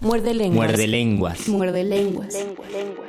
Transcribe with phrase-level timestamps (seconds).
[0.00, 0.56] Muerde lenguas.
[0.68, 1.48] Muerde lenguas.
[1.48, 2.34] Muerde lenguas.
[2.34, 3.07] Muerde,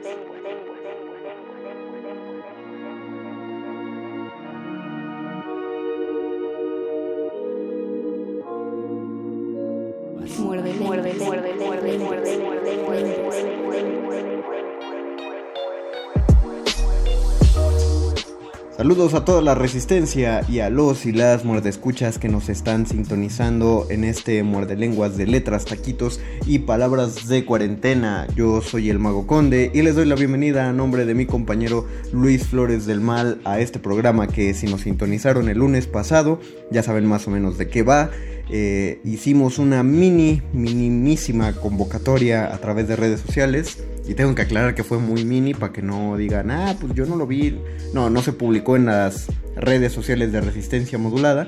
[18.89, 23.85] Saludos a toda la resistencia y a los y las muerdescuchas que nos están sintonizando
[23.91, 28.25] en este muerde lenguas de letras, taquitos y palabras de cuarentena.
[28.35, 31.85] Yo soy el Mago Conde y les doy la bienvenida a nombre de mi compañero
[32.11, 36.39] Luis Flores del Mal a este programa que si nos sintonizaron el lunes pasado
[36.71, 38.09] ya saben más o menos de qué va.
[38.51, 43.83] Eh, hicimos una mini, minimísima convocatoria a través de redes sociales.
[44.07, 47.05] Y tengo que aclarar que fue muy mini para que no digan, ah, pues yo
[47.05, 47.59] no lo vi.
[47.93, 51.47] No, no se publicó en las redes sociales de resistencia modulada.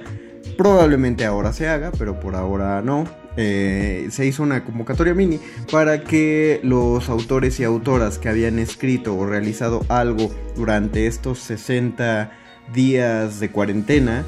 [0.58, 3.06] Probablemente ahora se haga, pero por ahora no.
[3.38, 5.40] Eh, se hizo una convocatoria mini
[5.72, 12.32] para que los autores y autoras que habían escrito o realizado algo durante estos 60
[12.74, 14.26] días de cuarentena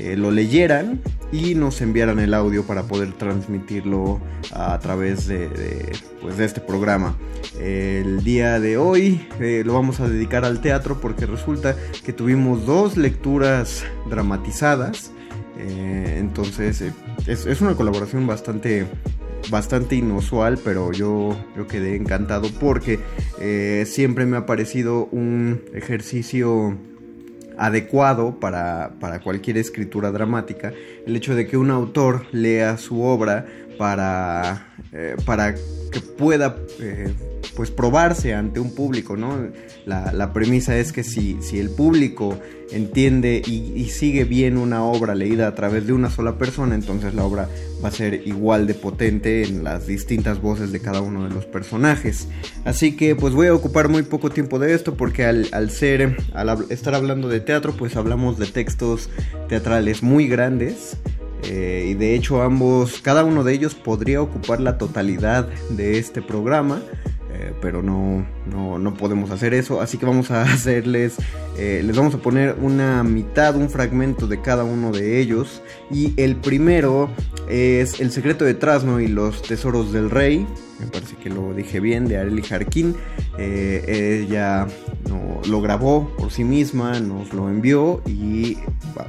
[0.00, 1.00] eh, lo leyeran
[1.32, 4.20] y nos enviaran el audio para poder transmitirlo
[4.52, 5.48] a través de,
[6.20, 7.16] pues de este programa.
[7.60, 12.66] El día de hoy eh, lo vamos a dedicar al teatro porque resulta que tuvimos
[12.66, 15.12] dos lecturas dramatizadas.
[15.58, 16.82] Eh, entonces
[17.26, 18.86] es, es, una colaboración bastante
[19.50, 22.98] bastante inusual, pero yo, yo quedé encantado porque
[23.86, 26.76] siempre me ha parecido un ejercicio
[27.58, 30.72] adecuado para, para, cualquier escritura dramática
[31.06, 33.46] el hecho de que un autor lea su obra
[33.78, 37.12] para, eh, para que pueda eh,
[37.54, 39.38] pues probarse ante un público, ¿no?
[39.86, 42.38] La, la premisa es que si, si, el público
[42.70, 47.24] entiende y, sigue bien una obra leída a través de una sola persona, entonces la
[47.24, 47.48] obra
[47.82, 51.46] va a ser igual de potente en las distintas voces de cada uno de los
[51.46, 52.28] personajes.
[52.64, 56.16] Así que pues voy a ocupar muy poco tiempo de esto porque al, al ser,
[56.34, 59.08] al estar hablando de teatro, pues hablamos de textos
[59.48, 60.96] teatrales muy grandes.
[61.44, 66.22] Eh, y de hecho ambos, cada uno de ellos podría ocupar la totalidad de este
[66.22, 66.82] programa,
[67.32, 71.16] eh, pero no, no, no, podemos hacer eso, así que vamos a hacerles,
[71.58, 76.14] eh, les vamos a poner una mitad, un fragmento de cada uno de ellos, y
[76.20, 77.10] el primero
[77.48, 80.46] es El secreto de Trasno y los tesoros del rey,
[80.80, 82.94] me parece que lo dije bien, de Arely Jarquín.
[83.38, 84.66] Eh, ella
[85.48, 88.56] lo grabó por sí misma, nos lo envió y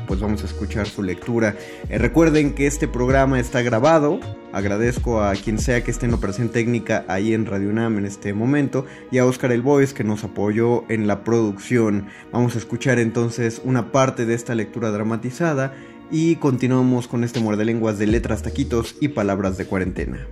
[0.08, 1.56] pues vamos a escuchar su lectura.
[1.90, 4.20] Eh, recuerden que este programa está grabado.
[4.54, 8.34] Agradezco a quien sea que esté en operación técnica ahí en Radio UNAM en este
[8.34, 12.08] momento y a Oscar El Boys que nos apoyó en la producción.
[12.32, 15.74] Vamos a escuchar entonces una parte de esta lectura dramatizada
[16.10, 20.28] y continuamos con este muerde lenguas de letras, taquitos y palabras de cuarentena.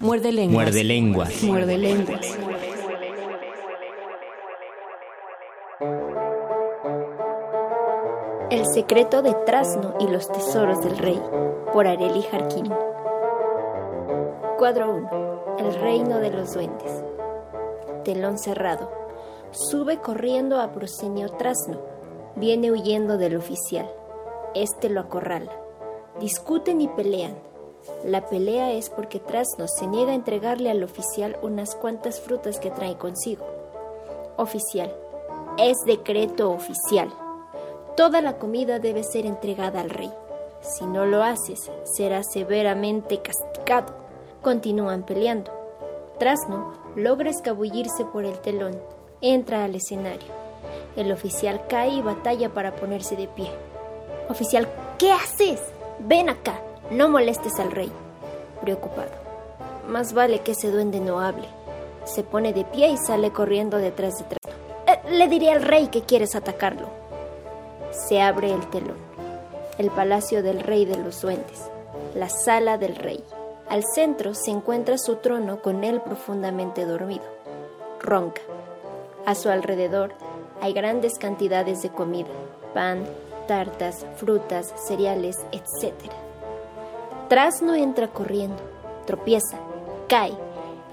[0.00, 0.66] Muerde lenguas.
[0.66, 1.42] Muerde lenguas.
[1.42, 2.38] Muerde lenguas.
[8.50, 11.20] El secreto de Trasno y los tesoros del rey,
[11.72, 12.70] por Areli Jarquín.
[14.58, 15.56] Cuadro 1.
[15.58, 16.92] El reino de los duendes.
[18.04, 18.90] Telón cerrado.
[19.50, 21.80] Sube corriendo a Prosenio Trasno.
[22.36, 23.90] Viene huyendo del oficial.
[24.54, 25.52] Este lo acorrala.
[26.20, 27.34] Discuten y pelean
[28.04, 32.70] La pelea es porque Trasno se niega a entregarle al oficial unas cuantas frutas que
[32.70, 33.44] trae consigo.
[34.36, 34.94] Oficial.
[35.58, 37.10] Es decreto oficial.
[37.96, 40.12] Toda la comida debe ser entregada al rey.
[40.60, 43.94] Si no lo haces, será severamente castigado.
[44.42, 45.50] Continúan peleando.
[46.18, 48.78] Trasno logra escabullirse por el telón.
[49.20, 50.28] Entra al escenario.
[50.96, 53.50] El oficial cae y batalla para ponerse de pie.
[54.28, 54.68] Oficial,
[54.98, 55.60] ¿qué haces?
[56.00, 56.60] Ven acá,
[56.90, 57.90] no molestes al rey.
[58.60, 59.10] Preocupado.
[59.88, 61.48] Más vale que ese duende no hable.
[62.04, 64.36] Se pone de pie y sale corriendo detrás de.
[64.92, 66.88] Eh, le diré al rey que quieres atacarlo.
[67.90, 68.96] Se abre el telón.
[69.78, 71.70] El palacio del rey de los duendes.
[72.14, 73.22] La sala del rey.
[73.68, 77.24] Al centro se encuentra su trono con él profundamente dormido.
[78.00, 78.42] Ronca.
[79.24, 80.12] A su alrededor
[80.60, 82.28] hay grandes cantidades de comida,
[82.72, 83.04] pan,
[83.48, 85.94] tartas, frutas, cereales, etc.
[87.28, 88.62] Trasno entra corriendo,
[89.04, 89.58] tropieza,
[90.08, 90.32] cae.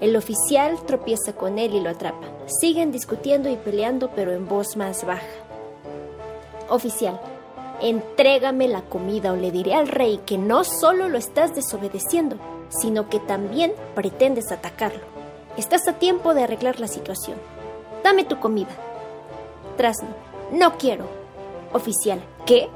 [0.00, 2.26] El oficial tropieza con él y lo atrapa.
[2.60, 5.22] Siguen discutiendo y peleando, pero en voz más baja.
[6.68, 7.20] Oficial,
[7.80, 12.36] entrégame la comida o le diré al rey que no solo lo estás desobedeciendo,
[12.68, 15.02] sino que también pretendes atacarlo.
[15.56, 17.36] Estás a tiempo de arreglar la situación.
[18.02, 18.74] Dame tu comida.
[19.76, 20.08] Trasno,
[20.50, 21.06] no quiero.
[21.72, 22.68] Oficial, ¿qué?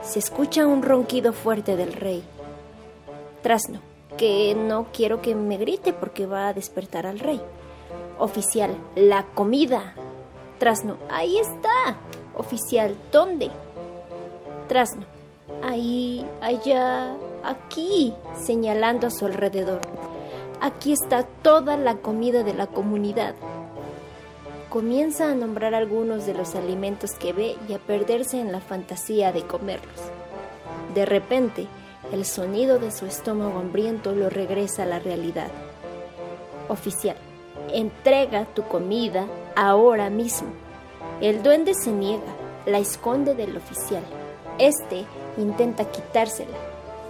[0.00, 2.24] Se escucha un ronquido fuerte del rey.
[3.42, 3.80] Trasno,
[4.16, 7.40] que no quiero que me grite porque va a despertar al rey.
[8.18, 9.94] Oficial, la comida.
[10.58, 11.96] Trasno, ahí está.
[12.36, 13.50] Oficial, ¿dónde?
[14.68, 15.04] Trasno,
[15.62, 19.80] ahí, allá, aquí, señalando a su alrededor.
[20.60, 23.34] Aquí está toda la comida de la comunidad.
[24.68, 29.32] Comienza a nombrar algunos de los alimentos que ve y a perderse en la fantasía
[29.32, 30.00] de comerlos.
[30.94, 31.68] De repente,
[32.12, 35.48] el sonido de su estómago hambriento lo regresa a la realidad.
[36.68, 37.16] Oficial,
[37.72, 39.26] entrega tu comida
[39.56, 40.48] ahora mismo.
[41.20, 42.22] El duende se niega,
[42.66, 44.02] la esconde del oficial.
[44.58, 45.04] Este
[45.36, 46.56] intenta quitársela.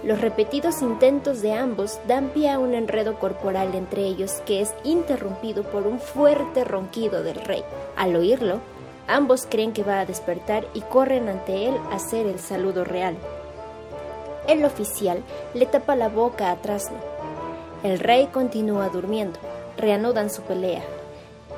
[0.03, 4.73] Los repetidos intentos de ambos dan pie a un enredo corporal entre ellos que es
[4.83, 7.63] interrumpido por un fuerte ronquido del rey.
[7.97, 8.59] Al oírlo,
[9.07, 13.17] ambos creen que va a despertar y corren ante él a hacer el saludo real.
[14.49, 15.21] El oficial
[15.53, 16.57] le tapa la boca a.
[17.83, 19.37] El rey continúa durmiendo.
[19.77, 20.81] Reanudan su pelea.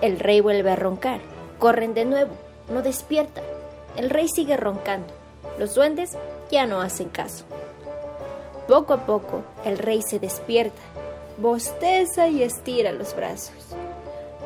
[0.02, 1.22] El rey vuelve a roncar.
[1.58, 2.34] Corren de nuevo.
[2.70, 3.42] No despierta.
[3.96, 5.08] El rey sigue roncando.
[5.58, 6.18] Los duendes
[6.52, 7.46] ya no hacen caso.
[8.68, 10.82] Poco a poco, el rey se despierta,
[11.38, 13.54] bosteza y estira los brazos.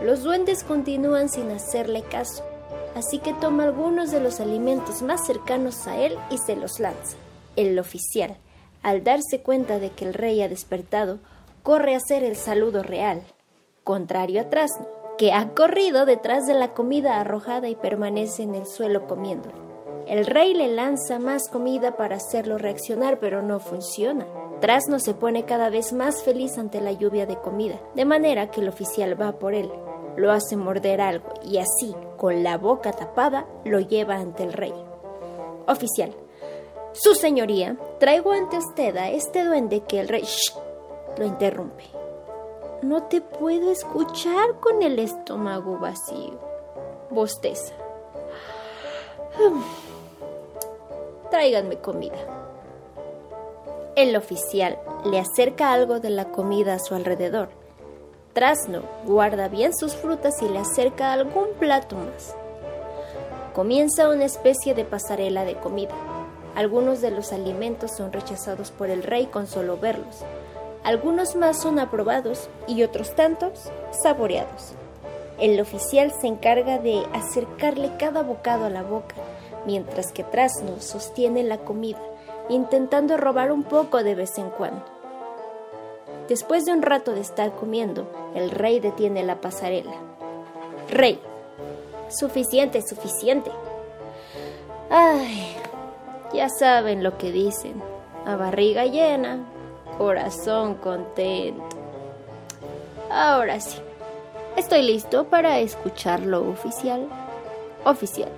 [0.04, 2.44] Los duendes continúan sin hacerle caso,
[2.96, 7.18] así que toma algunos de los alimentos más cercanos a él y se los lanza.
[7.56, 8.38] El oficial,
[8.84, 11.20] al darse cuenta de que el rey ha despertado,
[11.64, 13.24] corre a hacer el saludo real,
[13.84, 14.88] contrario a Trasno,
[15.18, 19.56] que ha corrido detrás de la comida arrojada y permanece en el suelo comiéndola.
[20.08, 24.28] El rey le lanza más comida para hacerlo reaccionar, pero no funciona.
[24.62, 28.62] Trasno se pone cada vez más feliz ante la lluvia de comida, de manera que
[28.62, 29.72] el oficial va por él,
[30.16, 34.74] lo hace morder algo y así, con la boca tapada, lo lleva ante el rey.
[35.68, 36.16] Oficial,
[36.96, 40.24] su señoría, traigo ante usted a este duende que el rey...
[40.24, 40.66] ¡Shh!
[41.18, 41.84] lo interrumpe.
[42.82, 46.40] No te puedo escuchar con el estómago vacío.
[47.10, 47.74] Bosteza.
[51.32, 52.18] Tráiganme comida.
[53.96, 57.50] El oficial le acerca algo de la comida a su alrededor.
[58.34, 62.36] Trasno guarda bien sus frutas y le acerca algún plato más.
[63.54, 65.94] Comienza una especie de pasarela de comida.
[66.56, 70.24] Algunos de los alimentos son rechazados por el rey con solo verlos.
[70.84, 73.72] Algunos más son aprobados y otros tantos
[74.04, 74.74] saboreados.
[75.40, 79.16] El oficial se encarga de acercarle cada bocado a la boca
[79.66, 82.00] mientras que Trasno sostiene la comida,
[82.50, 84.84] intentando robar un poco de vez en cuando.
[86.30, 89.96] Después de un rato de estar comiendo, el rey detiene la pasarela.
[90.90, 91.20] Rey,
[92.10, 93.52] suficiente, suficiente.
[94.90, 95.56] Ay,
[96.34, 97.82] ya saben lo que dicen.
[98.26, 99.40] A barriga llena,
[99.98, 101.64] corazón contento.
[103.12, 103.78] Ahora sí,
[104.58, 107.08] estoy listo para escucharlo oficial.
[107.86, 108.32] Oficial.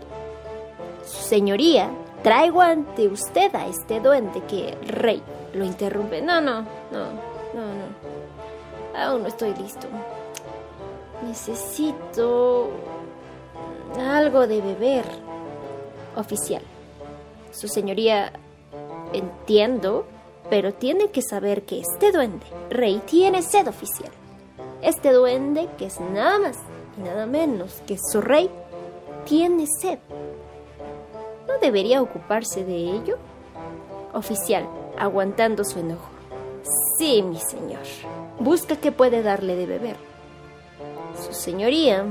[1.06, 1.90] Su señoría,
[2.22, 6.22] traigo ante usted a este duende que rey lo interrumpe.
[6.22, 7.06] No, no, no,
[7.54, 9.00] no, no.
[9.00, 9.88] Aún no estoy listo.
[11.26, 12.70] Necesito
[13.98, 15.06] algo de beber.
[16.16, 16.64] Oficial.
[17.52, 18.34] Su señoría,
[19.14, 20.06] entiendo.
[20.50, 24.12] Pero tiene que saber que este duende, rey, tiene sed oficial.
[24.82, 26.58] Este duende, que es nada más
[26.98, 28.50] y nada menos que su rey,
[29.26, 30.00] tiene sed.
[31.48, 33.18] ¿No debería ocuparse de ello?
[34.14, 34.66] Oficial,
[34.98, 36.10] aguantando su enojo.
[36.98, 37.84] Sí, mi señor.
[38.40, 39.98] Busca qué puede darle de beber.
[41.26, 42.06] Su señoría,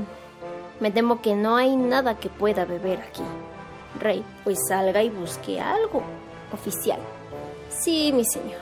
[0.79, 3.23] me temo que no hay nada que pueda beber aquí.
[3.99, 6.01] Rey, pues salga y busque algo.
[6.53, 6.99] Oficial.
[7.69, 8.61] Sí, mi señor.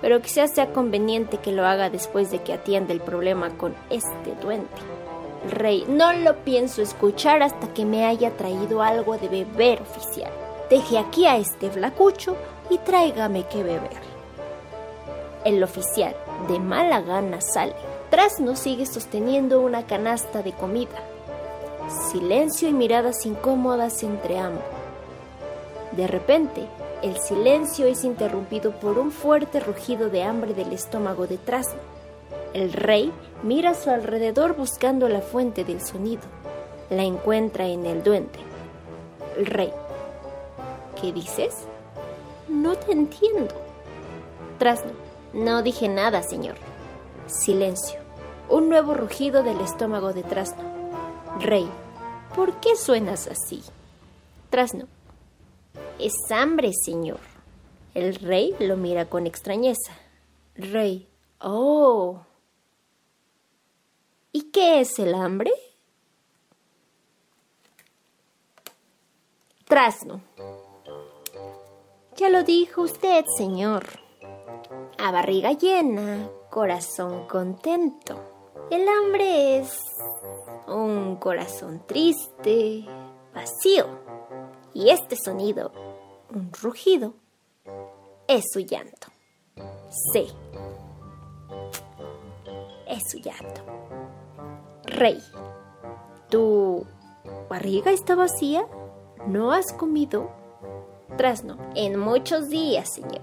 [0.00, 4.34] Pero quizás sea conveniente que lo haga después de que atienda el problema con este
[4.40, 4.68] duende.
[5.50, 10.30] Rey, no lo pienso escuchar hasta que me haya traído algo de beber oficial.
[10.68, 12.36] Deje aquí a este flacucho
[12.70, 14.08] y tráigame que beber.
[15.44, 16.14] El oficial,
[16.48, 17.74] de mala gana, sale.
[18.10, 21.02] Trasno sigue sosteniendo una canasta de comida.
[21.88, 24.62] Silencio y miradas incómodas entre ambos.
[25.92, 26.66] De repente,
[27.02, 31.80] el silencio es interrumpido por un fuerte rugido de hambre del estómago de Trasno.
[32.52, 33.10] El rey
[33.42, 36.22] mira a su alrededor buscando la fuente del sonido.
[36.90, 38.38] La encuentra en el duende.
[39.38, 39.72] El rey.
[41.00, 41.54] ¿Qué dices?
[42.48, 43.54] No te entiendo.
[44.58, 44.92] Trasno.
[45.32, 46.56] No dije nada, señor.
[47.26, 47.98] Silencio.
[48.50, 50.77] Un nuevo rugido del estómago de Trasno.
[51.40, 51.68] Rey.
[52.34, 53.62] ¿Por qué suenas así?
[54.50, 54.86] Trasno.
[55.98, 57.20] Es hambre, señor.
[57.94, 59.92] El rey lo mira con extrañeza.
[60.56, 61.08] Rey.
[61.40, 62.20] Oh.
[64.32, 65.52] ¿Y qué es el hambre?
[69.64, 70.20] Trasno.
[72.16, 73.84] Ya lo dijo usted, señor.
[74.98, 78.18] A barriga llena, corazón contento.
[78.70, 79.78] El hambre es
[80.68, 82.84] un corazón triste,
[83.34, 83.86] vacío.
[84.74, 85.72] Y este sonido,
[86.30, 87.14] un rugido,
[88.26, 89.08] es su llanto.
[90.12, 90.28] Sí,
[92.86, 93.62] es su llanto.
[94.84, 95.18] Rey,
[96.30, 96.86] ¿tu
[97.48, 98.66] barriga está vacía?
[99.26, 100.30] ¿No has comido?
[101.16, 103.22] Trasno, en muchos días, señor.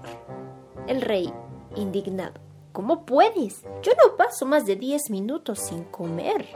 [0.86, 1.32] El rey,
[1.76, 2.34] indignado.
[2.72, 3.62] ¿Cómo puedes?
[3.82, 6.46] Yo no paso más de diez minutos sin comer.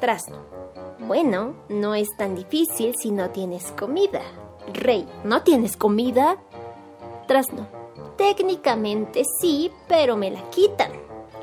[0.00, 0.36] Trasno.
[0.98, 4.22] Bueno, no es tan difícil si no tienes comida.
[4.72, 6.36] Rey, ¿no tienes comida?
[7.26, 7.66] Trasno.
[8.16, 10.90] Técnicamente sí, pero me la quitan.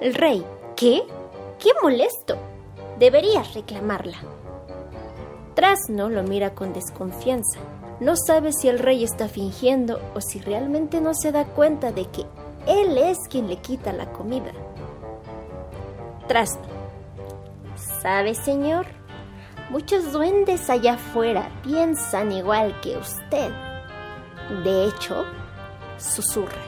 [0.01, 0.45] El rey.
[0.75, 1.03] ¿Qué?
[1.59, 2.35] ¡Qué molesto!
[2.99, 4.17] Deberías reclamarla.
[5.55, 7.59] Trasno lo mira con desconfianza.
[7.99, 12.05] No sabe si el rey está fingiendo o si realmente no se da cuenta de
[12.05, 12.25] que
[12.67, 14.51] él es quien le quita la comida.
[16.27, 16.72] Trasno.
[18.03, 18.85] ¿Sabe, señor?
[19.69, 23.49] Muchos duendes allá afuera piensan igual que usted.
[24.61, 25.23] De hecho,
[25.97, 26.61] susurra.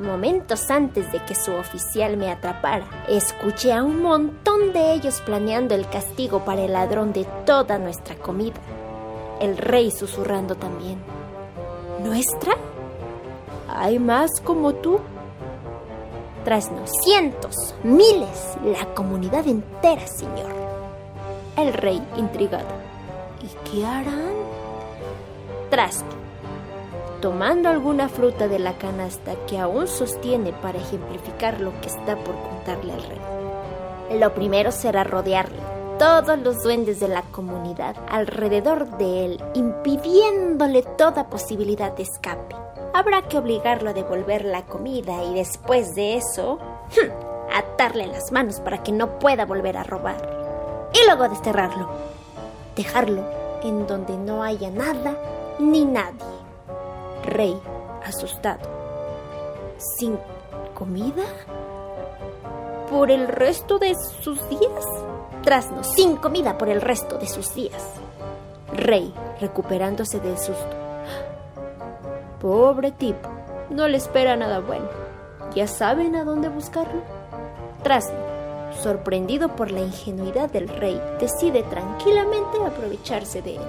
[0.00, 5.76] Momentos antes de que su oficial me atrapara, escuché a un montón de ellos planeando
[5.76, 8.60] el castigo para el ladrón de toda nuestra comida.
[9.40, 10.98] El rey susurrando también.
[12.02, 12.54] ¿Nuestra?
[13.68, 14.98] ¿Hay más como tú?
[16.44, 20.61] Trasno, cientos, miles, la comunidad entera, señor.
[21.56, 22.64] El rey, intrigado.
[23.42, 24.32] ¿Y qué harán?
[25.68, 26.08] Trasno,
[27.20, 32.34] tomando alguna fruta de la canasta que aún sostiene para ejemplificar lo que está por
[32.36, 34.18] contarle al rey.
[34.18, 35.60] Lo primero será rodearle,
[35.98, 42.56] todos los duendes de la comunidad alrededor de él, impidiéndole toda posibilidad de escape.
[42.94, 46.58] Habrá que obligarlo a devolver la comida y después de eso,
[47.54, 50.41] atarle las manos para que no pueda volver a robar.
[50.92, 51.88] Y luego desterrarlo.
[52.76, 53.22] Dejarlo
[53.62, 55.14] en donde no haya nada
[55.58, 56.18] ni nadie.
[57.24, 57.58] Rey,
[58.04, 58.68] asustado.
[59.98, 60.18] ¿Sin
[60.74, 61.24] comida?
[62.90, 64.84] ¿Por el resto de sus días?
[65.42, 67.82] Trasno, sin comida por el resto de sus días.
[68.72, 70.76] Rey, recuperándose del susto.
[72.40, 73.28] Pobre tipo,
[73.70, 74.88] no le espera nada bueno.
[75.54, 77.02] ¿Ya saben a dónde buscarlo?
[77.82, 78.18] Trasno,
[78.80, 83.62] sorprendido por la ingenuidad del rey, decide tranquilamente aprovecharse de él.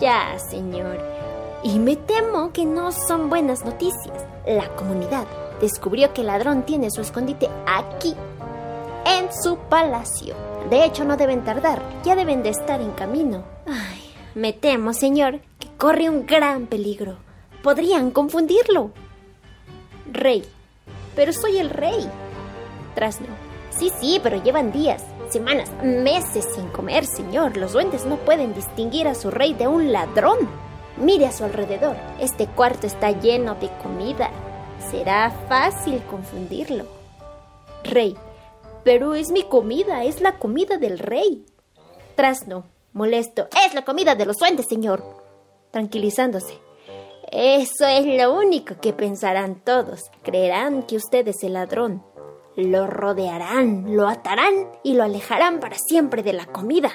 [0.00, 0.98] Ya, señor.
[1.62, 4.24] Y me temo que no son buenas noticias.
[4.46, 5.26] La comunidad
[5.60, 8.14] descubrió que el ladrón tiene su escondite aquí,
[9.06, 10.34] en su palacio.
[10.70, 13.44] De hecho, no deben tardar, ya deben de estar en camino.
[13.66, 14.02] Ay,
[14.34, 17.16] me temo, señor, que corre un gran peligro.
[17.62, 18.90] Podrían confundirlo.
[20.12, 20.44] Rey.
[21.14, 22.08] Pero soy el rey.
[22.94, 23.45] Trasno.
[23.78, 27.56] Sí, sí, pero llevan días, semanas, meses sin comer, señor.
[27.56, 30.38] Los duendes no pueden distinguir a su rey de un ladrón.
[30.96, 31.96] Mire a su alrededor.
[32.18, 34.30] Este cuarto está lleno de comida.
[34.90, 36.86] Será fácil confundirlo.
[37.84, 38.16] Rey,
[38.82, 41.44] pero es mi comida, es la comida del rey.
[42.14, 42.64] Trasno,
[42.94, 45.02] molesto, es la comida de los duendes, señor.
[45.70, 46.58] Tranquilizándose.
[47.30, 50.00] Eso es lo único que pensarán todos.
[50.22, 52.02] Creerán que usted es el ladrón.
[52.56, 56.90] Lo rodearán, lo atarán y lo alejarán para siempre de la comida.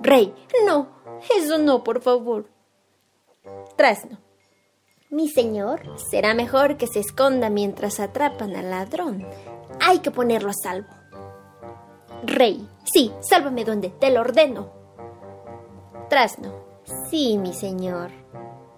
[0.00, 0.34] Rey,
[0.66, 0.88] no,
[1.36, 2.50] eso no, por favor.
[3.76, 4.18] Trasno.
[5.10, 9.24] Mi señor, será mejor que se esconda mientras atrapan al ladrón.
[9.80, 10.88] Hay que ponerlo a salvo.
[12.24, 14.72] Rey, sí, sálvame donde te lo ordeno.
[16.08, 16.64] Trasno.
[17.08, 18.10] Sí, mi señor.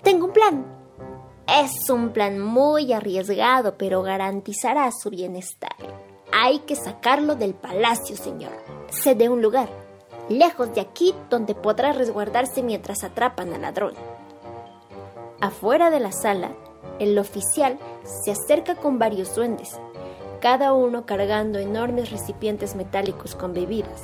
[0.02, 0.75] Tengo un plan.
[1.48, 5.76] Es un plan muy arriesgado, pero garantizará su bienestar.
[6.32, 8.52] Hay que sacarlo del palacio, señor.
[8.90, 9.68] Sé de un lugar,
[10.28, 13.94] lejos de aquí, donde podrá resguardarse mientras atrapan al ladrón.
[15.40, 16.50] Afuera de la sala,
[16.98, 19.78] el oficial se acerca con varios duendes,
[20.40, 24.02] cada uno cargando enormes recipientes metálicos con bebidas.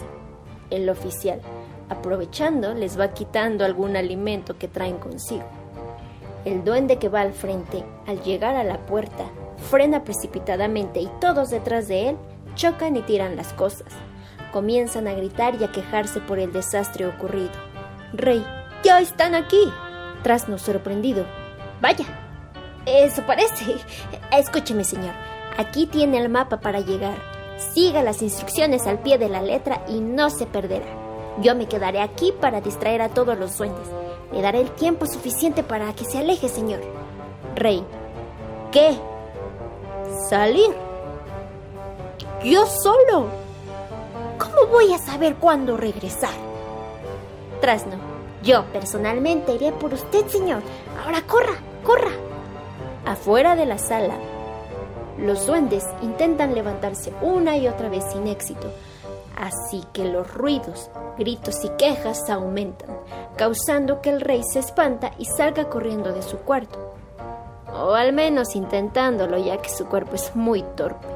[0.70, 1.40] El oficial,
[1.88, 5.62] aprovechando, les va quitando algún alimento que traen consigo.
[6.44, 9.25] El duende que va al frente, al llegar a la puerta,
[9.70, 12.16] frena precipitadamente y todos detrás de él
[12.54, 13.92] chocan y tiran las cosas.
[14.52, 17.52] Comienzan a gritar y a quejarse por el desastre ocurrido.
[18.12, 18.44] Rey,
[18.82, 19.72] ya están aquí.
[20.22, 21.25] Trasno sorprendido.
[21.80, 22.04] Vaya,
[22.87, 23.76] eso parece.
[24.32, 25.14] Escúcheme, señor.
[25.56, 27.16] Aquí tiene el mapa para llegar.
[27.72, 30.87] Siga las instrucciones al pie de la letra y no se perderá.
[31.40, 33.88] Yo me quedaré aquí para distraer a todos los duendes.
[34.32, 36.80] Le daré el tiempo suficiente para que se aleje, señor.
[37.54, 37.84] Rey.
[38.70, 38.96] ¿Qué?
[40.28, 40.70] ¿Salir?
[42.44, 43.26] ¿Yo solo?
[44.38, 46.32] ¿Cómo voy a saber cuándo regresar?
[47.60, 47.96] Trasno.
[48.42, 50.62] Yo personalmente iré por usted, señor.
[51.04, 52.10] Ahora corra, corra.
[53.06, 54.14] Afuera de la sala,
[55.18, 58.72] los duendes intentan levantarse una y otra vez sin éxito,
[59.42, 60.88] así que los ruidos,
[61.19, 62.97] gritos y quejas aumentan,
[63.36, 66.95] causando que el rey se espanta y salga corriendo de su cuarto.
[67.75, 71.08] O al menos intentándolo, ya que su cuerpo es muy torpe.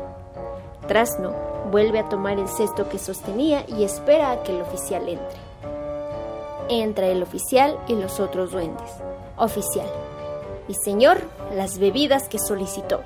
[0.88, 1.35] Trasno
[1.70, 5.38] vuelve a tomar el cesto que sostenía y espera a que el oficial entre.
[6.68, 8.90] Entra el oficial y los otros duendes.
[9.37, 9.87] Oficial.
[10.66, 11.22] Mi señor,
[11.55, 13.03] las bebidas que solicitó.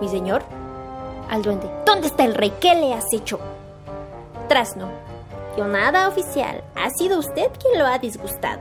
[0.00, 0.42] Mi señor.
[1.28, 1.70] Al duende.
[1.84, 2.52] ¿Dónde está el rey?
[2.60, 3.38] ¿Qué le has hecho?
[4.48, 4.88] Trasno.
[5.56, 6.62] Yo nada, oficial.
[6.74, 8.60] Ha sido usted quien lo ha disgustado.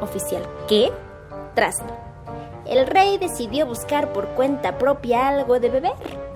[0.00, 0.42] Oficial.
[0.68, 0.90] ¿Qué?
[1.54, 2.10] Trasno.
[2.66, 5.92] El rey decidió buscar por cuenta propia algo de beber,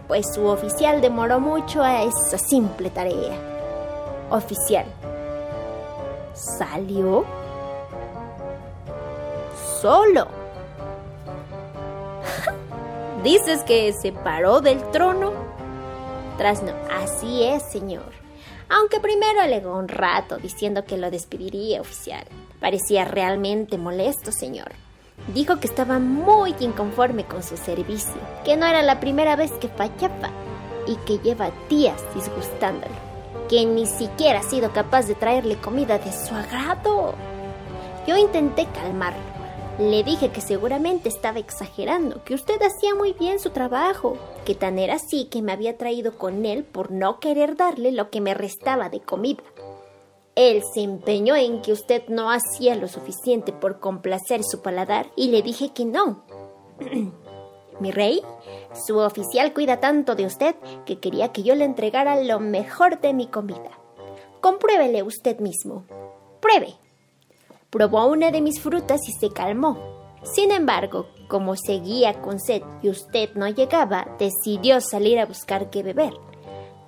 [0.09, 3.37] pues su oficial demoró mucho a esa simple tarea.
[4.31, 4.85] Oficial.
[6.33, 7.24] ¿Salió?
[9.81, 10.27] Solo.
[13.22, 15.44] ¿Dices que se paró del trono?
[16.37, 18.12] Trasno, así es, señor.
[18.68, 22.25] Aunque primero alegó un rato diciendo que lo despediría, oficial.
[22.61, 24.73] Parecía realmente molesto, señor.
[25.33, 29.68] Dijo que estaba muy inconforme con su servicio, que no era la primera vez que
[29.68, 30.31] fallaba
[30.87, 32.94] y que lleva días disgustándolo,
[33.49, 37.14] que ni siquiera ha sido capaz de traerle comida de su agrado.
[38.07, 39.34] Yo intenté calmarlo.
[39.79, 44.79] Le dije que seguramente estaba exagerando, que usted hacía muy bien su trabajo, que tan
[44.79, 48.35] era así que me había traído con él por no querer darle lo que me
[48.35, 49.43] restaba de comida.
[50.37, 55.29] Él se empeñó en que usted no hacía lo suficiente por complacer su paladar y
[55.29, 56.23] le dije que no.
[57.81, 58.23] Mi rey,
[58.87, 60.55] su oficial cuida tanto de usted
[60.87, 63.73] que quería que yo le entregara lo mejor de mi comida.
[64.41, 65.85] Compruébele usted mismo.
[66.41, 66.84] Pruebe.
[67.75, 69.77] Probó una de mis frutas y se calmó.
[70.23, 75.83] Sin embargo, como seguía con sed y usted no llegaba, decidió salir a buscar qué
[75.83, 76.15] beber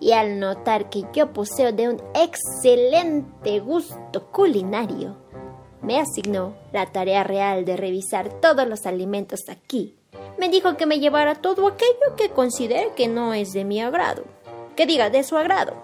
[0.00, 5.16] y al notar que yo poseo de un excelente gusto culinario,
[5.82, 9.96] me asignó la tarea real de revisar todos los alimentos aquí.
[10.38, 14.22] Me dijo que me llevara todo aquello que considere que no es de mi agrado,
[14.76, 15.74] que diga de su agrado.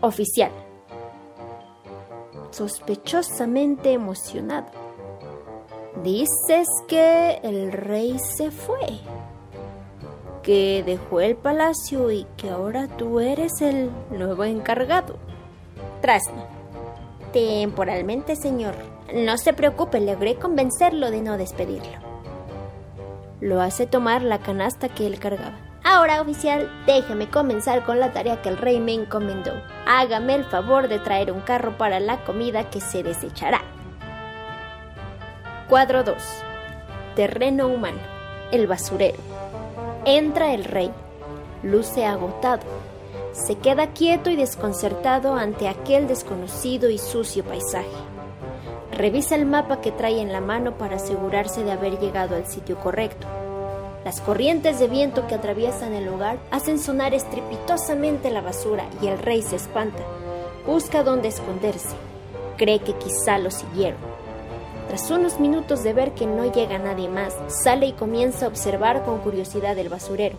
[0.00, 0.65] Oficial.
[2.56, 4.68] Sospechosamente emocionado.
[6.02, 8.78] Dices que el rey se fue
[10.42, 15.16] que dejó el palacio y que ahora tú eres el nuevo encargado.
[16.00, 16.46] Trasno.
[17.32, 18.74] Temporalmente, señor.
[19.12, 21.98] No se preocupe, logré convencerlo de no despedirlo.
[23.40, 25.65] Lo hace tomar la canasta que él cargaba.
[25.88, 29.52] Ahora, oficial, déjeme comenzar con la tarea que el rey me encomendó.
[29.86, 33.60] Hágame el favor de traer un carro para la comida que se desechará.
[35.68, 36.16] Cuadro 2.
[37.14, 38.00] Terreno humano.
[38.50, 39.18] El basurero.
[40.04, 40.90] Entra el rey.
[41.62, 42.64] Luce agotado.
[43.30, 47.86] Se queda quieto y desconcertado ante aquel desconocido y sucio paisaje.
[48.90, 52.76] Revisa el mapa que trae en la mano para asegurarse de haber llegado al sitio
[52.76, 53.28] correcto.
[54.06, 59.18] Las corrientes de viento que atraviesan el lugar hacen sonar estrepitosamente la basura y el
[59.18, 59.98] rey se espanta.
[60.64, 61.96] Busca dónde esconderse.
[62.56, 63.98] Cree que quizá lo siguieron.
[64.86, 69.02] Tras unos minutos de ver que no llega nadie más, sale y comienza a observar
[69.04, 70.38] con curiosidad el basurero.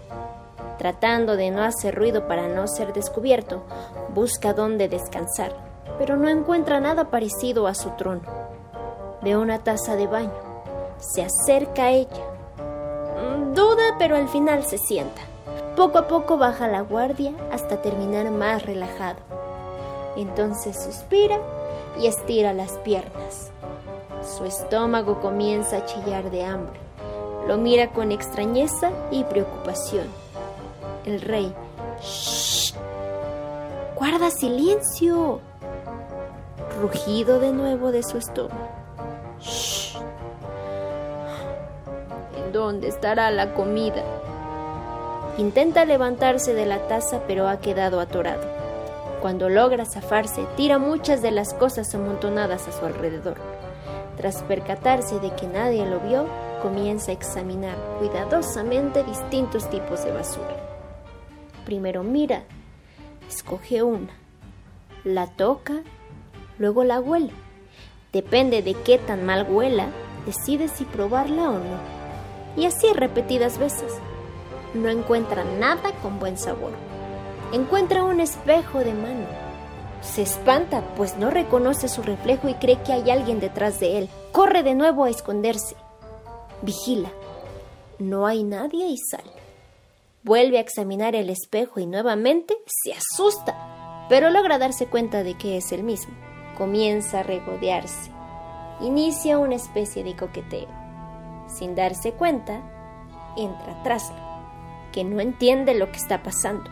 [0.77, 3.65] Tratando de no hacer ruido para no ser descubierto,
[4.13, 5.53] busca dónde descansar,
[5.99, 8.21] pero no encuentra nada parecido a su trono.
[9.21, 10.32] Ve una taza de baño.
[10.99, 12.27] Se acerca a ella.
[13.58, 15.24] Duda, pero al final se sienta.
[15.76, 19.17] Poco a poco baja la guardia hasta terminar más relajado.
[20.15, 21.39] Entonces suspira
[22.00, 23.50] y estira las piernas.
[24.22, 26.80] Su estómago comienza a chillar de hambre.
[27.48, 30.06] Lo mira con extrañeza y preocupación.
[31.04, 31.52] El rey.
[32.00, 32.76] ¡Shh!
[33.96, 35.39] ¡Guarda silencio!
[36.80, 38.70] Rugido de nuevo de su estómago.
[39.39, 39.77] ¡Shh!
[42.58, 44.04] ¿En dónde estará la comida?
[45.38, 48.41] Intenta levantarse de la taza pero ha quedado atorado.
[49.22, 53.38] Cuando logra zafarse, tira muchas de las cosas amontonadas a su alrededor.
[54.17, 56.26] Tras percatarse de que nadie lo vio,
[56.63, 60.58] comienza a examinar cuidadosamente distintos tipos de basura.
[61.63, 62.41] Primero mira,
[63.30, 64.13] escoge una,
[65.04, 65.84] la toca,
[66.58, 67.34] luego la huele.
[68.12, 69.89] Depende de qué tan mal huela,
[70.26, 71.96] decide si probarla o no.
[72.58, 73.93] Y así repetidas veces.
[74.74, 76.72] No encuentra nada con buen sabor.
[77.54, 79.26] Encuentra un espejo de mano.
[80.02, 84.10] Se espanta, pues no reconoce su reflejo y cree que hay alguien detrás de él.
[84.32, 85.76] Corre de nuevo a esconderse.
[86.62, 87.10] Vigila.
[88.00, 89.32] No hay nadie y sale.
[90.24, 95.58] Vuelve a examinar el espejo y nuevamente se asusta, pero logra darse cuenta de que
[95.58, 96.13] es el mismo.
[96.58, 98.12] Comienza a regodearse.
[98.82, 100.87] Inicia una especie de coqueteo.
[101.47, 102.62] Sin darse cuenta,
[103.38, 104.17] entra Trasno,
[104.91, 106.69] que no entiende lo que está pasando.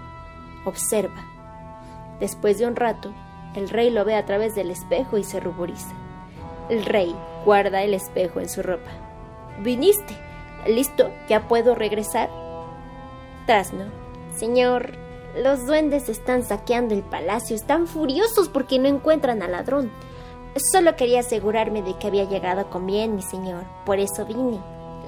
[0.65, 1.23] Observa.
[2.19, 3.13] Después de un rato,
[3.55, 5.93] el rey lo ve a través del espejo y se ruboriza.
[6.69, 8.91] El rey guarda el espejo en su ropa.
[9.61, 10.15] ¿Viniste?
[10.67, 11.09] ¿Listo?
[11.29, 12.29] ¿Ya puedo regresar?
[13.45, 13.85] Trasno.
[14.35, 14.97] Señor,
[15.37, 17.55] los duendes están saqueando el palacio.
[17.55, 19.91] Están furiosos porque no encuentran al ladrón.
[20.55, 23.65] Solo quería asegurarme de que había llegado con bien, mi señor.
[23.85, 24.59] Por eso vine.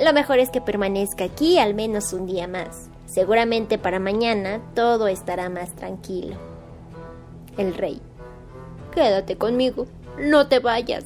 [0.04, 2.90] Lo mejor es que permanezca aquí al menos un día más.
[3.06, 6.36] Seguramente para mañana todo estará más tranquilo.
[7.58, 8.02] El rey.
[8.94, 9.88] Quédate conmigo.
[10.20, 11.06] No te vayas.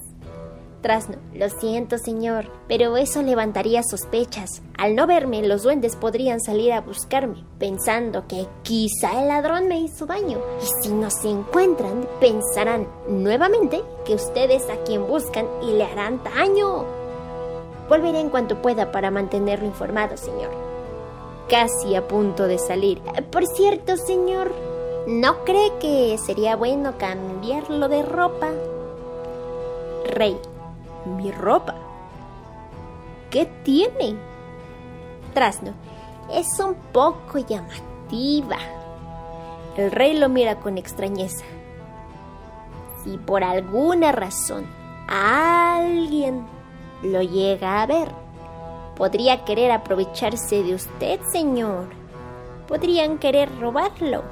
[0.81, 1.15] Trasno.
[1.33, 4.61] Lo siento, señor, pero eso levantaría sospechas.
[4.77, 9.79] Al no verme, los duendes podrían salir a buscarme, pensando que quizá el ladrón me
[9.79, 10.39] hizo daño.
[10.61, 16.21] Y si no se encuentran, pensarán nuevamente que ustedes a quien buscan y le harán
[16.23, 16.85] daño.
[17.87, 20.51] Volveré en cuanto pueda para mantenerlo informado, señor.
[21.49, 23.01] Casi a punto de salir.
[23.31, 24.51] Por cierto, señor,
[25.07, 28.49] ¿no cree que sería bueno cambiarlo de ropa?
[30.05, 30.37] Rey,
[31.05, 31.75] mi ropa.
[33.29, 34.15] ¿Qué tiene?
[35.33, 35.73] Trasno,
[36.31, 38.57] es un poco llamativa.
[39.77, 41.45] El rey lo mira con extrañeza.
[43.03, 44.65] Si por alguna razón
[45.07, 46.45] alguien
[47.03, 48.09] lo llega a ver,
[48.95, 51.87] podría querer aprovecharse de usted, señor.
[52.67, 54.23] Podrían querer robarlo.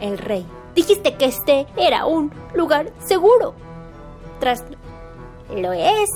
[0.00, 3.54] El rey, dijiste que este era un lugar seguro.
[4.40, 4.76] Trasno,
[5.60, 6.08] lo es.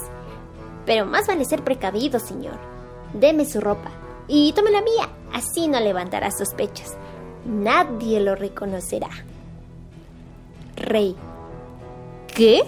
[0.85, 2.59] Pero más vale ser precavido, señor.
[3.13, 3.91] Deme su ropa
[4.29, 5.09] y tome la mía.
[5.33, 6.97] Así no levantará sospechas.
[7.45, 9.11] Nadie lo reconocerá.
[10.77, 11.17] Rey.
[12.35, 12.63] ¿Qué?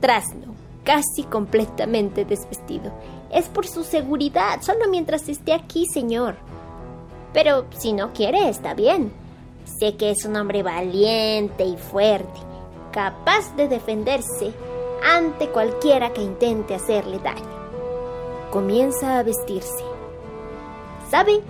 [0.00, 2.92] Trasno, casi completamente desvestido.
[3.30, 6.36] Es por su seguridad, solo mientras esté aquí, señor.
[7.32, 9.12] Pero si no quiere, está bien.
[9.80, 12.45] Sé que es un hombre valiente y fuerte
[12.96, 14.54] capaz de defenderse
[15.04, 17.44] ante cualquiera que intente hacerle daño.
[18.50, 19.84] Comienza a vestirse.
[21.10, 21.42] ¿Sabe?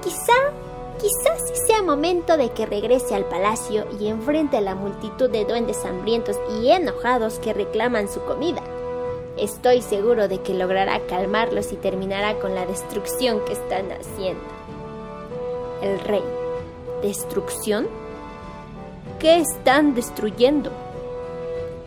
[0.00, 0.52] Quizá,
[1.00, 5.84] quizás sea momento de que regrese al palacio y enfrente a la multitud de duendes
[5.84, 8.62] hambrientos y enojados que reclaman su comida.
[9.36, 14.44] Estoy seguro de que logrará calmarlos y terminará con la destrucción que están haciendo.
[15.82, 16.22] El rey.
[17.02, 18.03] ¿Destrucción?
[19.24, 20.70] ¿Qué están destruyendo?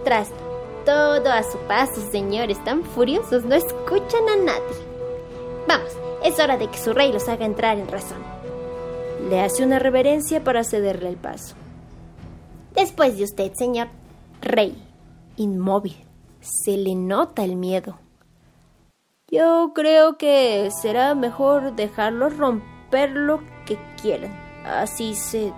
[0.04, 0.36] Trasno.
[0.84, 2.58] todo a su paso, señores.
[2.58, 4.76] Están furiosos, no escuchan a nadie.
[5.67, 8.17] Vamos, es hora de que su rey los haga entrar en razón.
[9.30, 11.54] Le hace una reverencia para cederle el paso.
[12.73, 13.89] Después de usted, señor
[14.41, 14.76] rey,
[15.36, 15.95] inmóvil,
[16.39, 18.00] se le nota el miedo.
[19.30, 24.36] Yo creo que será mejor dejarlos romper lo que quieran.
[24.65, 25.54] Así se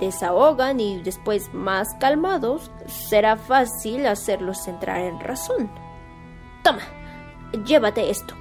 [0.00, 5.70] desahogan y después más calmados, será fácil hacerlos entrar en razón.
[6.62, 6.82] Toma,
[7.64, 8.34] llévate esto.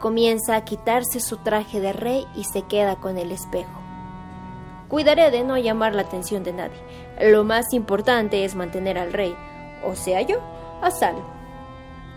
[0.00, 3.80] Comienza a quitarse su traje de rey y se queda con el espejo.
[4.88, 6.78] Cuidaré de no llamar la atención de nadie.
[7.20, 9.34] Lo más importante es mantener al rey,
[9.84, 10.38] o sea yo,
[10.82, 11.24] a salvo.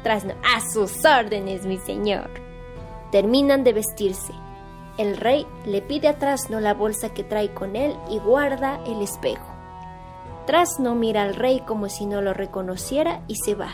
[0.04, 2.30] Trasno, a sus órdenes, mi señor.
[3.12, 4.34] Terminan de vestirse.
[4.97, 9.01] El rey le pide a Trasno la bolsa que trae con él y guarda el
[9.01, 9.45] espejo.
[10.45, 13.73] Trasno mira al rey como si no lo reconociera y se va.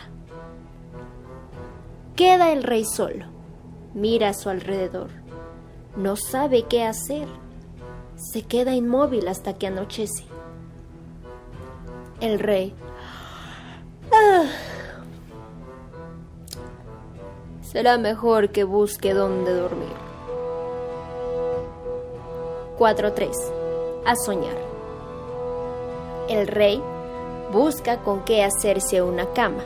[2.16, 3.26] Queda el rey solo.
[3.94, 5.10] Mira a su alrededor.
[5.96, 7.28] No sabe qué hacer.
[8.16, 10.24] Se queda inmóvil hasta que anochece.
[12.20, 12.74] El rey.
[14.12, 14.44] Ah.
[17.60, 20.11] Será mejor que busque dónde dormir.
[22.78, 23.30] 4.3.
[24.04, 24.56] A soñar.
[26.28, 26.82] El rey
[27.52, 29.62] busca con qué hacerse una cama.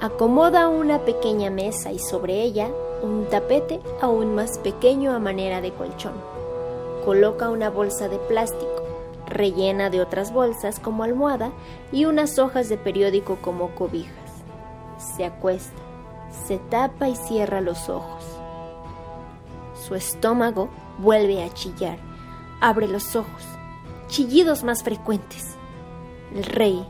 [0.00, 2.70] Acomoda una pequeña mesa y sobre ella
[3.02, 6.14] un tapete aún más pequeño a manera de colchón.
[7.04, 8.82] Coloca una bolsa de plástico,
[9.26, 11.52] rellena de otras bolsas como almohada
[11.92, 14.14] y unas hojas de periódico como cobijas.
[15.16, 15.82] Se acuesta,
[16.46, 18.24] se tapa y cierra los ojos.
[19.86, 22.13] Su estómago vuelve a chillar.
[22.64, 23.42] Abre los ojos.
[24.08, 25.54] Chillidos más frecuentes.
[26.34, 26.82] El rey.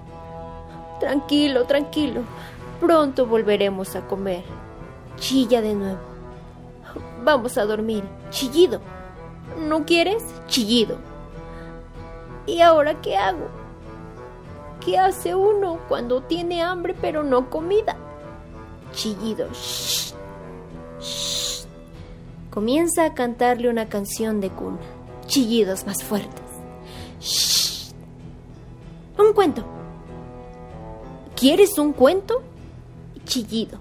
[1.01, 2.21] Tranquilo, tranquilo.
[2.81, 4.45] Pronto volveremos a comer.
[5.17, 5.99] Chilla de nuevo.
[7.25, 8.05] Vamos a dormir.
[8.31, 8.81] Chillido.
[9.59, 10.23] ¿No quieres?
[10.47, 10.97] Chillido.
[12.47, 13.49] ¿Y ahora qué hago?
[14.79, 17.97] ¿Qué hace uno cuando tiene hambre pero no comida?
[18.93, 19.49] Chillido.
[19.53, 20.15] Shh.
[21.01, 21.67] Shh.
[22.53, 24.94] Comienza a cantarle una canción de cuna.
[25.27, 26.43] Chillidos más fuertes.
[27.21, 27.93] Shh.
[29.19, 29.65] Un cuento.
[31.37, 32.43] ¿Quieres un cuento?
[33.25, 33.79] Chillido.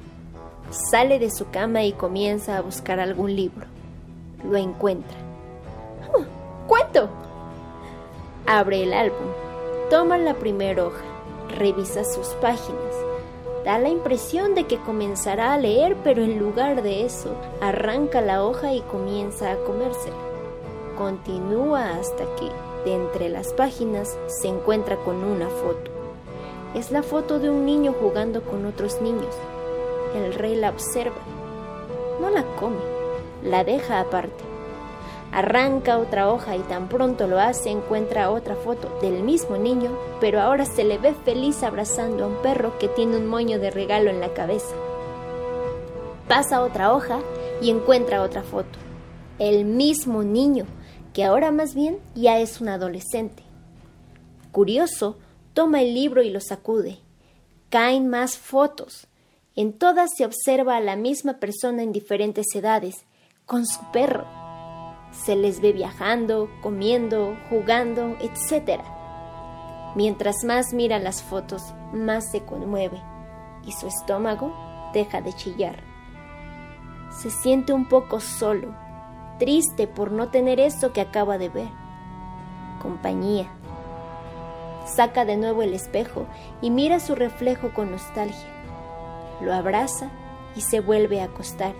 [0.91, 3.67] Sale de su cama y comienza a buscar algún libro.
[4.43, 5.17] Lo encuentra.
[6.13, 6.23] ¡Oh,
[6.67, 7.09] ¡Cuento!
[8.45, 9.27] Abre el álbum.
[9.89, 11.03] Toma la primera hoja.
[11.57, 12.95] Revisa sus páginas.
[13.63, 18.43] Da la impresión de que comenzará a leer, pero en lugar de eso, arranca la
[18.43, 20.32] hoja y comienza a comérsela.
[20.97, 22.51] Continúa hasta que,
[22.85, 25.91] de entre las páginas, se encuentra con una foto.
[26.75, 29.33] Es la foto de un niño jugando con otros niños.
[30.15, 31.21] El rey la observa.
[32.21, 32.77] No la come,
[33.43, 34.43] la deja aparte.
[35.31, 40.39] Arranca otra hoja y tan pronto lo hace encuentra otra foto del mismo niño, pero
[40.39, 44.11] ahora se le ve feliz abrazando a un perro que tiene un moño de regalo
[44.11, 44.75] en la cabeza.
[46.27, 47.17] Pasa otra hoja
[47.61, 48.77] y encuentra otra foto.
[49.39, 50.65] El mismo niño,
[51.13, 53.43] que ahora más bien ya es un adolescente.
[54.51, 55.17] Curioso,
[55.53, 56.99] toma el libro y lo sacude.
[57.69, 59.07] Caen más fotos.
[59.55, 63.05] En todas se observa a la misma persona en diferentes edades,
[63.45, 64.25] con su perro.
[65.11, 68.81] Se les ve viajando, comiendo, jugando, etc.
[69.95, 71.61] Mientras más mira las fotos,
[71.93, 72.99] más se conmueve
[73.65, 74.51] y su estómago
[74.93, 75.83] deja de chillar.
[77.21, 78.75] Se siente un poco solo,
[79.37, 81.69] triste por no tener eso que acaba de ver.
[82.81, 83.47] Compañía.
[84.85, 86.25] Saca de nuevo el espejo
[86.61, 88.49] y mira su reflejo con nostalgia.
[89.41, 90.09] Lo abraza
[90.55, 91.73] y se vuelve a acostar.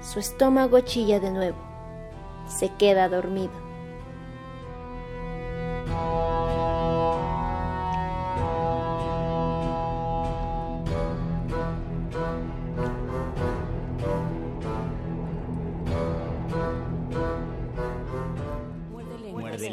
[0.00, 1.58] Su estómago chilla de nuevo.
[2.46, 3.66] Se queda dormido.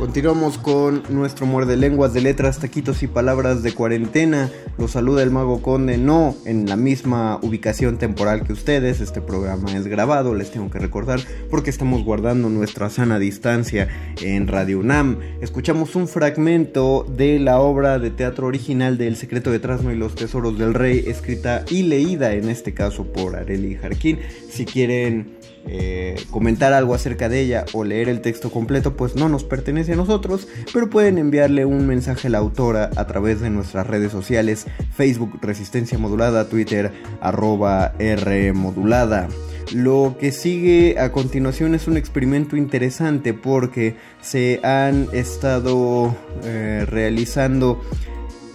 [0.00, 4.50] Continuamos con nuestro muerde lenguas de letras, taquitos y palabras de cuarentena.
[4.78, 9.02] Los saluda el Mago Conde, no en la misma ubicación temporal que ustedes.
[9.02, 13.88] Este programa es grabado, les tengo que recordar, porque estamos guardando nuestra sana distancia
[14.22, 15.18] en Radio UNAM.
[15.42, 19.96] Escuchamos un fragmento de la obra de teatro original de El secreto de Trasno y
[19.96, 24.18] los tesoros del rey, escrita y leída en este caso por Areli Jarquín.
[24.48, 29.28] Si quieren eh, comentar algo acerca de ella o leer el texto completo, pues no
[29.28, 33.50] nos pertenece a nosotros, pero pueden enviarle un mensaje a la autora a través de
[33.50, 39.28] nuestras redes sociales, Facebook Resistencia Modulada, Twitter arroba R Modulada.
[39.72, 47.80] Lo que sigue a continuación es un experimento interesante porque se han estado eh, realizando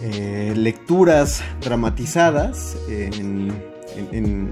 [0.01, 2.75] eh, lecturas dramatizadas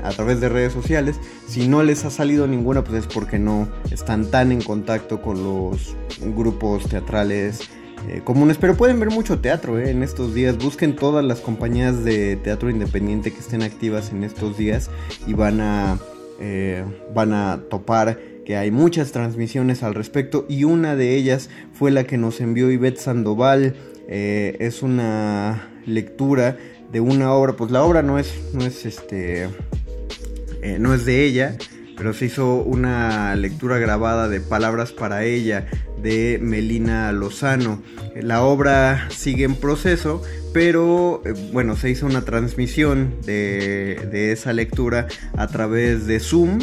[0.03, 1.19] a través de redes sociales.
[1.47, 5.43] Si no les ha salido ninguna, pues es porque no están tan en contacto con
[5.43, 5.95] los
[6.35, 7.69] grupos teatrales
[8.09, 8.57] eh, comunes.
[8.57, 10.57] Pero pueden ver mucho teatro en estos días.
[10.57, 14.89] Busquen todas las compañías de teatro independiente que estén activas en estos días
[15.27, 15.97] y van a
[16.39, 21.91] eh, van a topar que hay muchas transmisiones al respecto y una de ellas fue
[21.91, 23.75] la que nos envió Ivette Sandoval.
[24.09, 26.57] Eh, es una lectura
[26.93, 29.49] de una obra, pues la obra no es, no es este,
[30.61, 31.57] eh, no es de ella,
[31.97, 35.65] pero se hizo una lectura grabada de Palabras para ella
[36.03, 37.81] de Melina Lozano.
[38.15, 40.21] La obra sigue en proceso,
[40.53, 46.59] pero eh, bueno, se hizo una transmisión de, esa lectura a través de Zoom.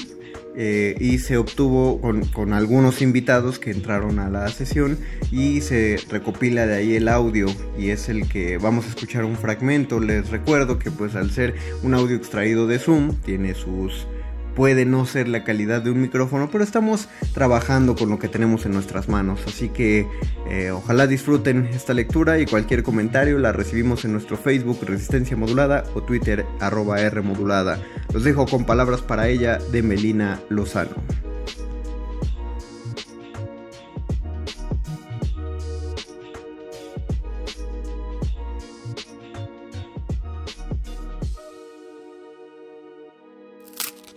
[0.62, 4.98] Eh, y se obtuvo con, con, algunos invitados que entraron a la sesión
[5.32, 7.46] y se recopila de ahí el audio
[7.78, 10.00] y es el que vamos a escuchar un fragmento.
[10.00, 14.06] Les recuerdo que pues al ser un audio extraído de Zoom tiene sus
[14.54, 18.66] puede no ser la calidad de un micrófono, pero estamos trabajando con lo que tenemos
[18.66, 19.40] en nuestras manos.
[19.46, 20.06] Así que
[20.48, 25.84] eh, ojalá disfruten esta lectura y cualquier comentario la recibimos en nuestro Facebook Resistencia Modulada
[25.94, 27.78] o Twitter arroba R Modulada.
[28.12, 31.29] Los dejo con palabras para ella de Melina Lozano.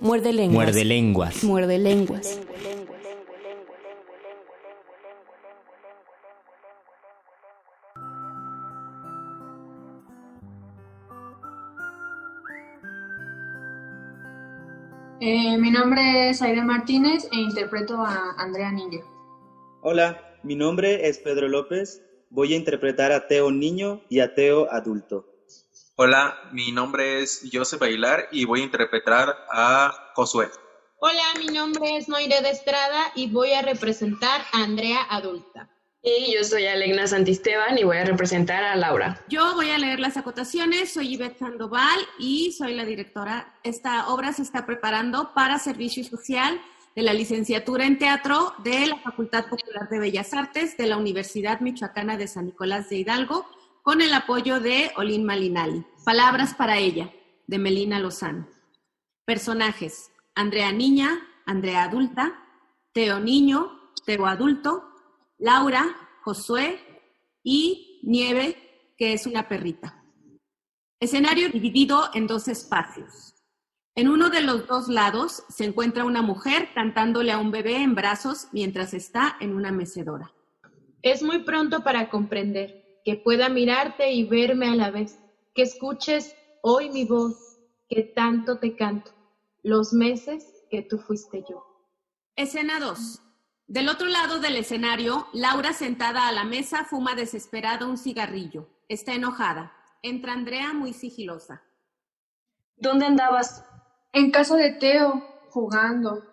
[0.04, 0.54] Muerde lenguas.
[0.66, 1.44] Muerde lenguas.
[1.46, 2.42] Muerde lenguas.
[15.22, 19.00] Eh, mi nombre es Aide Martínez e interpreto a Andrea Niño.
[19.84, 22.04] Hola, mi nombre es Pedro López.
[22.30, 25.33] Voy a interpretar a Teo Niño y a Teo Adulto.
[25.96, 30.50] Hola, mi nombre es Joseph Bailar y voy a interpretar a Josué.
[31.00, 35.70] Hola, mi nombre es Noire de Estrada y voy a representar a Andrea adulta.
[36.02, 39.24] Y yo soy Alegna Santisteban y voy a representar a Laura.
[39.30, 43.54] Yo voy a leer las acotaciones, soy Ivette Sandoval y soy la directora.
[43.62, 46.60] Esta obra se está preparando para servicio social
[46.96, 51.60] de la licenciatura en teatro de la Facultad Popular de Bellas Artes de la Universidad
[51.60, 53.46] Michoacana de San Nicolás de Hidalgo
[53.84, 55.86] con el apoyo de Olin Malinali.
[56.06, 57.14] Palabras para ella,
[57.48, 58.48] de Melina Lozano.
[59.26, 62.34] Personajes, Andrea Niña, Andrea Adulta,
[62.94, 64.86] Teo Niño, Teo Adulto,
[65.38, 66.80] Laura, Josué
[67.44, 70.02] y Nieve, que es una perrita.
[71.02, 73.36] Escenario dividido en dos espacios.
[73.96, 77.96] En uno de los dos lados se encuentra una mujer cantándole a un bebé en
[77.96, 80.34] brazos mientras está en una mecedora.
[81.02, 85.20] Es muy pronto para comprender que pueda mirarte y verme a la vez,
[85.54, 89.12] que escuches hoy mi voz, que tanto te canto,
[89.62, 91.66] los meses que tú fuiste yo.
[92.36, 93.22] Escena 2.
[93.68, 98.68] Del otro lado del escenario, Laura sentada a la mesa fuma desesperada un cigarrillo.
[98.90, 99.74] Está enojada.
[100.02, 101.64] Entra Andrea muy sigilosa.
[102.76, 103.64] ¿Dónde andabas?
[104.12, 106.24] En casa de Teo, jugando.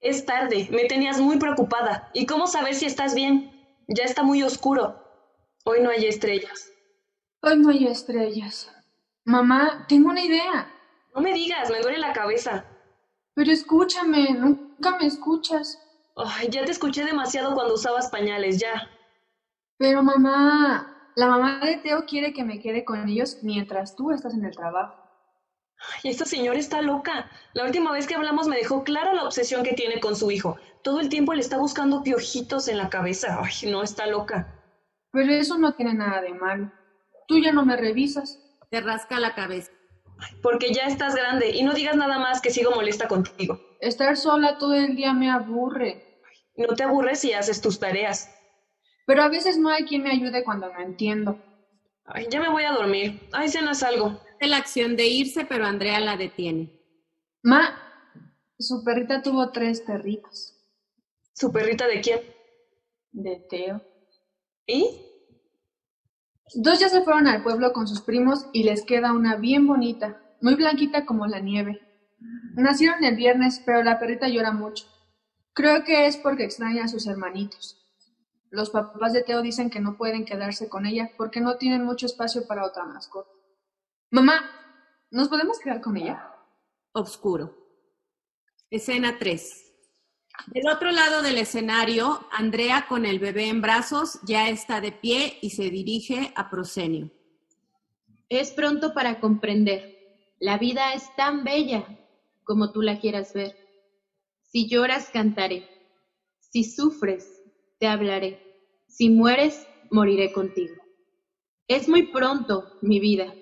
[0.00, 2.10] Es tarde, me tenías muy preocupada.
[2.14, 3.50] ¿Y cómo saber si estás bien?
[3.88, 5.05] Ya está muy oscuro.
[5.68, 6.70] Hoy no hay estrellas.
[7.42, 8.72] Hoy no hay estrellas.
[9.24, 10.72] Mamá, tengo una idea.
[11.12, 12.64] No me digas, me duele la cabeza.
[13.34, 15.82] Pero escúchame, nunca me escuchas.
[16.14, 18.88] Ay, ya te escuché demasiado cuando usabas pañales, ya.
[19.76, 24.34] Pero mamá, la mamá de Teo quiere que me quede con ellos mientras tú estás
[24.34, 25.02] en el trabajo.
[25.80, 27.28] Ay, esta señora está loca.
[27.54, 30.58] La última vez que hablamos me dejó clara la obsesión que tiene con su hijo.
[30.82, 33.40] Todo el tiempo le está buscando piojitos en la cabeza.
[33.42, 34.55] Ay, no, está loca.
[35.12, 36.72] Pero eso no tiene nada de malo.
[37.28, 38.38] Tú ya no me revisas.
[38.70, 39.72] Te rasca la cabeza.
[40.42, 43.60] Porque ya estás grande y no digas nada más que sigo molesta contigo.
[43.80, 46.20] Estar sola todo el día me aburre.
[46.56, 48.32] No te aburres si haces tus tareas.
[49.06, 51.38] Pero a veces no hay quien me ayude cuando no entiendo.
[52.04, 53.28] Ay, ya me voy a dormir.
[53.32, 54.20] Ay, cenas algo.
[54.40, 56.80] La acción de irse, pero Andrea la detiene.
[57.42, 57.78] Ma,
[58.58, 60.54] su perrita tuvo tres perritos.
[61.34, 62.20] ¿Su perrita de quién?
[63.12, 63.82] De Teo.
[64.66, 65.02] ¿Y?
[66.54, 70.22] Dos ya se fueron al pueblo con sus primos y les queda una bien bonita,
[70.40, 71.80] muy blanquita como la nieve.
[72.54, 74.86] Nacieron el viernes, pero la perrita llora mucho.
[75.52, 77.82] Creo que es porque extraña a sus hermanitos.
[78.50, 82.06] Los papás de Teo dicen que no pueden quedarse con ella porque no tienen mucho
[82.06, 83.30] espacio para otra mascota.
[84.10, 84.50] Mamá,
[85.10, 86.32] ¿nos podemos quedar con ella?
[86.92, 87.54] Obscuro.
[88.70, 89.65] Escena 3.
[90.46, 95.38] Del otro lado del escenario, Andrea con el bebé en brazos ya está de pie
[95.42, 97.10] y se dirige a Prosenio.
[98.28, 99.96] Es pronto para comprender.
[100.38, 101.84] La vida es tan bella
[102.44, 103.56] como tú la quieras ver.
[104.42, 105.68] Si lloras, cantaré.
[106.38, 107.42] Si sufres,
[107.78, 108.40] te hablaré.
[108.86, 110.74] Si mueres, moriré contigo.
[111.68, 113.34] Es muy pronto, mi vida.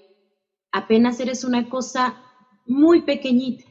[0.72, 2.22] Apenas eres una cosa
[2.66, 3.64] muy pequeñita,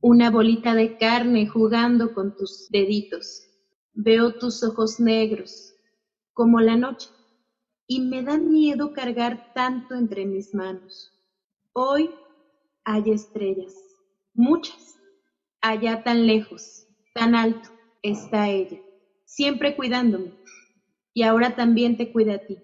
[0.00, 3.42] una bolita de carne jugando con tus deditos.
[3.94, 5.74] Veo tus ojos negros,
[6.32, 7.08] como la noche,
[7.88, 11.12] y me da miedo cargar tanto entre mis manos.
[11.72, 12.10] Hoy
[12.84, 13.74] hay estrellas,
[14.34, 14.96] muchas.
[15.60, 17.68] Allá tan lejos, tan alto,
[18.02, 18.78] está ella,
[19.24, 20.32] siempre cuidándome.
[21.12, 22.58] Y ahora también te cuida a ti.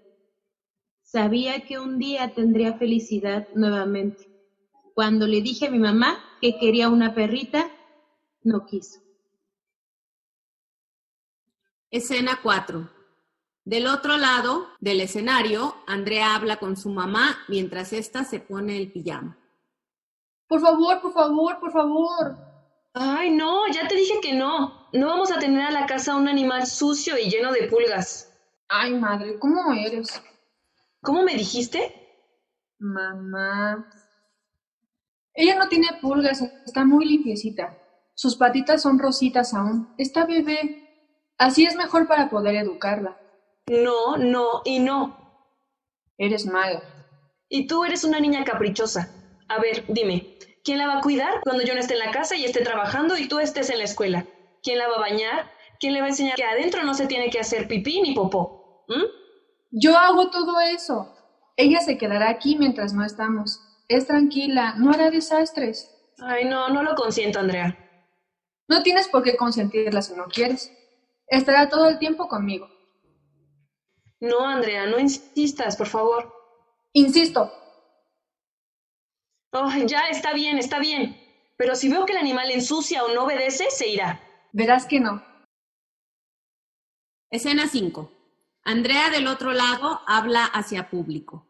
[1.03, 4.29] Sabía que un día tendría felicidad nuevamente.
[4.95, 7.71] Cuando le dije a mi mamá que quería una perrita,
[8.43, 9.01] no quiso.
[11.91, 12.87] Escena 4.
[13.65, 18.93] Del otro lado del escenario, Andrea habla con su mamá mientras ésta se pone el
[18.93, 19.39] pijama.
[20.47, 22.37] Por favor, por favor, por favor.
[22.93, 24.91] Ay, no, ya te dije que no.
[24.93, 28.31] No vamos a tener a la casa un animal sucio y lleno de pulgas.
[28.69, 30.23] Ay, madre, ¿cómo eres?
[31.01, 31.91] ¿Cómo me dijiste?
[32.79, 33.89] Mamá.
[35.35, 37.77] Ella no tiene pulgas, está muy limpiecita.
[38.15, 39.93] Sus patitas son rositas aún.
[39.99, 40.81] Está bebé.
[41.37, 43.19] Así es mejor para poder educarla.
[43.67, 45.19] No, no y no.
[46.17, 46.83] Eres mala.
[47.49, 49.11] Y tú eres una niña caprichosa.
[49.49, 52.37] A ver, dime, ¿quién la va a cuidar cuando yo no esté en la casa
[52.37, 54.27] y esté trabajando y tú estés en la escuela?
[54.63, 55.51] ¿Quién la va a bañar?
[55.81, 58.85] ¿Quién le va a enseñar que adentro no se tiene que hacer pipí ni popó?
[58.89, 59.05] ¿Mm?
[59.73, 61.13] Yo hago todo eso.
[61.57, 63.61] Ella se quedará aquí mientras no estamos.
[63.89, 65.91] Es tranquila, no hará desastres.
[66.19, 67.79] Ay, no, no lo consiento, Andrea.
[68.69, 70.73] No tienes por qué consentirla si no quieres.
[71.27, 72.69] Estará todo el tiempo conmigo.
[74.21, 76.33] No, Andrea, no insistas, por favor.
[76.93, 77.53] Insisto.
[79.53, 81.21] Oh, ya está bien, está bien.
[81.57, 84.21] Pero si veo que el animal ensucia o no obedece, se irá.
[84.53, 85.23] Verás que no.
[87.31, 88.11] Escena 5.
[88.65, 91.47] Andrea del otro lado habla hacia público.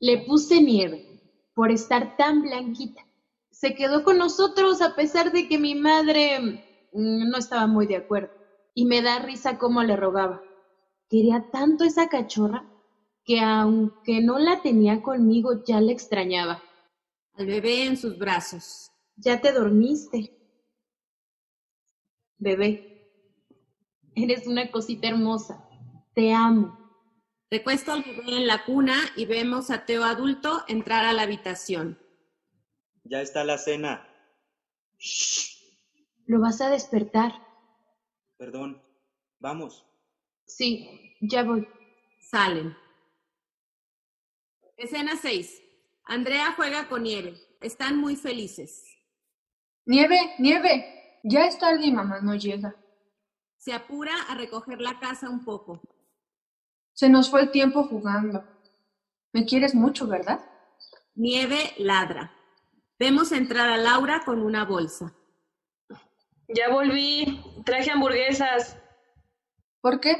[0.00, 1.20] Le puse nieve
[1.54, 3.06] por estar tan blanquita.
[3.50, 6.40] Se quedó con nosotros a pesar de que mi madre
[6.92, 8.30] mm, no estaba muy de acuerdo.
[8.74, 10.40] Y me da risa cómo le rogaba.
[11.10, 12.64] Quería tanto esa cachorra
[13.24, 16.62] que aunque no la tenía conmigo ya la extrañaba.
[17.34, 18.90] Al bebé en sus brazos.
[19.16, 20.34] Ya te dormiste.
[22.38, 23.12] Bebé,
[24.14, 25.68] eres una cosita hermosa.
[26.14, 26.79] Te amo.
[27.50, 31.98] Recuesto al bebé en la cuna y vemos a Teo adulto entrar a la habitación.
[33.02, 34.06] Ya está la cena.
[36.26, 37.32] Lo vas a despertar.
[38.36, 38.80] Perdón.
[39.40, 39.84] Vamos.
[40.46, 41.66] Sí, ya voy.
[42.20, 42.76] Salen.
[44.76, 45.60] Escena 6.
[46.04, 47.36] Andrea juega con Nieve.
[47.60, 48.84] Están muy felices.
[49.86, 51.18] Nieve, nieve.
[51.24, 52.76] Ya es tarde y mamá no llega.
[53.58, 55.82] Se apura a recoger la casa un poco.
[56.92, 58.44] Se nos fue el tiempo jugando.
[59.32, 60.40] Me quieres mucho, ¿verdad?
[61.14, 62.32] Nieve ladra.
[62.98, 65.14] Vemos entrar a Laura con una bolsa.
[66.48, 67.42] Ya volví.
[67.64, 68.76] Traje hamburguesas.
[69.80, 70.16] ¿Por qué?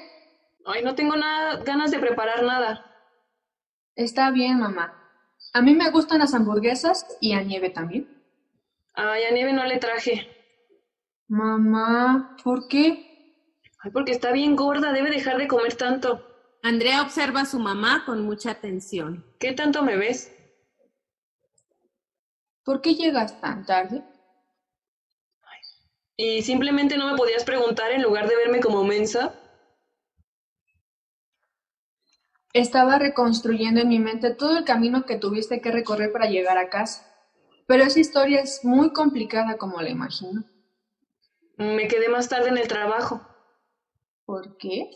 [0.64, 2.86] Ay, no tengo nada, ganas de preparar nada.
[3.96, 4.96] Está bien, mamá.
[5.52, 8.08] A mí me gustan las hamburguesas y a Nieve también.
[8.94, 10.28] Ay, a Nieve no le traje.
[11.28, 13.06] Mamá, ¿por qué?
[13.82, 16.29] Ay, porque está bien gorda, debe dejar de comer tanto.
[16.62, 19.24] Andrea observa a su mamá con mucha atención.
[19.38, 20.30] ¿Qué tanto me ves?
[22.64, 24.04] ¿Por qué llegas tan tarde?
[26.16, 29.34] ¿Y simplemente no me podías preguntar en lugar de verme como mensa?
[32.52, 36.68] Estaba reconstruyendo en mi mente todo el camino que tuviste que recorrer para llegar a
[36.68, 37.06] casa.
[37.66, 40.44] Pero esa historia es muy complicada como la imagino.
[41.56, 43.26] Me quedé más tarde en el trabajo.
[44.26, 44.90] ¿Por qué?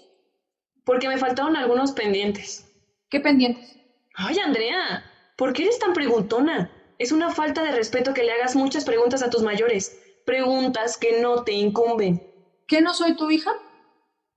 [0.85, 2.71] Porque me faltaron algunos pendientes.
[3.11, 3.77] ¿Qué pendientes?
[4.15, 5.05] Ay, Andrea,
[5.37, 6.71] ¿por qué eres tan preguntona?
[6.99, 10.01] Es una falta de respeto que le hagas muchas preguntas a tus mayores.
[10.25, 12.23] Preguntas que no te incumben.
[12.67, 13.51] ¿Que no soy tu hija?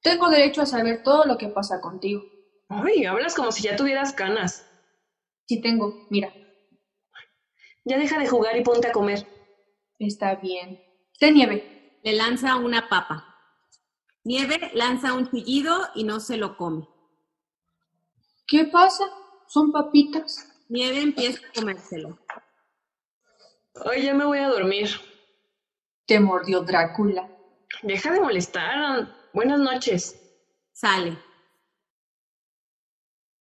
[0.01, 2.23] Tengo derecho a saber todo lo que pasa contigo.
[2.69, 4.69] Ay, hablas como si ya tuvieras canas.
[5.47, 6.33] Sí tengo, mira.
[7.85, 9.25] Ya deja de jugar y ponte a comer.
[9.99, 10.81] Está bien.
[11.19, 11.99] Té nieve.
[12.03, 13.26] Le lanza una papa.
[14.27, 16.85] Nieve lanza un chillido y no se lo come.
[18.45, 19.05] ¿Qué pasa?
[19.47, 20.51] Son papitas.
[20.67, 22.19] Nieve empieza a comérselo.
[23.89, 24.89] Ay, ya me voy a dormir.
[26.05, 27.25] Te mordió Drácula.
[27.83, 29.15] Deja de molestar.
[29.31, 30.19] Buenas noches.
[30.73, 31.17] Sale.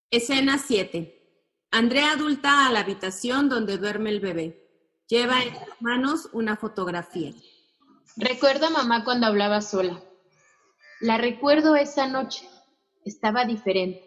[0.09, 1.21] Escena 7.
[1.73, 4.71] Andrea adulta a la habitación donde duerme el bebé.
[5.09, 7.33] Lleva en sus manos una fotografía.
[8.17, 10.01] Recuerdo a mamá cuando hablaba sola.
[11.01, 12.49] La recuerdo esa noche.
[13.05, 14.03] Estaba diferente.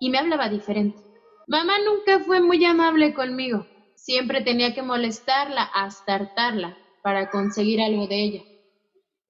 [0.00, 0.98] Y me hablaba diferente.
[1.46, 3.66] Mamá nunca fue muy amable conmigo.
[3.94, 8.42] Siempre tenía que molestarla hasta hartarla para conseguir algo de ella.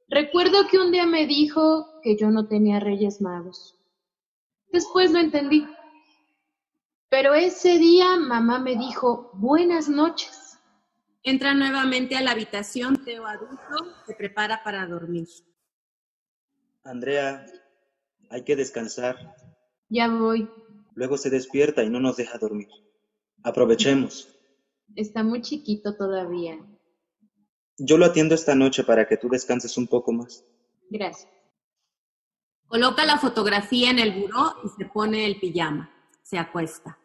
[0.08, 3.76] Recuerdo que un día me dijo que yo no tenía reyes magos.
[4.72, 5.66] Después lo entendí.
[7.08, 10.58] Pero ese día mamá me dijo buenas noches.
[11.22, 15.26] Entra nuevamente a la habitación, Teo adulto se prepara para dormir.
[16.86, 17.44] Andrea,
[18.30, 19.16] hay que descansar.
[19.88, 20.48] Ya voy.
[20.94, 22.68] Luego se despierta y no nos deja dormir.
[23.42, 24.28] Aprovechemos.
[24.94, 26.58] Está muy chiquito todavía.
[27.78, 30.44] Yo lo atiendo esta noche para que tú descanses un poco más.
[30.88, 31.28] Gracias.
[32.66, 35.90] Coloca la fotografía en el buró y se pone el pijama.
[36.22, 36.98] Se acuesta.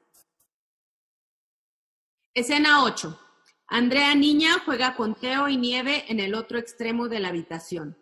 [2.34, 3.20] Escena 8.
[3.68, 7.98] Andrea niña juega con Teo y Nieve en el otro extremo de la habitación.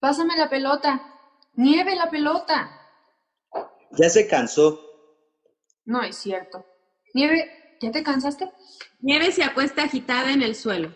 [0.00, 1.02] Pásame la pelota.
[1.54, 2.70] Nieve la pelota.
[3.92, 4.80] Ya se cansó.
[5.84, 6.64] No es cierto.
[7.12, 8.50] Nieve, ¿ya te cansaste?
[9.00, 10.94] Nieve se acuesta agitada en el suelo.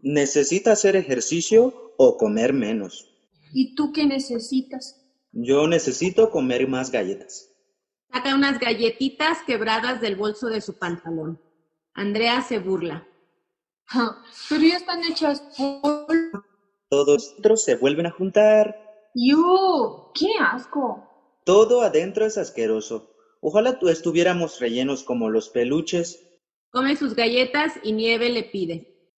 [0.00, 3.06] ¿Necesita hacer ejercicio o comer menos?
[3.52, 5.04] ¿Y tú qué necesitas?
[5.32, 7.50] Yo necesito comer más galletas.
[8.10, 11.40] Saca unas galletitas quebradas del bolso de su pantalón.
[11.92, 13.06] Andrea se burla.
[13.84, 16.44] Ja, pero ya están hechas polvo.
[16.88, 19.10] Todos otros se vuelven a juntar.
[19.14, 20.10] ¡Yo!
[20.14, 21.04] ¡Qué asco!
[21.44, 23.14] Todo adentro es asqueroso.
[23.40, 26.24] Ojalá tú estuviéramos rellenos como los peluches.
[26.70, 29.10] Come sus galletas y Nieve le pide.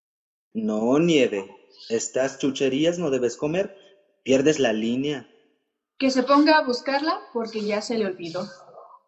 [0.53, 1.57] No, Nieve.
[1.89, 3.77] Estas chucherías no debes comer.
[4.23, 5.29] Pierdes la línea.
[5.99, 8.47] Que se ponga a buscarla porque ya se le olvidó.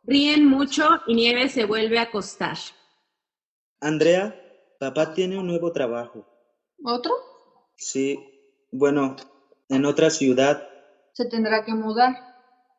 [0.04, 2.56] Ríen mucho y Nieve se vuelve a acostar.
[3.80, 4.38] Andrea,
[4.78, 6.26] papá tiene un nuevo trabajo.
[6.84, 7.12] ¿Otro?
[7.76, 8.31] Sí.
[8.72, 9.16] Bueno,
[9.68, 10.66] en otra ciudad.
[11.12, 12.16] Se tendrá que mudar.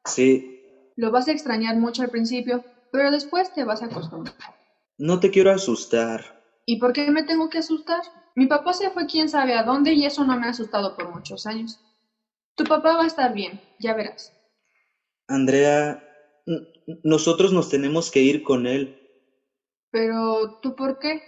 [0.06, 0.92] Sí.
[0.96, 4.36] Lo vas a extrañar mucho al principio, pero después te vas a acostumbrar.
[4.98, 6.42] No te quiero asustar.
[6.66, 8.02] ¿Y por qué me tengo que asustar?
[8.36, 11.14] Mi papá se fue quién sabe a dónde y eso no me ha asustado por
[11.14, 11.80] muchos años.
[12.56, 14.34] Tu papá va a estar bien, ya verás.
[15.28, 16.04] Andrea,
[17.04, 19.00] nosotros nos tenemos que ir con él.
[19.92, 21.22] Pero, ¿tú por qué?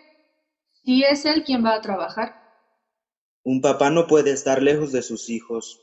[0.83, 2.44] Si es él quien va a trabajar.
[3.45, 5.79] Un papá no puede estar lejos de sus hijos.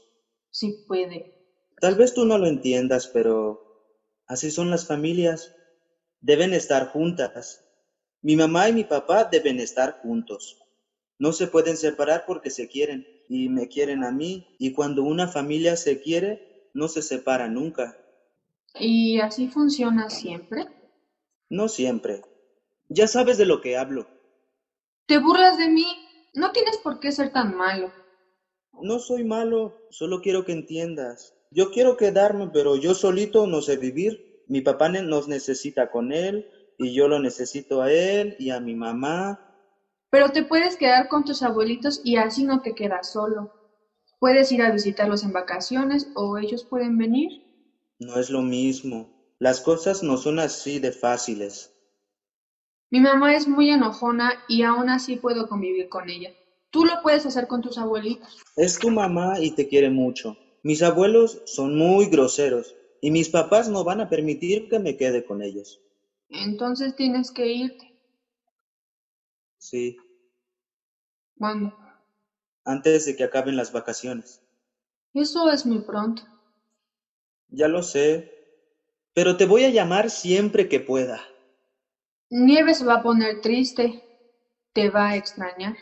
[0.51, 1.33] Sí puede.
[1.81, 3.61] Tal vez tú no lo entiendas, pero
[4.27, 5.55] así son las familias.
[6.21, 7.65] Deben estar juntas.
[8.21, 10.59] Mi mamá y mi papá deben estar juntos.
[11.21, 14.45] No se pueden separar porque se quieren y me quieren a mí.
[14.59, 17.97] Y cuando una familia se quiere, no se separa nunca.
[18.75, 20.67] ¿Y así funciona siempre?
[21.49, 22.23] No siempre.
[22.89, 24.09] Ya sabes de lo que hablo.
[25.07, 25.87] ¿Te burlas de mí?
[26.35, 27.93] No tienes por qué ser tan malo.
[28.81, 31.35] No soy malo, solo quiero que entiendas.
[31.51, 34.43] Yo quiero quedarme, pero yo solito no sé vivir.
[34.49, 36.47] Mi papá nos necesita con él
[36.79, 39.53] y yo lo necesito a él y a mi mamá.
[40.11, 43.53] Pero te puedes quedar con tus abuelitos y así no te quedas solo.
[44.19, 47.43] Puedes ir a visitarlos en vacaciones o ellos pueden venir.
[47.99, 49.35] No es lo mismo.
[49.39, 51.72] Las cosas no son así de fáciles.
[52.93, 56.31] Mi mamá es muy enojona y aún así puedo convivir con ella.
[56.69, 58.37] Tú lo puedes hacer con tus abuelitos.
[58.55, 60.37] Es tu mamá y te quiere mucho.
[60.63, 65.25] Mis abuelos son muy groseros y mis papás no van a permitir que me quede
[65.25, 65.81] con ellos.
[66.29, 67.99] Entonces tienes que irte.
[69.57, 69.97] Sí.
[71.39, 71.75] ¿Cuándo?
[72.63, 74.43] Antes de que acaben las vacaciones.
[75.15, 76.25] Eso es muy pronto.
[77.49, 78.31] Ya lo sé,
[79.15, 81.32] pero te voy a llamar siempre que pueda.
[82.35, 84.03] Nieve se va a poner triste.
[84.73, 85.77] Te va a extrañar.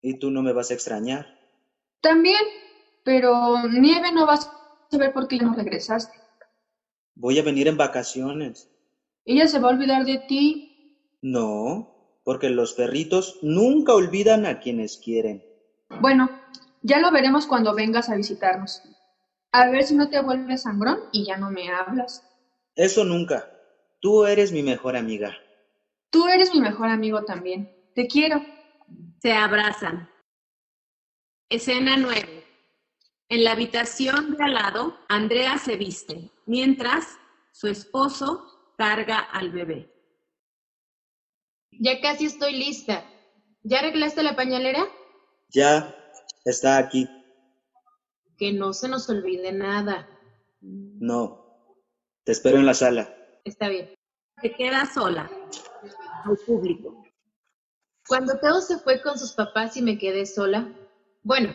[0.00, 1.38] ¿Y tú no me vas a extrañar?
[2.00, 2.42] También,
[3.04, 6.12] pero Nieve no va a saber por qué no regresaste.
[7.14, 8.68] Voy a venir en vacaciones.
[9.24, 10.98] ¿Ella se va a olvidar de ti?
[11.22, 15.44] No, porque los perritos nunca olvidan a quienes quieren.
[16.00, 16.32] Bueno,
[16.82, 18.82] ya lo veremos cuando vengas a visitarnos.
[19.52, 22.24] A ver si no te vuelves sangrón y ya no me hablas.
[22.74, 23.48] Eso nunca.
[24.00, 25.36] Tú eres mi mejor amiga.
[26.12, 27.74] Tú eres mi mejor amigo también.
[27.94, 28.44] Te quiero.
[29.20, 30.10] Se abrazan.
[31.48, 32.44] Escena 9.
[33.30, 37.16] En la habitación de al lado, Andrea se viste, mientras
[37.50, 39.90] su esposo carga al bebé.
[41.70, 43.04] Ya casi estoy lista.
[43.62, 44.86] ¿Ya arreglaste la pañalera?
[45.48, 45.96] Ya,
[46.44, 47.08] está aquí.
[48.36, 50.08] Que no se nos olvide nada.
[50.60, 51.74] No,
[52.24, 53.16] te espero en la sala.
[53.44, 53.94] Está bien.
[54.42, 55.30] Se queda sola.
[56.24, 57.04] Al público.
[58.06, 60.72] Cuando Teo se fue con sus papás y me quedé sola,
[61.22, 61.52] bueno,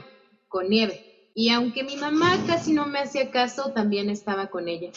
[0.47, 1.31] con Nieve.
[1.35, 4.91] Y aunque mi mamá casi no me hacía caso, también estaba con ella.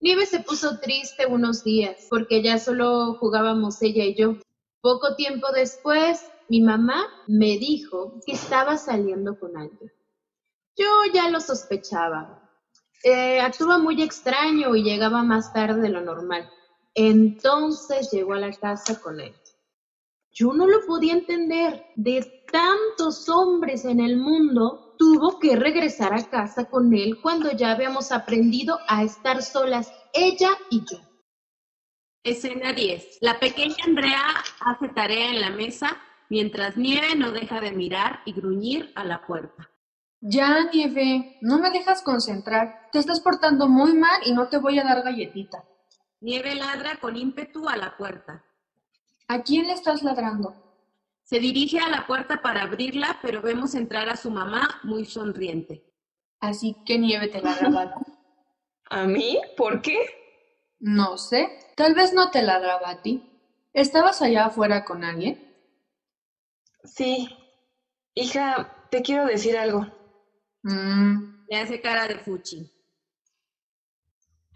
[0.00, 4.36] Nieve se puso triste unos días porque ya solo jugábamos ella y yo.
[4.80, 9.92] Poco tiempo después, mi mamá me dijo que estaba saliendo con alguien.
[10.76, 12.42] Yo ya lo sospechaba.
[13.02, 16.48] Eh, actúa muy extraño y llegaba más tarde de lo normal.
[16.96, 19.34] Entonces llegó a la casa con él.
[20.32, 21.84] Yo no lo podía entender.
[21.94, 27.72] De tantos hombres en el mundo, tuvo que regresar a casa con él cuando ya
[27.72, 30.98] habíamos aprendido a estar solas, ella y yo.
[32.24, 33.18] Escena 10.
[33.20, 34.22] La pequeña Andrea
[34.60, 35.98] hace tarea en la mesa
[36.30, 39.70] mientras Nieve no deja de mirar y gruñir a la puerta.
[40.20, 42.88] Ya, Nieve, no me dejas concentrar.
[42.90, 45.62] Te estás portando muy mal y no te voy a dar galletita.
[46.20, 48.44] Nieve ladra con ímpetu a la puerta.
[49.28, 50.54] ¿A quién le estás ladrando?
[51.22, 55.84] Se dirige a la puerta para abrirla, pero vemos entrar a su mamá muy sonriente.
[56.40, 57.94] Así que Nieve te la ladraba.
[58.90, 59.40] ¿A mí?
[59.56, 59.98] ¿Por qué?
[60.78, 61.72] No sé.
[61.76, 63.22] Tal vez no te ladraba a ti.
[63.72, 65.54] ¿Estabas allá afuera con alguien?
[66.84, 67.28] Sí.
[68.14, 69.86] Hija, te quiero decir algo.
[70.62, 72.72] Mm, Le hace cara de fuchi.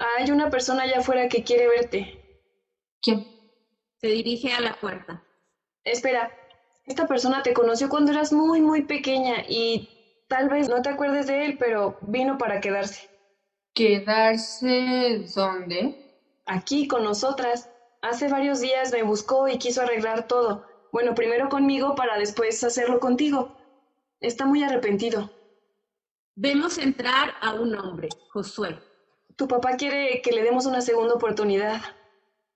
[0.01, 2.43] Hay una persona allá afuera que quiere verte.
[3.03, 3.27] ¿Quién?
[4.01, 5.23] Se dirige a la puerta.
[5.85, 6.33] Espera,
[6.87, 11.27] esta persona te conoció cuando eras muy, muy pequeña y tal vez no te acuerdes
[11.27, 13.11] de él, pero vino para quedarse.
[13.75, 16.19] ¿Quedarse dónde?
[16.47, 17.69] Aquí, con nosotras.
[18.01, 20.65] Hace varios días me buscó y quiso arreglar todo.
[20.93, 23.55] Bueno, primero conmigo para después hacerlo contigo.
[24.21, 25.31] Está muy arrepentido.
[26.35, 28.79] Vemos entrar a un hombre, Josué.
[29.41, 31.81] Tu papá quiere que le demos una segunda oportunidad.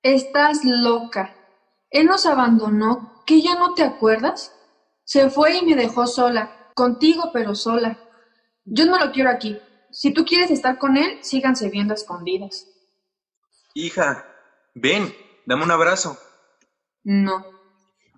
[0.03, 1.35] Estás loca.
[1.89, 3.23] Él nos abandonó.
[3.25, 4.55] ¿Que ya no te acuerdas?
[5.03, 6.71] Se fue y me dejó sola.
[6.75, 7.99] Contigo, pero sola.
[8.67, 9.59] Yo no lo quiero aquí.
[9.93, 12.67] Si tú quieres estar con él, síganse viendo a escondidas.
[13.73, 14.27] Hija,
[14.75, 15.11] ven,
[15.47, 16.19] dame un abrazo.
[17.03, 17.47] No.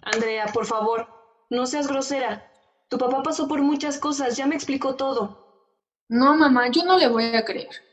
[0.02, 1.06] Andrea, por favor,
[1.50, 2.50] no seas grosera.
[2.88, 5.70] Tu papá pasó por muchas cosas, ya me explicó todo.
[6.08, 7.86] No, mamá, yo no le voy a creer.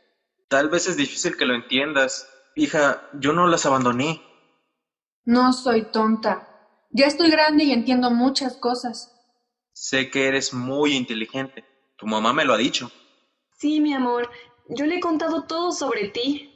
[0.54, 2.30] Tal vez es difícil que lo entiendas.
[2.56, 4.22] Hija, yo no las abandoné.
[5.26, 6.48] No soy tonta.
[6.92, 9.12] Ya estoy grande y entiendo muchas cosas.
[9.74, 11.66] Sé que eres muy inteligente.
[11.98, 12.92] Tu mamá me lo ha dicho.
[13.58, 14.30] Sí, mi amor,
[14.70, 16.54] yo le he contado todo sobre ti.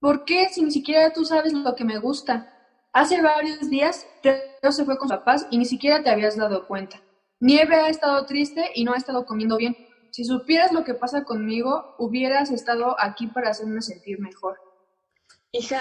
[0.00, 2.50] ¿Por qué si ni siquiera tú sabes lo que me gusta?
[2.94, 6.66] Hace varios días Teo se fue con sus papás y ni siquiera te habías dado
[6.66, 7.02] cuenta.
[7.40, 9.76] Nieve ha estado triste y no ha estado comiendo bien.
[10.10, 14.58] Si supieras lo que pasa conmigo, hubieras estado aquí para hacerme sentir mejor.
[15.52, 15.80] Hija,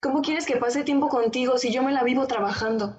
[0.00, 2.96] ¿cómo quieres que pase tiempo contigo si yo me la vivo trabajando?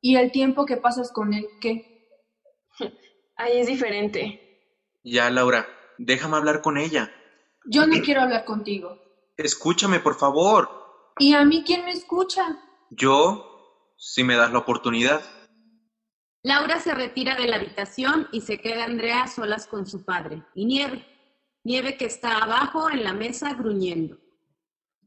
[0.00, 2.08] ¿Y el tiempo que pasas con él qué?
[3.36, 4.40] Ahí es diferente.
[5.02, 5.66] Ya, Laura,
[5.98, 7.10] déjame hablar con ella.
[7.64, 8.98] Yo no quiero hablar contigo.
[9.36, 10.68] Escúchame, por favor.
[11.18, 12.58] ¿Y a mí quién me escucha?
[12.90, 15.20] Yo, si me das la oportunidad.
[16.42, 20.44] Laura se retira de la habitación y se queda Andrea a solas con su padre
[20.54, 21.04] y Nieve.
[21.64, 24.18] Nieve que está abajo en la mesa gruñendo.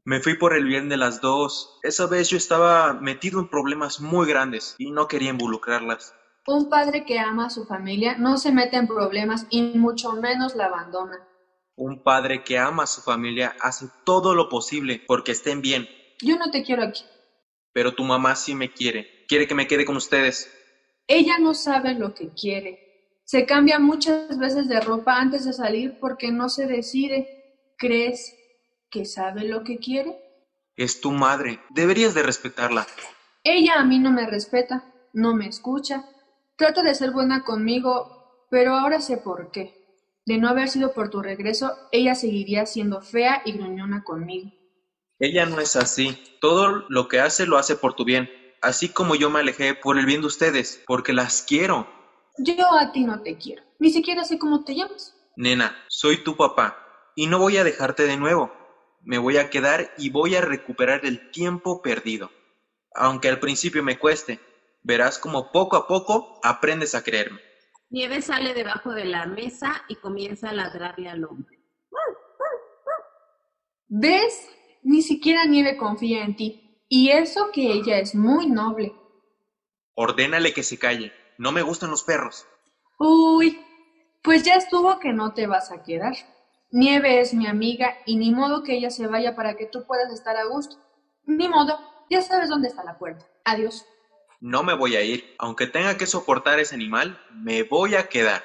[0.04, 1.78] Me fui por el bien de las dos.
[1.82, 6.14] Esa vez yo estaba metido en problemas muy grandes y no quería involucrarlas.
[6.46, 10.54] Un padre que ama a su familia no se mete en problemas y mucho menos
[10.54, 11.26] la abandona.
[11.76, 15.88] Un padre que ama a su familia hace todo lo posible porque estén bien.
[16.20, 17.04] Yo no te quiero aquí.
[17.72, 19.24] Pero tu mamá sí me quiere.
[19.28, 20.61] Quiere que me quede con ustedes.
[21.06, 22.82] Ella no sabe lo que quiere.
[23.24, 27.28] Se cambia muchas veces de ropa antes de salir porque no se decide.
[27.78, 28.34] ¿Crees
[28.90, 30.18] que sabe lo que quiere?
[30.76, 31.60] Es tu madre.
[31.70, 32.86] Deberías de respetarla.
[33.44, 36.04] Ella a mí no me respeta, no me escucha.
[36.56, 39.82] Trata de ser buena conmigo, pero ahora sé por qué.
[40.24, 44.52] De no haber sido por tu regreso, ella seguiría siendo fea y gruñona conmigo.
[45.18, 46.18] Ella no es así.
[46.40, 48.28] Todo lo que hace lo hace por tu bien.
[48.62, 51.86] Así como yo me alejé por el bien de ustedes, porque las quiero.
[52.38, 53.62] Yo a ti no te quiero.
[53.78, 55.14] Ni siquiera sé cómo te llamas.
[55.36, 56.78] Nena, soy tu papá
[57.14, 58.52] y no voy a dejarte de nuevo.
[59.02, 62.30] Me voy a quedar y voy a recuperar el tiempo perdido.
[62.94, 64.40] Aunque al principio me cueste,
[64.84, 67.40] Verás como poco a poco aprendes a creerme.
[67.90, 71.58] Nieve sale debajo de la mesa y comienza a ladrarle al hombre.
[73.86, 74.48] ¿Ves?
[74.82, 76.61] Ni siquiera Nieve confía en ti.
[76.94, 78.94] Y eso que ella es muy noble.
[79.94, 81.10] Ordénale que se calle.
[81.38, 82.46] No me gustan los perros.
[82.98, 83.58] Uy,
[84.22, 86.12] pues ya estuvo que no te vas a quedar.
[86.70, 90.12] Nieve es mi amiga y ni modo que ella se vaya para que tú puedas
[90.12, 90.76] estar a gusto.
[91.24, 91.78] Ni modo,
[92.10, 93.26] ya sabes dónde está la puerta.
[93.46, 93.86] Adiós.
[94.42, 95.34] No me voy a ir.
[95.38, 98.42] Aunque tenga que soportar ese animal, me voy a quedar.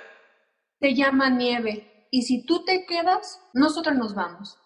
[0.79, 4.57] Te llama Nieve y si tú te quedas, nosotros nos vamos.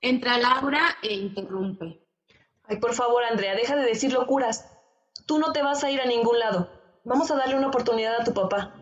[0.00, 2.07] Entra Laura e interrumpe.
[2.68, 4.70] Ay, por favor, Andrea, deja de decir locuras.
[5.26, 6.70] Tú no te vas a ir a ningún lado.
[7.04, 8.74] Vamos a darle una oportunidad a tu papá.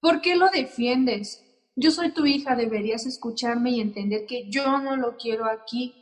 [0.00, 1.44] ¿Por qué lo defiendes?
[1.76, 5.94] Yo soy tu hija, deberías escucharme y entender que yo no lo quiero aquí.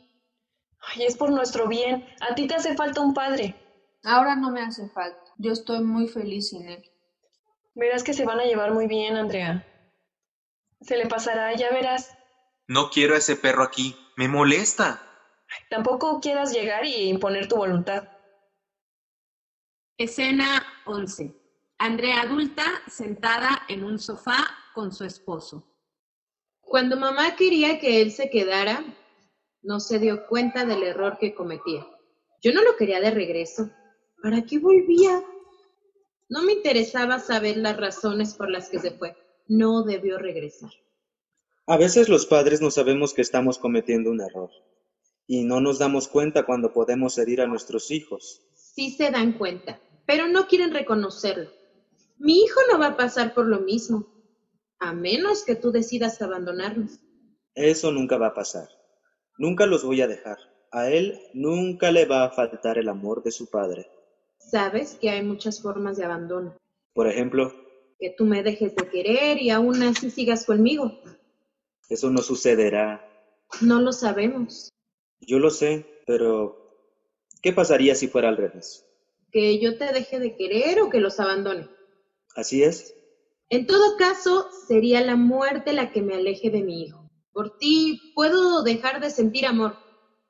[0.81, 2.07] Ay, es por nuestro bien.
[2.21, 3.55] A ti te hace falta un padre.
[4.03, 5.19] Ahora no me hace falta.
[5.37, 6.89] Yo estoy muy feliz sin él.
[7.75, 9.65] Verás que se van a llevar muy bien, Andrea.
[10.81, 12.17] Se le pasará, ya verás.
[12.67, 13.97] No quiero a ese perro aquí.
[14.15, 15.01] Me molesta.
[15.69, 18.07] Tampoco quieras llegar y imponer tu voluntad.
[19.97, 21.35] Escena 11.
[21.77, 24.37] Andrea adulta sentada en un sofá
[24.73, 25.65] con su esposo.
[26.61, 28.83] Cuando mamá quería que él se quedara,
[29.61, 31.85] no se dio cuenta del error que cometía.
[32.41, 33.69] Yo no lo quería de regreso.
[34.21, 35.23] ¿Para qué volvía?
[36.29, 39.15] No me interesaba saber las razones por las que se fue.
[39.47, 40.71] No debió regresar.
[41.65, 44.49] A veces los padres no sabemos que estamos cometiendo un error
[45.31, 48.41] y no nos damos cuenta cuando podemos herir a nuestros hijos.
[48.55, 51.51] Sí se dan cuenta, pero no quieren reconocerlo.
[52.17, 54.07] Mi hijo no va a pasar por lo mismo,
[54.79, 56.99] a menos que tú decidas abandonarnos.
[57.53, 58.69] Eso nunca va a pasar.
[59.37, 60.39] Nunca los voy a dejar.
[60.71, 63.87] A él nunca le va a faltar el amor de su padre.
[64.39, 66.57] Sabes que hay muchas formas de abandono.
[66.93, 67.53] Por ejemplo,
[67.99, 70.99] Que tú me dejes de querer y aún así sigas conmigo.
[71.87, 73.05] eso no sucederá.
[73.61, 74.71] No lo sabemos.
[75.21, 76.57] Yo lo sé, pero
[77.41, 78.85] ¿qué pasaría si fuera al revés?
[79.31, 81.67] Que yo te deje de querer o que los abandone.
[82.35, 82.95] ¿Así es?
[83.49, 87.09] En todo caso, sería la muerte la que me aleje de mi hijo.
[87.33, 89.75] Por ti puedo dejar de sentir amor.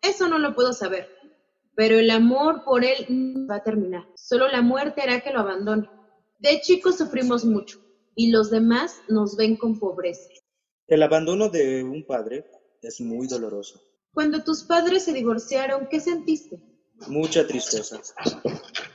[0.01, 1.09] Eso no lo puedo saber.
[1.75, 4.07] Pero el amor por él va a terminar.
[4.15, 5.89] Solo la muerte hará que lo abandone.
[6.39, 7.79] De chicos sufrimos mucho
[8.15, 10.29] y los demás nos ven con pobreza.
[10.87, 12.45] El abandono de un padre
[12.81, 13.81] es muy doloroso.
[14.19, 16.59] Cuando tus padres se divorciaron, ¿qué sentiste?
[17.07, 18.01] Mucha tristeza.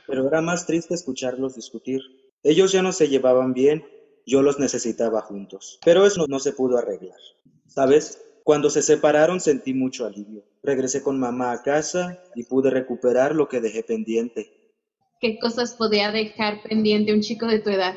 [0.05, 1.99] Pero era más triste escucharlos discutir.
[2.43, 3.83] Ellos ya no se llevaban bien,
[4.27, 5.79] yo los necesitaba juntos.
[5.83, 7.17] Pero eso no se pudo arreglar.
[7.65, 8.21] ¿Sabes?
[8.43, 10.43] Cuando se separaron sentí mucho alivio.
[10.61, 14.75] Regresé con mamá a casa y pude recuperar lo que dejé pendiente.
[15.19, 17.95] ¿Qué cosas podía dejar pendiente un chico de tu edad?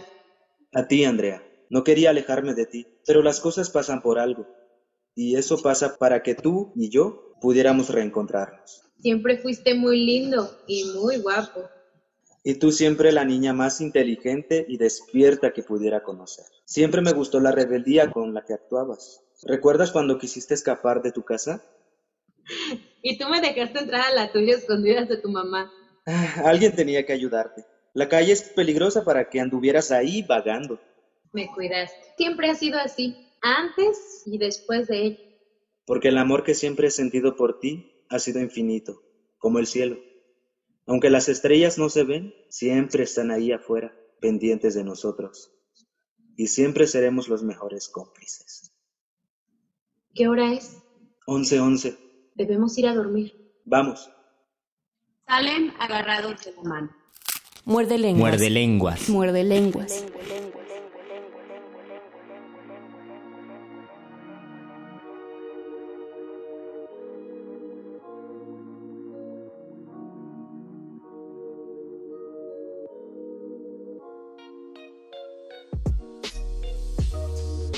[0.72, 1.46] A ti, Andrea.
[1.68, 4.46] No quería alejarme de ti, pero las cosas pasan por algo.
[5.20, 8.84] Y eso pasa para que tú y yo pudiéramos reencontrarnos.
[9.00, 11.68] Siempre fuiste muy lindo y muy guapo.
[12.44, 16.44] Y tú siempre la niña más inteligente y despierta que pudiera conocer.
[16.64, 19.20] Siempre me gustó la rebeldía con la que actuabas.
[19.42, 21.64] ¿Recuerdas cuando quisiste escapar de tu casa?
[23.02, 25.70] Y tú me dejaste entrar a la tuya escondidas de tu mamá.
[26.04, 27.64] Ah, Alguien tenía que ayudarte.
[27.92, 30.80] La calle es peligrosa para que anduvieras ahí vagando.
[31.32, 31.96] Me cuidaste.
[32.16, 35.18] Siempre ha sido así, antes y después de ella.
[35.86, 39.02] Porque el amor que siempre he sentido por ti ha sido infinito,
[39.38, 39.98] como el cielo.
[40.86, 45.52] Aunque las estrellas no se ven, siempre están ahí afuera, pendientes de nosotros.
[46.36, 48.72] Y siempre seremos los mejores cómplices.
[50.14, 50.82] ¿Qué hora es?
[51.26, 51.98] Once, once.
[52.34, 53.52] Debemos ir a dormir.
[53.64, 54.10] Vamos.
[55.26, 56.96] Salen agarrados de la mano.
[57.64, 58.30] Muerde lenguas.
[58.30, 59.08] Muerde lenguas.
[59.10, 60.06] Muerde lenguas.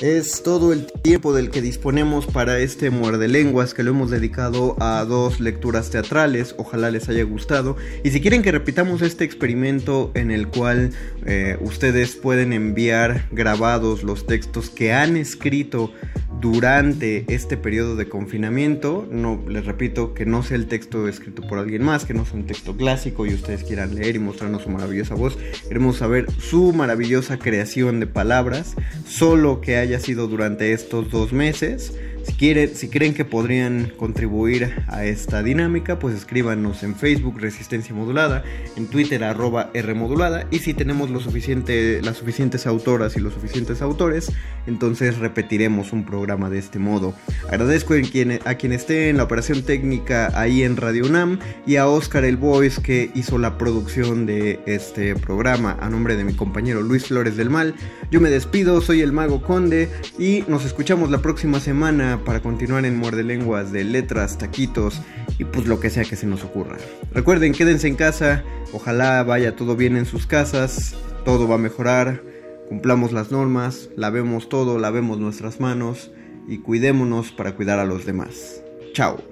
[0.01, 4.75] Es todo el tiempo del que disponemos para este muerde lenguas que lo hemos dedicado
[4.81, 6.55] a dos lecturas teatrales.
[6.57, 7.77] Ojalá les haya gustado.
[8.03, 10.93] Y si quieren que repitamos este experimento en el cual
[11.27, 15.93] eh, ustedes pueden enviar grabados los textos que han escrito
[16.41, 21.59] durante este periodo de confinamiento, no les repito que no sea el texto escrito por
[21.59, 24.71] alguien más, que no sea un texto clásico y ustedes quieran leer y mostrarnos su
[24.71, 25.39] maravillosa voz,
[25.69, 28.75] queremos saber su maravillosa creación de palabras,
[29.07, 31.93] solo que haya sido durante estos dos meses.
[32.31, 37.93] Si, quieren, si creen que podrían contribuir a esta dinámica, pues escríbanos en Facebook Resistencia
[37.93, 38.45] Modulada,
[38.77, 43.83] en Twitter arroba Rmodulada y si tenemos lo suficiente, las suficientes autoras y los suficientes
[43.83, 44.31] autores,
[44.69, 47.15] entonces repetiremos un programa de este modo.
[47.49, 51.77] Agradezco a quien, a quien esté en la operación técnica ahí en Radio UNAM y
[51.77, 56.35] a Oscar el Voice que hizo la producción de este programa a nombre de mi
[56.35, 57.75] compañero Luis Flores del Mal.
[58.13, 62.85] Yo me despido, soy el Mago Conde y nos escuchamos la próxima semana para continuar
[62.85, 65.01] en Muerde Lenguas de letras, taquitos
[65.39, 66.77] y pues lo que sea que se nos ocurra.
[67.13, 72.23] Recuerden, quédense en casa, ojalá vaya todo bien en sus casas, todo va a mejorar,
[72.69, 76.11] cumplamos las normas, lavemos todo, lavemos nuestras manos
[76.49, 78.63] y cuidémonos para cuidar a los demás.
[78.93, 79.30] Chao.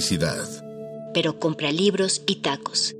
[0.00, 0.48] Felicidad.
[1.12, 2.94] Pero compra libros y tacos.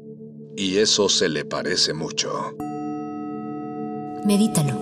[0.56, 2.54] Y eso se le parece mucho.
[4.26, 4.78] Medítalo.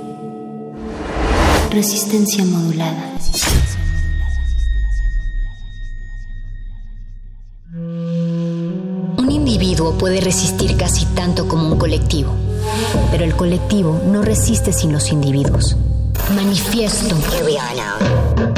[1.71, 3.15] Resistencia modulada.
[7.73, 12.33] Un individuo puede resistir casi tanto como un colectivo,
[13.13, 15.77] pero el colectivo no resiste sin los individuos.
[16.35, 17.15] Manifiesto.
[17.15, 18.58] No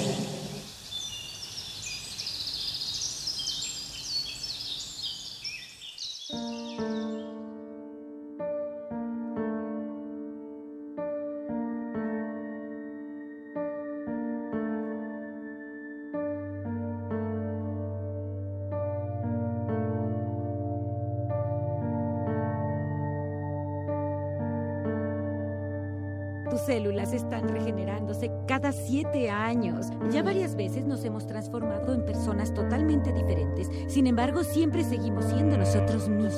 [29.29, 29.87] Años.
[30.11, 33.69] Ya varias veces nos hemos transformado en personas totalmente diferentes.
[33.87, 36.33] Sin embargo, siempre seguimos siendo nosotros mismos.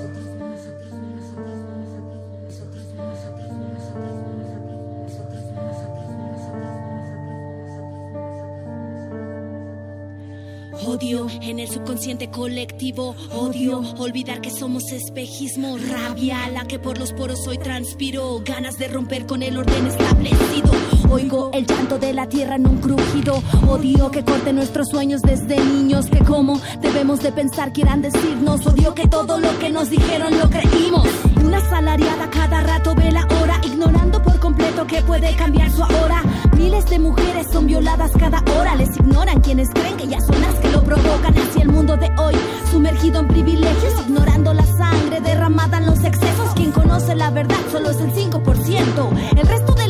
[10.85, 17.13] Odio en el subconsciente colectivo, odio olvidar que somos espejismo, rabia la que por los
[17.13, 20.92] poros hoy transpiro, ganas de romper con el orden establecido.
[21.09, 25.63] Oigo el llanto de la tierra en un crujido, odio que corte nuestros sueños desde
[25.63, 30.37] niños, que como debemos de pensar quieran decirnos, odio que todo lo que nos dijeron
[30.37, 31.07] lo creímos.
[31.43, 36.23] Una salariada cada rato ve la hora, ignorando por completo que puede cambiar su ahora.
[36.57, 40.55] Miles de mujeres son violadas cada hora, les ignoran quienes creen que ya son las
[40.55, 42.35] que lo provocan hacia el mundo de hoy,
[42.71, 46.49] sumergido en privilegios, ignorando la sangre derramada en los excesos.
[46.55, 49.82] Quien conoce la verdad solo es el 5%, el resto de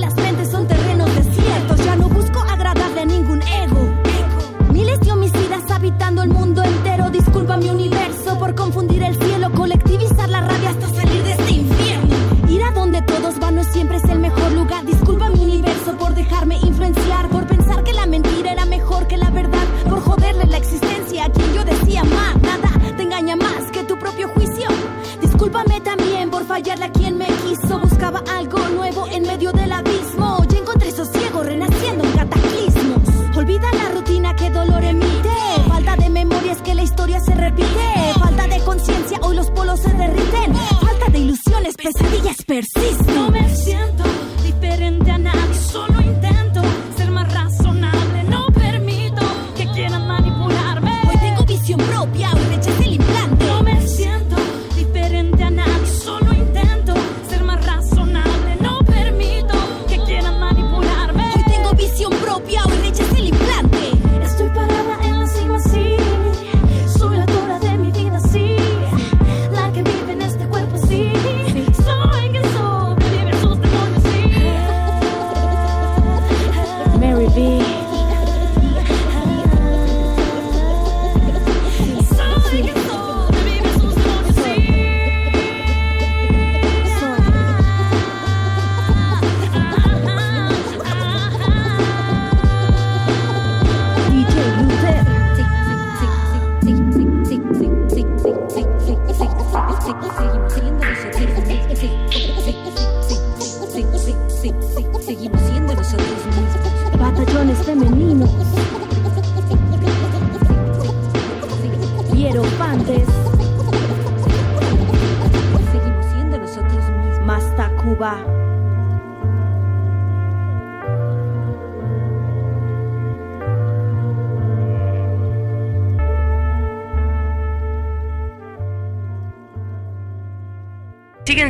[6.00, 7.10] el mundo entero.
[7.10, 12.16] Disculpa mi universo por confundir el cielo, colectivizar la rabia hasta salir de este infierno.
[12.50, 14.86] Ir a donde todos van no siempre es el mejor lugar.
[14.86, 17.30] Disculpa mi universo por dejarme influenciar,
[41.84, 42.33] ilusiones,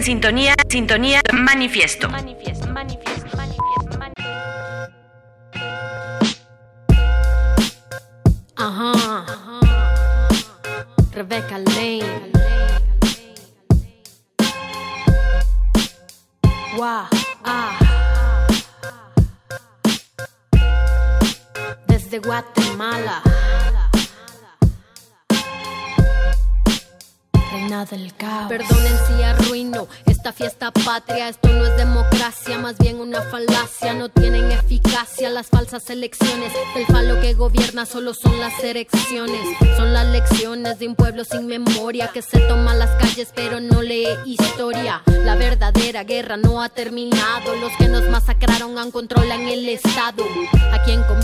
[0.04, 2.10] sintonía, sintonía, manifiesto,
[46.38, 47.56] no ha terminado.
[47.56, 50.26] Los que nos masacraron aún controlan el Estado.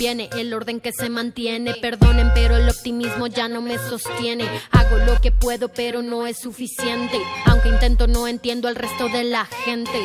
[0.09, 1.75] El orden que se mantiene.
[1.75, 4.43] Perdonen, pero el optimismo ya no me sostiene.
[4.71, 7.21] Hago lo que puedo, pero no es suficiente.
[7.45, 9.99] Aunque intento, no entiendo al resto de la gente.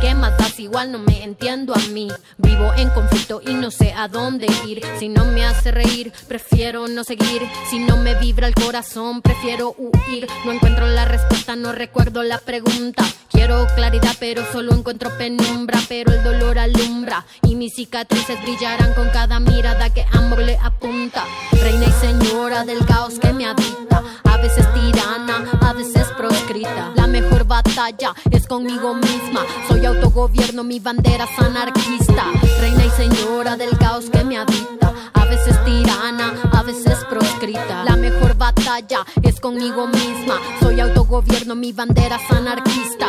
[0.00, 0.58] ¿Qué más das?
[0.58, 2.08] Igual no me entiendo a mí.
[2.38, 4.82] Vivo en conflicto y no sé a dónde ir.
[4.98, 7.42] Si no me hace reír, prefiero no seguir.
[7.68, 10.26] Si no me vibra el corazón, prefiero huir.
[10.46, 13.04] No encuentro la respuesta, no recuerdo la pregunta.
[13.30, 15.78] Quiero claridad, pero solo encuentro penumbra.
[15.86, 21.24] Pero el dolor alumbra y mis cicatrices brillarán con cada mirada que amor le apunta.
[21.52, 24.02] Reina y señora del caos que me habita.
[24.24, 26.92] A veces tirana, a veces proscrita.
[26.94, 29.44] La mejor batalla es conmigo misma.
[29.68, 32.24] Soy autogobierno, mi bandera es anarquista.
[32.60, 34.94] Reina y señora del caos que me habita.
[35.12, 37.84] A veces tirana, a veces proscrita.
[37.84, 40.38] La mejor batalla es conmigo misma.
[40.60, 43.08] Soy autogobierno, mi bandera es anarquista.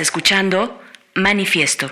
[0.00, 0.80] Escuchando
[1.14, 1.90] Manifiesto.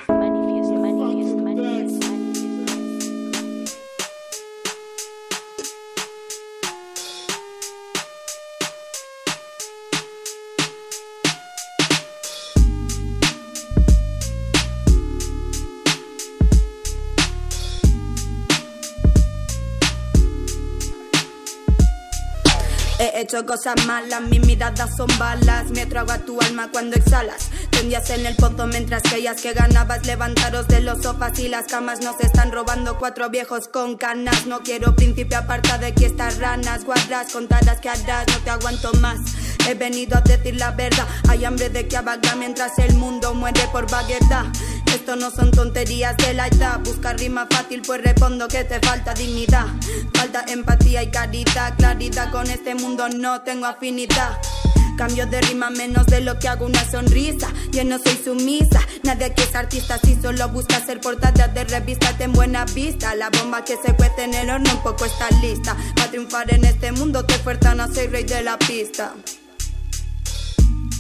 [23.35, 25.70] Hecho cosas malas, mis miradas son balas.
[25.70, 27.51] Me trago a tu alma cuando exhalas.
[27.70, 30.07] Tendías en el pozo mientras creías que ganabas.
[30.07, 32.01] Levantaros de los sofás y las camas.
[32.01, 34.47] Nos están robando cuatro viejos con canas.
[34.47, 36.85] No quiero príncipe aparta de aquí estas ranas.
[36.85, 39.18] Guardas, contarás que harás, no te aguanto más.
[39.68, 41.07] He venido a decir la verdad.
[41.28, 44.47] Hay hambre de que abaga mientras el mundo muere por vaguedad.
[44.95, 46.78] Esto no son tonterías de la edad.
[46.84, 49.66] Busca rima fácil, pues respondo que te falta dignidad.
[50.14, 51.76] Falta empatía y caridad.
[51.76, 54.38] Claridad con este mundo no tengo afinidad.
[54.97, 57.49] Cambio de rima menos de lo que hago una sonrisa.
[57.72, 59.99] Yo no soy sumisa, nadie aquí es artista.
[59.99, 63.16] Si solo busca ser portada de revista, ten buena vista.
[63.16, 65.76] La bomba que se cuece en el horno un poco está lista.
[65.97, 69.12] Para triunfar en este mundo te fuerzan a ser rey de la pista.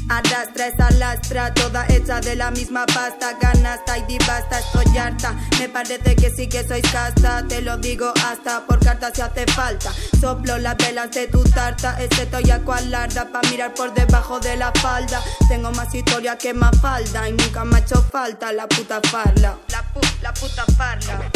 [0.08, 3.32] Arrastra esa lastra, toda hecha de la misma pasta.
[3.40, 5.34] Ganasta y divasta, estoy harta.
[5.58, 7.46] Me parece que sí que sois casta.
[7.48, 9.92] Te lo digo hasta por carta si hace falta.
[10.20, 11.96] Soplo las velas de tu tarta.
[12.02, 15.22] Excepto ya cual larda pa' mirar por debajo de la falda.
[15.48, 17.28] Tengo más historia que más falda.
[17.28, 19.56] Y nunca me ha hecho falta la puta farla.
[19.70, 21.30] La pu, la puta farla.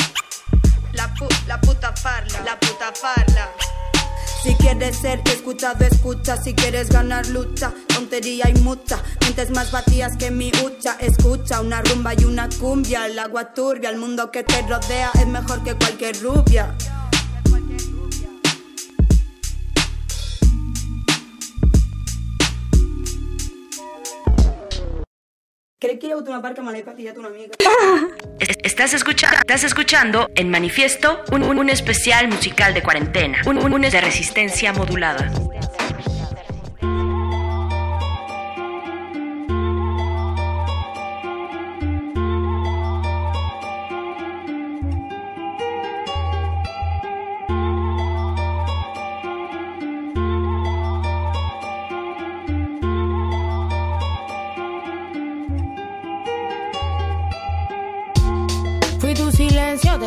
[0.92, 2.40] La pu, la puta farla.
[2.44, 3.48] La puta farla.
[4.42, 6.36] Si quieres ser escuchado, escucha.
[6.36, 7.72] Si quieres ganar, lucha.
[7.88, 9.02] Tontería hay mucha.
[9.22, 10.96] Mentes más vacías que mi hucha.
[11.00, 13.06] Escucha una rumba y una cumbia.
[13.06, 16.74] El agua turbia, el mundo que te rodea es mejor que cualquier rubia.
[25.80, 27.28] ¿Crees que ir a una parca me la a una?
[28.40, 33.58] Es- Estás escuchando, estás escuchando en Manifiesto un, un- un especial musical de cuarentena, un,
[33.58, 35.30] un, un de resistencia modulada.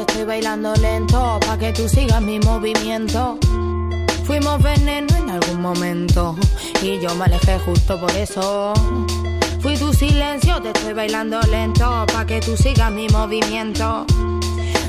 [0.01, 3.37] Estoy bailando lento, pa' que tú sigas mi movimiento.
[4.25, 6.35] Fuimos veneno en algún momento,
[6.81, 8.73] y yo me alejé justo por eso.
[9.59, 14.05] Fui tu silencio, te estoy bailando lento, pa' que tú sigas mi movimiento.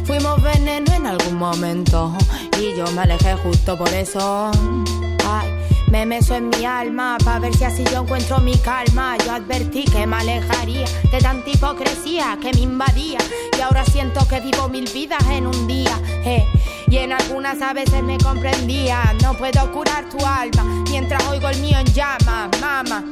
[0.04, 2.12] Fuimos veneno en algún momento,
[2.60, 4.50] y yo me alejé justo por eso.
[5.92, 9.14] Me meso en mi alma para ver si así yo encuentro mi calma.
[9.26, 13.18] Yo advertí que me alejaría de tanta hipocresía que me invadía.
[13.58, 16.00] Y ahora siento que vivo mil vidas en un día.
[16.24, 16.46] eh.
[16.88, 19.14] Y en algunas a veces me comprendía.
[19.20, 23.04] No puedo curar tu alma mientras oigo el mío en llamas, mama.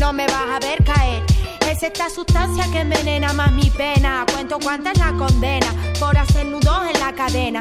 [0.00, 1.22] No me vas a ver caer.
[1.70, 4.26] Es esta sustancia que envenena más mi pena.
[4.32, 5.68] Cuento cuánta la condena
[6.00, 7.60] por hacer nudos en la cadena.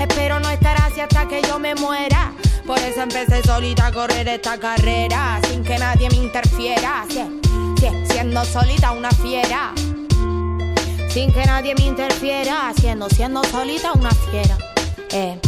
[0.00, 2.32] Espero no estar así hasta que yo me muera.
[2.66, 7.04] Por eso empecé solita a correr esta carrera sin que nadie me interfiera.
[7.08, 9.72] Sí, siendo solita una fiera.
[11.08, 14.58] Sin que nadie me interfiera, siendo, siendo solita una fiera.
[15.10, 15.38] Eh.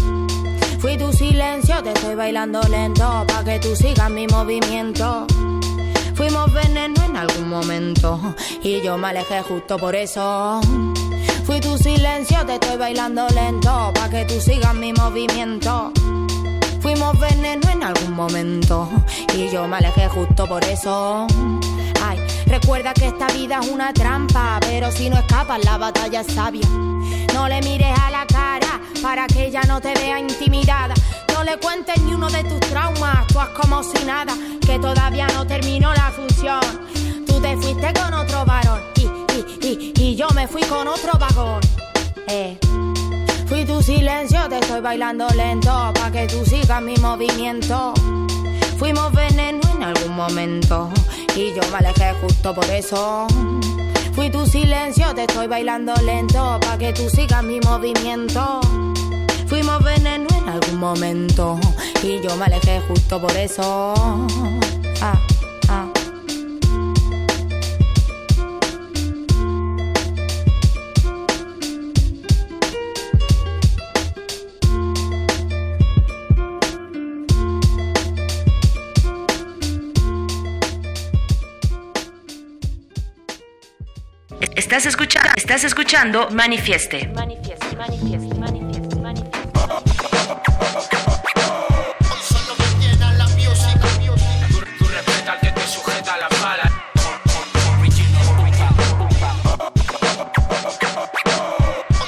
[0.79, 5.27] Fui tu silencio, te estoy bailando lento, pa' que tú sigas mi movimiento.
[6.15, 8.21] Fuimos veneno en algún momento,
[8.63, 10.61] y yo me alejé justo por eso.
[11.45, 15.93] Fui tu silencio, te estoy bailando lento, pa' que tú sigas mi movimiento.
[16.81, 18.89] Fuimos veneno en algún momento,
[19.35, 21.27] y yo me alejé justo por eso.
[22.03, 26.33] Ay, recuerda que esta vida es una trampa, pero si no escapas, la batalla es
[26.33, 26.69] sabia.
[27.35, 30.95] No le mires a la cara para que ella no te vea intimidada.
[31.35, 34.35] No le cuentes ni uno de tus traumas, tú haz como si nada,
[34.65, 36.61] que todavía no terminó la función.
[37.27, 41.13] Tú te fuiste con otro varón y, y, y, y yo me fui con otro
[41.19, 41.61] vagón.
[42.29, 42.59] Eh.
[43.69, 47.93] Tu silencio, te estoy bailando lento, pa' que tú sigas mi movimiento.
[48.79, 50.91] Fuimos veneno en algún momento,
[51.37, 53.27] y yo me alejé justo por eso.
[54.15, 58.59] Fui tu silencio, te estoy bailando lento, pa' que tú sigas mi movimiento.
[59.47, 61.61] Fuimos veneno en algún momento,
[62.03, 63.93] y yo me alejé justo por eso.
[65.03, 65.38] Ah.
[84.71, 87.09] Estás escuchando Manifieste.
[87.15, 89.49] Manifieste, manifieste, manifieste, manifieste.
[92.23, 93.81] Solo me llena la music.
[94.51, 96.71] Tú, tú respeta al que te sujeta las balas.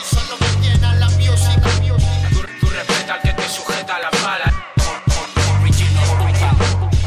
[0.04, 1.62] Solo me llena la music.
[2.30, 4.52] Tú, tú respeta al que te sujeta las balas.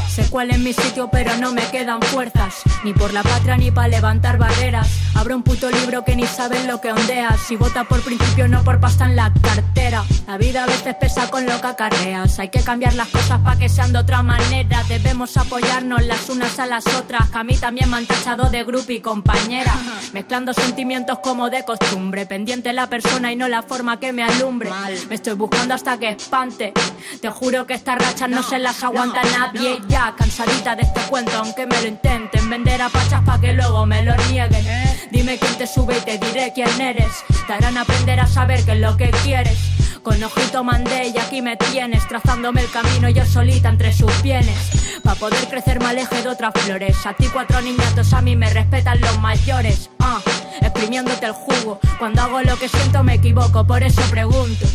[0.08, 0.72] Sé cuál es mi
[1.10, 2.62] pero no me quedan fuerzas.
[2.84, 4.88] Ni por la patria ni para levantar barreras.
[5.16, 7.40] Abro un puto libro que ni saben lo que ondeas.
[7.40, 10.04] Si vota por principio, no por pasta en la cartera.
[10.28, 12.38] La vida a veces pesa con lo que acarreas.
[12.38, 14.84] Hay que cambiar las cosas para que sean de otra manera.
[14.88, 17.28] Debemos apoyarnos las unas a las otras.
[17.28, 19.74] Que a mí también me han tachado de grupo y compañera.
[20.12, 22.24] Mezclando sentimientos como de costumbre.
[22.24, 24.70] Pendiente la persona y no la forma que me alumbre.
[25.08, 26.72] Me estoy buscando hasta que espante.
[27.20, 29.80] Te juro que estas rachas no, se las aguanta nadie.
[29.88, 32.48] Ya cansadita de este cuento, aunque me lo intenten.
[32.48, 34.64] Vender a pachas pa' que luego me lo nieguen.
[35.10, 37.24] Dime quién te sube y te diré quién eres.
[37.46, 39.58] Te harán aprender a saber qué es lo que quieres.
[40.04, 45.00] Con ojito mandé y aquí me tienes, trazándome el camino yo solita entre sus pienes.
[45.02, 46.94] Pa' poder crecer me aleje de otras flores.
[47.06, 49.88] A ti cuatro niñatos, a mí me respetan los mayores.
[50.00, 50.20] Ah,
[50.60, 51.80] exprimiéndote el jugo.
[51.98, 54.66] Cuando hago lo que siento me equivoco, por eso pregunto.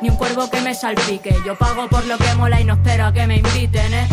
[0.00, 1.36] Ni un cuervo que me salpique.
[1.44, 4.08] Yo pago por lo que mola y no espero a que me inviten, eh.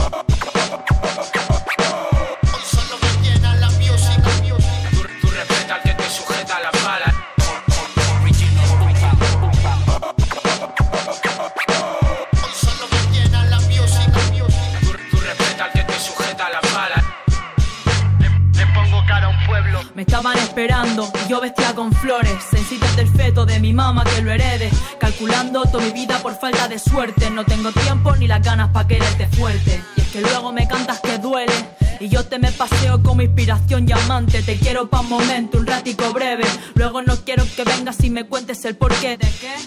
[20.63, 21.11] Esperando.
[21.27, 24.69] Yo vestía con flores Sencillas del feto de mi mamá que lo herede.
[24.97, 27.29] Calculando toda mi vida por falta de suerte.
[27.29, 29.81] No tengo tiempo ni las ganas pa' quererte fuerte.
[29.97, 31.53] Y es que luego me cantas que duele
[31.99, 35.67] y yo te me paseo como inspiración y amante Te quiero pa' un momento, un
[35.67, 36.43] ratico breve.
[36.75, 39.17] Luego no quiero que vengas y me cuentes el porqué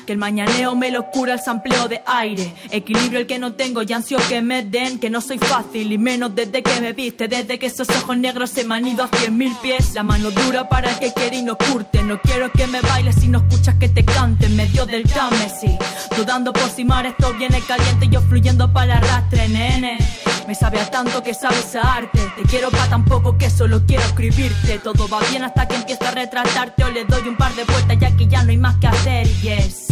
[0.06, 2.52] Que el mañaneo me lo cura el sampleo de aire.
[2.70, 4.98] Equilibrio el que no tengo y ansio que me den.
[4.98, 7.28] Que no soy fácil y menos desde que me viste.
[7.28, 9.94] Desde que esos ojos negros se me han ido a cien mil pies.
[9.94, 12.02] La mano dura para el que quiere y no curte.
[12.02, 14.46] No quiero que me bailes si no escuchas que te cante.
[14.46, 15.72] En medio del Támesis
[16.16, 18.08] Dudando por si mar esto viene caliente.
[18.08, 19.98] Yo fluyendo para el arrastre, nene.
[20.46, 23.82] Me sabe a tanto que sabes a arte Te quiero pa' tan poco que solo
[23.86, 24.78] quiero escribirte.
[24.78, 26.84] Todo va bien hasta que empieza a retratarte.
[26.84, 29.26] O le doy un par de vueltas ya que ya no hay más que hacer.
[29.40, 29.86] Yes.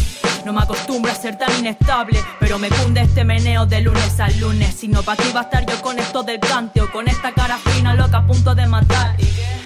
[0.45, 4.39] No me acostumbro a ser tan inestable Pero me cunde este meneo de lunes al
[4.39, 4.75] lunes.
[4.75, 7.33] Si no, ¿pa' qué iba a estar yo con esto del cante O con esta
[7.33, 9.15] cara fina loca a punto de matar.
[9.19, 9.64] ¿Y qué?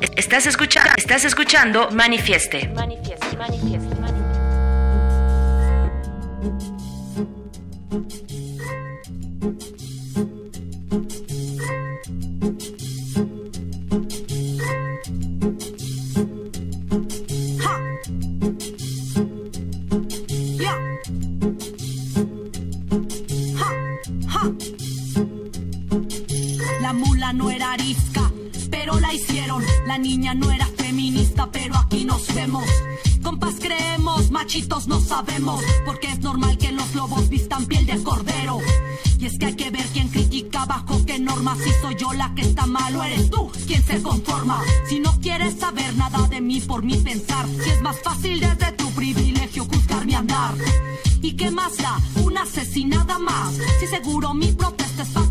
[0.00, 2.68] Estás escuchando, estás escuchando Manifieste.
[2.68, 3.26] Manifieste.
[29.98, 32.64] Niña no era feminista, pero aquí nos vemos.
[33.22, 38.58] Compas creemos, machitos no sabemos, porque es normal que los lobos vistan piel de cordero.
[39.18, 41.58] Y es que hay que ver quién critica bajo qué normas.
[41.58, 44.62] Si soy yo la que está mal o eres tú quien se conforma.
[44.88, 48.72] Si no quieres saber nada de mí por mi pensar, si es más fácil desde
[48.72, 50.54] tu privilegio juzgar mi andar.
[51.22, 51.98] ¿Y qué más da?
[52.22, 53.54] Una asesinada más.
[53.80, 55.30] Si seguro mi protesta es para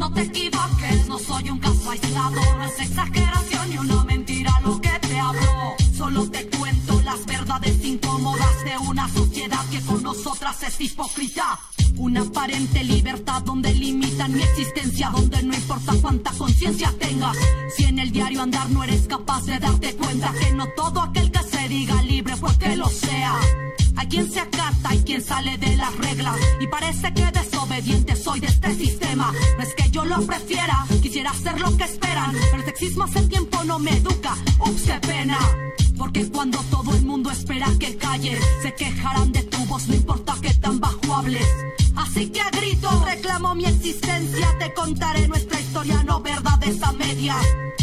[0.00, 4.80] No te equivoques, no soy un caso aislado, no es exageración ni una mentira lo
[4.80, 5.74] que te hablo.
[5.94, 11.60] Solo te cuento las verdades incómodas de una sociedad que con nosotras es hipócrita.
[11.98, 17.36] Una aparente libertad donde limitan mi existencia, donde no importa cuánta conciencia tengas.
[17.76, 21.30] Si en el diario andar no eres capaz de darte cuenta que no todo aquel
[21.30, 23.38] que se diga libre pues que lo sea.
[24.00, 26.34] Hay quien se acata y quien sale de las reglas.
[26.58, 29.30] Y parece que desobediente soy de este sistema.
[29.58, 32.32] No es que yo lo prefiera, quisiera hacer lo que esperan.
[32.32, 34.38] Pero el sexismo hace tiempo no me educa.
[34.58, 35.38] Ups, qué pena.
[35.98, 40.34] Porque cuando todo el mundo espera que calles, se quejarán de tu voz, no importa
[40.40, 41.46] que tan bajo hables.
[41.96, 47.36] Así que a grito reclamo mi existencia, te contaré nuestra historia, no verdades a media.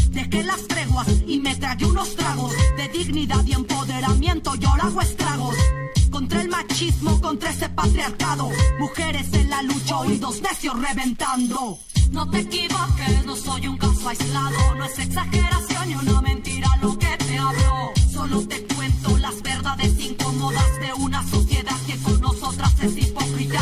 [0.09, 5.01] Dejé las treguas y me tragué unos tragos de dignidad y empoderamiento, yo lo hago
[5.01, 5.55] estragos.
[6.09, 8.49] Contra el machismo, contra ese patriarcado.
[8.79, 11.77] Mujeres en la lucha, oídos necios reventando.
[12.11, 14.75] No te equivoques, no soy un caso aislado.
[14.75, 17.91] No es exageración ni una mentira lo que te hablo.
[18.11, 23.61] Solo te cuento las verdades incómodas de una sociedad que con nosotras es hipócrita.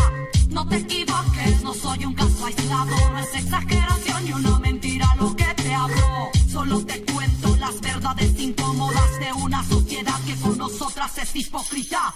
[0.55, 2.95] No te equivoques, no soy un caso aislado.
[3.11, 6.29] No es exageración ni una mentira lo que te hablo.
[6.49, 12.15] Solo te cuento las verdades incómodas de una sociedad que con nosotras es hipócrita.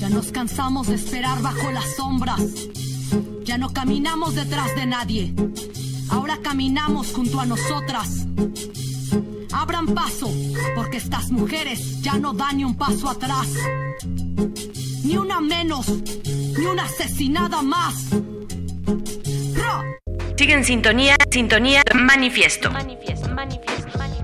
[0.00, 2.42] Ya nos cansamos de esperar bajo las sombras.
[3.44, 5.32] Ya no caminamos detrás de nadie.
[6.08, 8.26] Ahora caminamos junto a nosotras.
[9.52, 10.30] Abran paso,
[10.74, 13.48] porque estas mujeres ya no dan ni un paso atrás.
[15.04, 15.86] Ni una menos,
[16.58, 18.06] ni una asesinada más.
[19.54, 19.84] ¡Ra!
[20.36, 22.70] Sigue en sintonía, sintonía, manifiesto.
[22.70, 24.21] Manifiesto, manifiesto, manifiesto.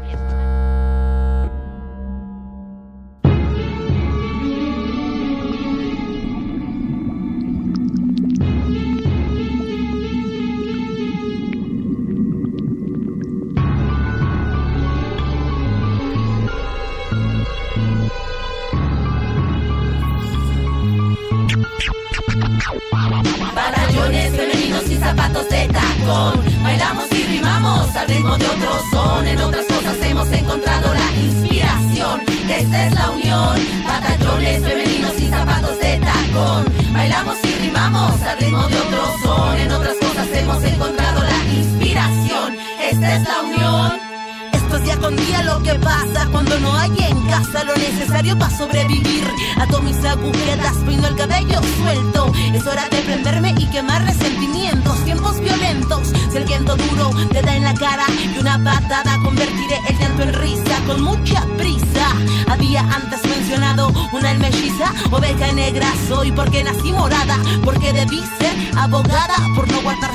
[45.28, 49.24] Día lo que pasa cuando no hay en casa lo necesario para sobrevivir.
[49.60, 52.32] Ato mis agujetas, peino el cabello suelto.
[52.54, 55.04] Es hora de prenderme y quemar resentimientos.
[55.04, 59.80] Tiempos violentos, si el viento duro te da en la cara y una patada convertiré
[59.88, 62.06] el llanto en risa con mucha prisa.
[62.48, 69.36] Había antes mencionado una melliza, oveja negra soy porque nací morada, porque debí ser abogada
[69.54, 70.12] por no guardar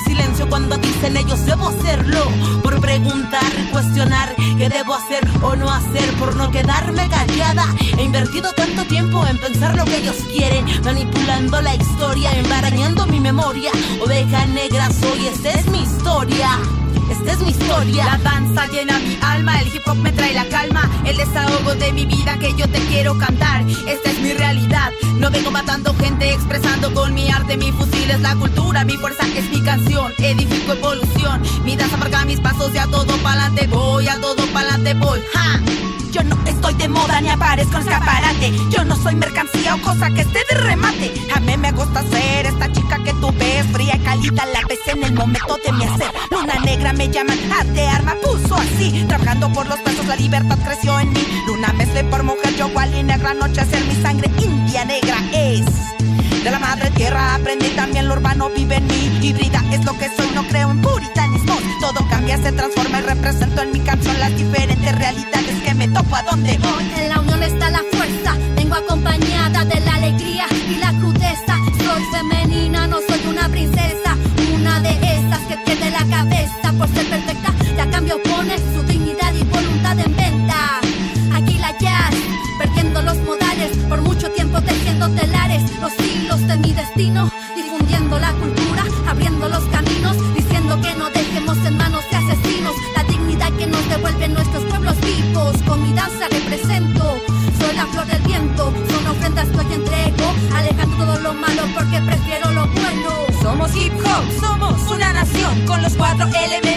[0.50, 2.24] cuando dicen ellos debo hacerlo,
[2.62, 7.66] por preguntar, cuestionar qué debo hacer o no hacer, por no quedarme callada.
[7.98, 13.20] He invertido tanto tiempo en pensar lo que ellos quieren, manipulando la historia, embarañando mi
[13.20, 13.72] memoria.
[14.04, 16.83] Oveja negra soy, esta es mi historia.
[17.10, 18.06] Esta es mi historia.
[18.06, 21.92] La danza llena mi alma, el hip hop me trae la calma, el desahogo de
[21.94, 23.64] mi vida que yo te quiero cantar.
[23.88, 24.92] Esta es mi realidad.
[25.18, 29.26] No vengo matando gente, expresando con mi arte, mi fusil es la cultura, mi fuerza
[29.36, 30.14] es mi canción.
[30.18, 34.94] Edifico evolución, mi danza marca mis pasos y a todo pa'lante voy, a todo pa'lante
[34.94, 35.20] voy.
[35.34, 36.03] ¡Ja!
[36.14, 38.54] Yo no estoy de moda ni aparezco en escaparate.
[38.70, 41.12] Yo no soy mercancía o cosa que esté de remate.
[41.36, 44.80] A mí me gusta ser esta chica que tú ves, fría y cálida la vez
[44.86, 46.12] en el momento de mi hacer.
[46.30, 49.04] Luna negra me llaman, arte arma puso así.
[49.08, 51.26] Trabajando por los pesos, la libertad creció en mí.
[51.48, 55.66] Luna mezclé por mujer, yo y negra, anochecer, mi sangre india negra es.
[56.44, 59.20] De la madre tierra aprendí también lo urbano vive en mí.
[59.22, 61.58] Híbrida es lo que soy, no creo en puritanismo.
[61.80, 66.14] Todo cambia, se transforma y represento en mi canción las diferentes realidades que me topo
[66.18, 66.92] a donde voy.
[66.98, 71.56] En la unión está la fuerza, vengo acompañada de la alegría y la crudeza.
[71.78, 74.13] Soy femenina, no soy una princesa,
[86.96, 93.04] difundiendo la cultura, abriendo los caminos, diciendo que no dejemos en manos de asesinos la
[93.06, 95.56] dignidad que nos devuelven nuestros pueblos vivos.
[95.66, 97.18] Con mi danza represento,
[97.60, 102.52] soy la flor del viento, son ofrendas que entrego, alejando todo lo malo porque prefiero
[102.52, 103.10] lo bueno.
[103.42, 105.66] Somos hip hop, somos una nación.
[105.66, 106.73] Con los cuatro elementos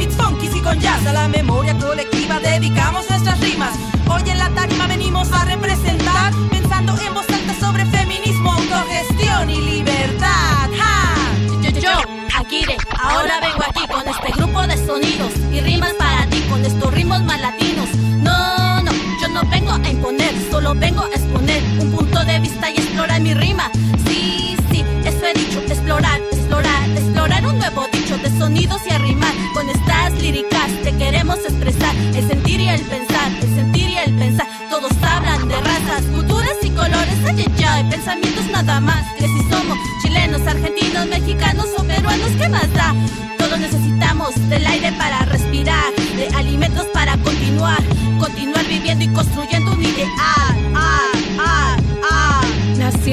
[0.00, 1.06] beats funky y con jazz.
[1.06, 3.74] A la memoria colectiva dedicamos nuestras rimas.
[4.08, 9.60] Hoy en la tarima venimos a representar, pensando en voz alta sobre feminismo, autogestión y
[9.60, 10.68] libertad.
[10.78, 11.14] ¡Ja!
[11.62, 11.94] Yo, yo,
[12.38, 16.92] Akire, ahora vengo aquí con este grupo de sonidos y rimas para ti con estos
[16.94, 17.88] ritmos más latinos.
[18.26, 22.70] No, no, yo no vengo a imponer, solo vengo a exponer un punto de vista
[22.70, 23.70] y explorar mi rima.
[24.06, 29.34] Sí, sí, eso he dicho, explorar, explorar, explorar un nuevo dicho de sonidos y arrimar.
[29.54, 29.68] Con
[31.32, 34.46] el sentir y el pensar, el sentir y el pensar.
[34.68, 39.04] Todos hablan de razas, culturas y colores, ay, ay, pensamientos nada más.
[39.16, 42.94] Que si somos chilenos, argentinos, mexicanos o peruanos, ¿qué más da?
[43.38, 47.82] Todos necesitamos del aire para respirar, de alimentos para continuar,
[48.18, 50.59] continuar viviendo y construyendo un ideal.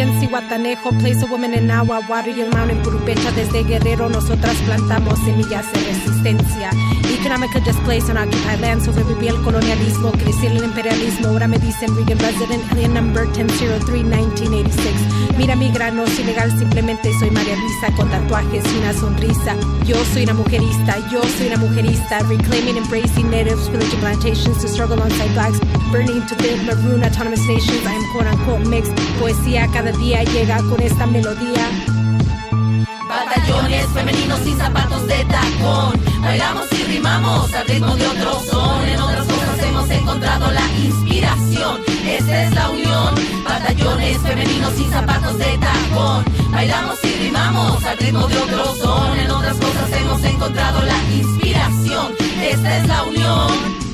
[0.05, 3.31] Guatanejo, place a woman in Agua, Water y el en Purupecha.
[3.31, 6.69] Desde Guerrero, nosotras plantamos semillas de resistencia.
[7.19, 11.29] Economic displace on occupied land, sobrevivía el colonialismo, creció el imperialismo.
[11.29, 14.95] Ahora me dicen Regan Resident, alien number 1003, 1986.
[15.35, 19.55] Mira mi grano, es ilegal, simplemente soy María Luisa con tatuajes y una sonrisa.
[19.85, 24.97] Yo soy una mujerista, yo soy una mujerista, reclaiming, embracing natives, village plantations to struggle
[24.97, 25.59] alongside blacks,
[25.91, 27.85] burning to build maroon autonomous nations.
[27.87, 28.93] I am quote unquote mixed.
[29.19, 31.69] Poesía cada día llega con esta melodía.
[33.07, 35.99] Batallones femeninos sin zapatos de tacón.
[36.22, 38.85] Bailamos y rimamos al ritmo de otro son.
[38.88, 41.81] En otras cosas hemos encontrado la inspiración.
[42.05, 43.15] Esta es la unión.
[43.45, 46.26] Batallones femeninos sin zapatos de tacón.
[46.51, 49.18] Bailamos y rimamos al ritmo de otro son.
[49.18, 52.14] En otras cosas hemos encontrado la inspiración.
[52.41, 53.86] Esta es la unión.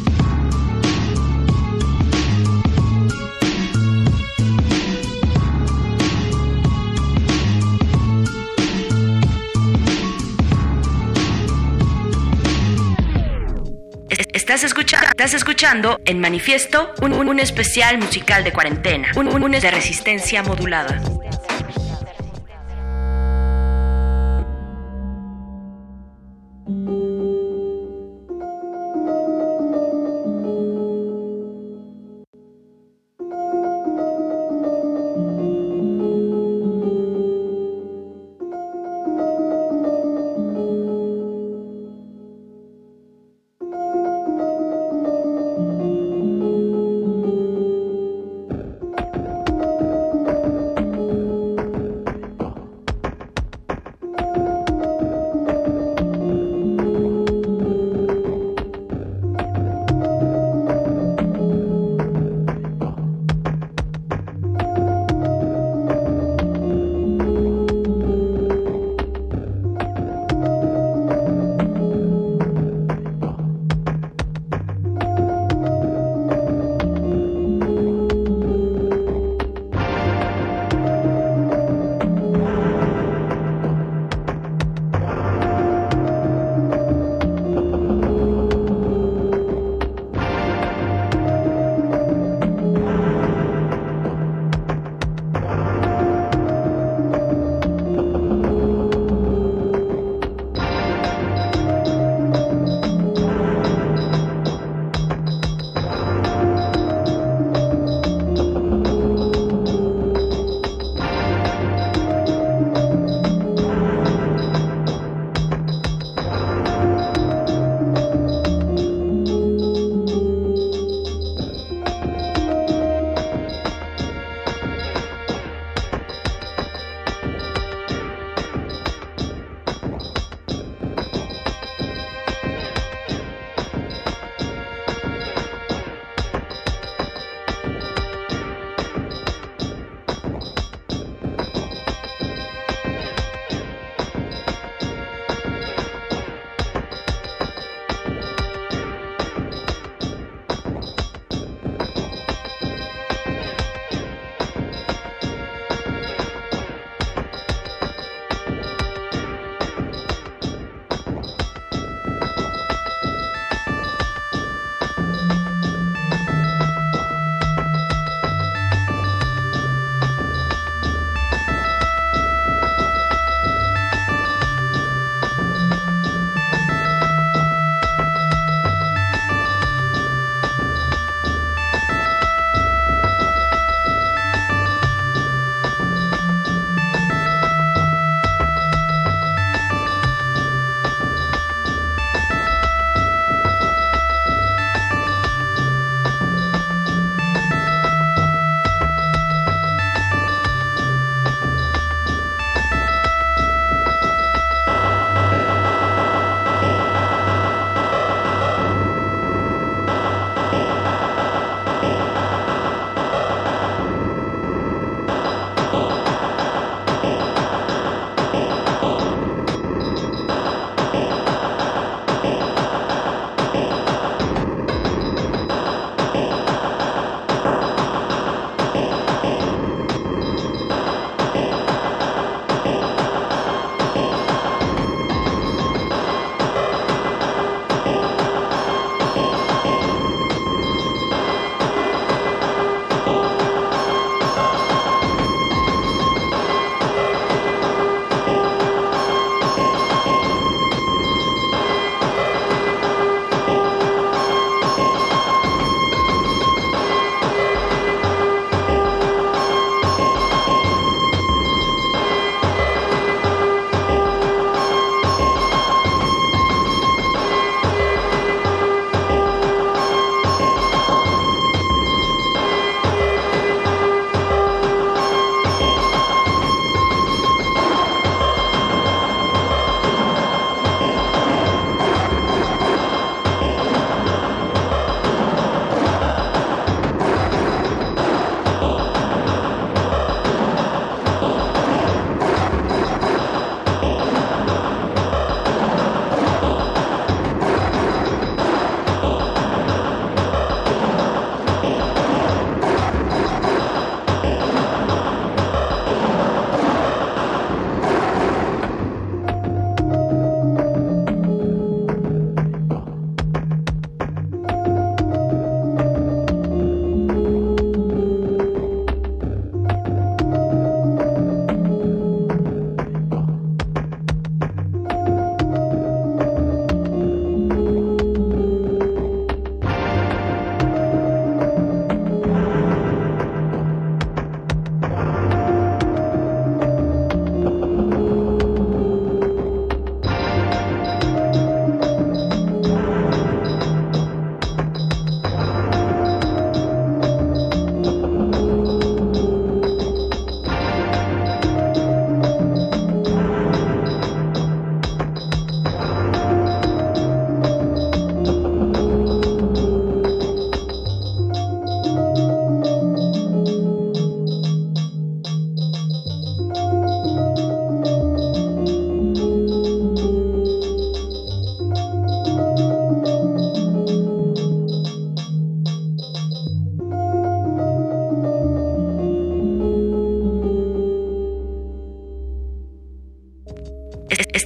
[14.44, 19.52] Estás escuchando, estás escuchando en Manifiesto un, un, especial musical de cuarentena, un, un, un
[19.52, 21.02] de resistencia modulada.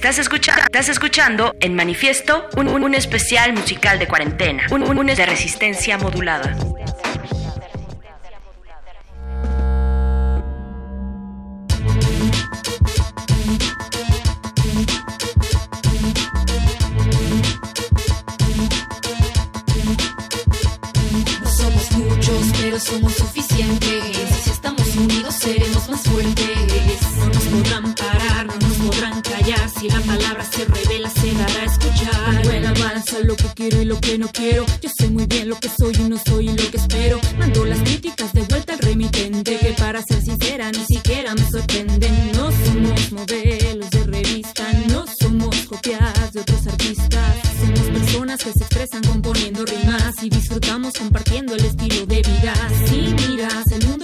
[0.08, 5.26] Estás, escuchando, estás escuchando en Manifiesto un, un, especial musical de cuarentena, un, un de
[5.26, 6.56] resistencia modulada.
[52.98, 53.97] Si miras, el mundo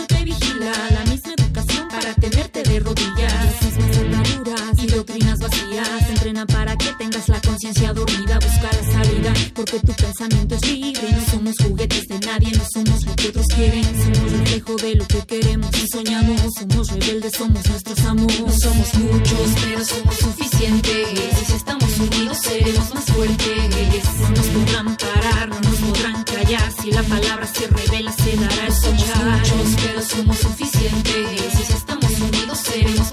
[7.74, 8.38] conciencia dormida.
[8.38, 11.12] Busca la salida porque tu pensamiento es libre.
[11.12, 13.84] No somos juguetes de nadie, no somos lo que otros quieren.
[13.84, 16.40] Somos reflejo de lo que queremos y soñamos.
[16.58, 18.40] Somos rebeldes, somos nuestros amos.
[18.40, 21.08] No somos muchos, pero somos suficientes.
[21.46, 24.04] Si estamos unidos seremos más fuertes.
[24.20, 26.72] No nos podrán parar, no nos podrán callar.
[26.80, 29.40] Si la palabra se revela, se dará a Somos escuchar.
[29.40, 31.40] muchos, pero somos suficientes.
[31.56, 33.03] Si estamos unidos seremos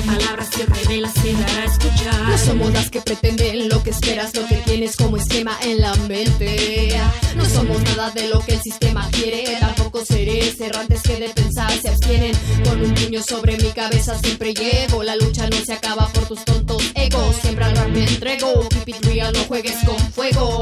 [0.00, 2.28] la palabra se revela, se a escuchar.
[2.28, 5.94] No somos las que pretenden lo que esperas, lo que tienes como esquema en la
[6.08, 6.98] mente.
[7.36, 11.70] No somos nada de lo que el sistema quiere, tampoco seres errantes que de pensar
[11.80, 12.32] se abstienen.
[12.64, 16.44] Con un puño sobre mi cabeza siempre llevo, la lucha no se acaba por tus
[16.44, 17.36] tontos egos.
[17.42, 20.60] Siempre al me entrego, keep it no juegues con fuego.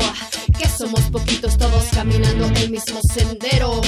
[0.59, 3.81] Que somos poquitos todos caminando el mismo sendero.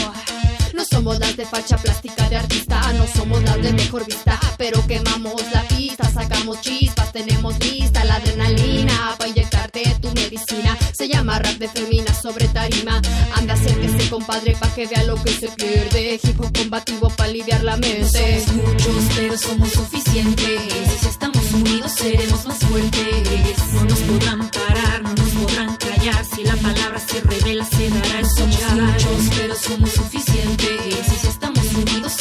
[1.01, 4.87] No somos las de facha plástica de artista, no somos las de mejor vista, pero
[4.87, 10.77] quemamos la pista, sacamos chispas, tenemos lista la adrenalina para inyectarte tu medicina.
[10.93, 13.01] Se llama rap de femina sobre tarima.
[13.35, 16.21] Anda, acérquese, compadre, pa' que vea lo que se pierde.
[16.23, 18.45] Hip hop combativo pa' aliviar la No mente.
[18.45, 20.61] somos muchos, pero somos suficientes.
[20.67, 23.73] Y si estamos unidos seremos más fuertes.
[23.73, 26.27] No nos podrán parar, no nos podrán callar.
[26.27, 30.30] Si la palabra se revela, se dará a No somos muchos, pero somos suficientes.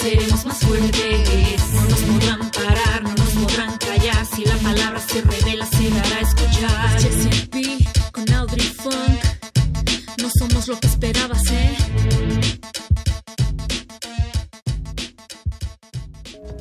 [0.02, 1.60] Seremos más fuertes.
[1.74, 4.26] No nos podrán parar, no nos podrán callar.
[4.34, 7.02] Si la palabra se revela, se dará a escuchar.
[7.02, 9.20] Jesse con Audrey Funk.
[10.22, 11.76] No somos lo que esperabas, ¿eh?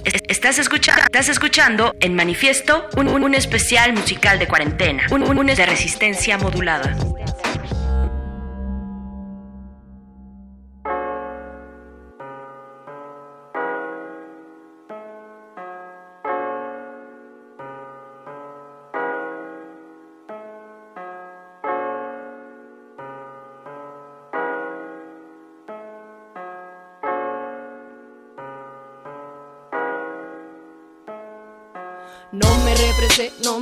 [0.04, 5.22] Es- Estás escuchando, estás escuchando en Manifiesto un, un- un especial musical de cuarentena, un,
[5.22, 6.96] un- un de resistencia modulada.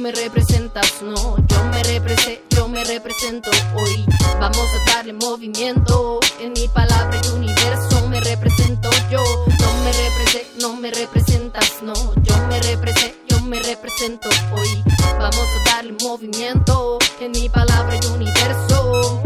[0.07, 1.37] Me representas, no.
[1.49, 4.07] Yo me represé, yo me represento hoy.
[4.39, 6.21] Vamos a darle movimiento.
[6.39, 9.25] En mi palabra y universo me represento yo.
[9.59, 11.95] No me represé, no me representas, no.
[12.23, 14.85] Yo me represé, yo me represento hoy.
[15.19, 16.99] Vamos a darle movimiento.
[17.19, 19.23] En mi palabra y universo.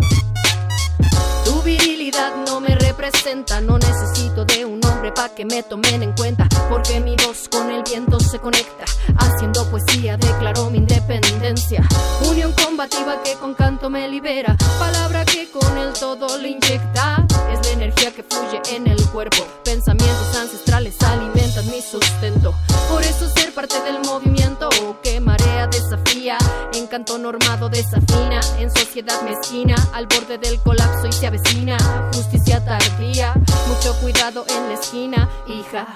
[1.45, 6.13] Tu virilidad no me representa, no necesito de un hombre pa' que me tomen en
[6.13, 8.85] cuenta, porque mi voz con el viento se conecta,
[9.19, 11.83] haciendo poesía declaro mi independencia,
[12.29, 17.67] unión combativa que con canto me libera, palabra que con el todo le inyecta, es
[17.67, 22.55] la energía que fluye en el cuerpo, pensamientos ancestrales alimentan mi sustento,
[22.91, 24.69] por eso ser parte del movimiento
[25.03, 26.37] que marea desafía,
[26.75, 31.77] encanto normado desafina, en sociedad mezquina, al borde del colapso y se avecina,
[32.15, 33.35] justicia tardía,
[33.71, 35.87] mucho cuidado en la esquina, hija,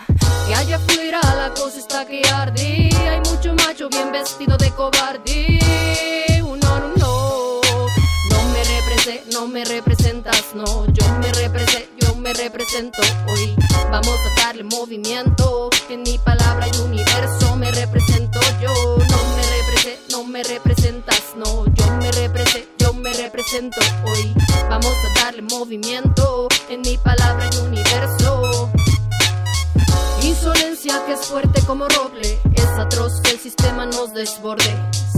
[0.46, 5.59] que allá afuera la cosa está que arde, hay mucho macho bien vestido de cobarde,
[6.40, 7.60] no, no, no,
[8.30, 13.02] no me represé, no me representas, no, yo me represé, yo me represento.
[13.28, 13.56] Hoy,
[13.90, 19.98] vamos a darle movimiento, en mi palabra y universo me represento yo, no me represé,
[20.10, 20.93] no me representas,
[23.05, 24.35] me represento hoy,
[24.70, 28.70] vamos a darle movimiento, en mi palabra y universo.
[30.22, 34.74] Insolencia que es fuerte como roble, es atroz que el sistema nos desborde.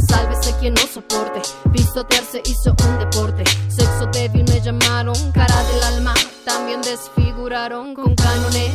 [0.08, 1.40] Sálvese quien no soporte,
[1.72, 3.44] pisotearse hizo un deporte.
[3.68, 6.14] Sexo débil me llamaron, cara del alma,
[6.44, 8.72] también desfiguraron con cánones,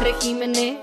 [0.00, 0.78] regímenes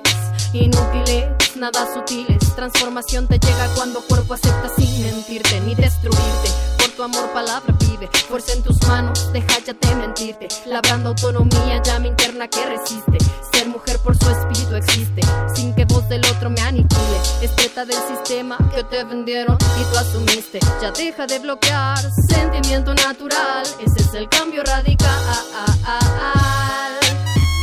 [0.51, 1.29] inútiles.
[1.55, 2.53] nada sutiles.
[2.53, 6.80] Transformación te llega cuando cuerpo acepta sin mentirte ni destruirte.
[7.01, 8.07] Tu amor, palabra vive.
[8.29, 10.47] Fuerza en tus manos, deja ya de mentirte.
[10.67, 13.17] Labrando autonomía, llama interna que resiste.
[13.51, 15.23] Ser mujer por su espíritu existe.
[15.55, 17.17] Sin que voz del otro me aniquile.
[17.41, 20.59] Es del sistema que te vendieron y tú asumiste.
[20.79, 21.97] Ya deja de bloquear.
[22.29, 23.63] Sentimiento natural.
[23.79, 25.09] Ese es el cambio radical.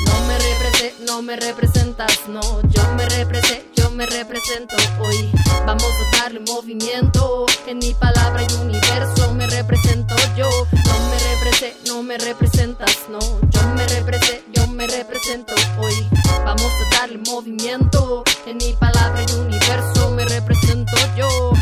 [0.04, 2.40] No me represé, no me representas, no.
[2.70, 5.28] Yo me represé, me represento hoy.
[5.66, 7.46] Vamos a darle movimiento.
[7.66, 10.48] En mi palabra y universo me represento yo.
[10.70, 13.18] No me represé, no me representas, no.
[13.18, 16.08] Yo me represé, yo me represento hoy.
[16.44, 18.22] Vamos a darle movimiento.
[18.46, 21.52] En mi palabra y universo me represento yo.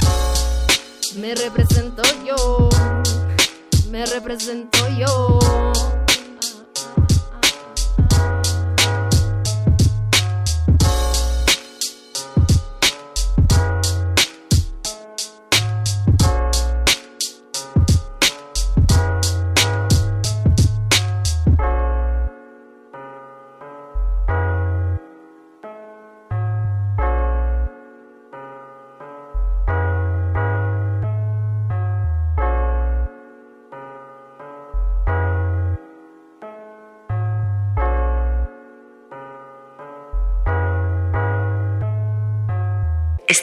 [1.17, 2.69] Me represento yo.
[3.91, 5.39] Me represento yo.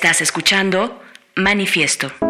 [0.03, 1.01] Estás escuchando
[1.37, 2.22] Manifiesto.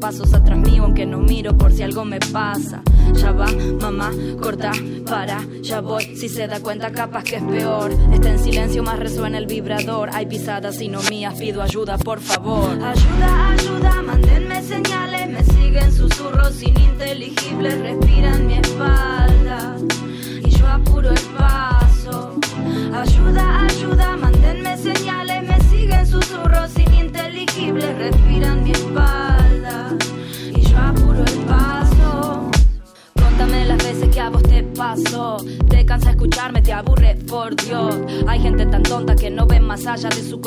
[0.00, 2.82] Pasos atrás mío, aunque no miro por si algo me pasa.
[3.14, 3.46] Ya va,
[3.80, 4.10] mamá,
[4.40, 4.72] corta,
[5.06, 6.16] para, ya voy.
[6.16, 7.92] Si se da cuenta, capaz que es peor.
[8.12, 10.10] Está en silencio, más resuena el vibrador.
[10.12, 12.70] Hay pisadas y no mías, pido ayuda, por favor.
[12.82, 15.28] Ayuda, ayuda, mándenme señales.
[15.28, 17.78] Me siguen susurros ininteligibles,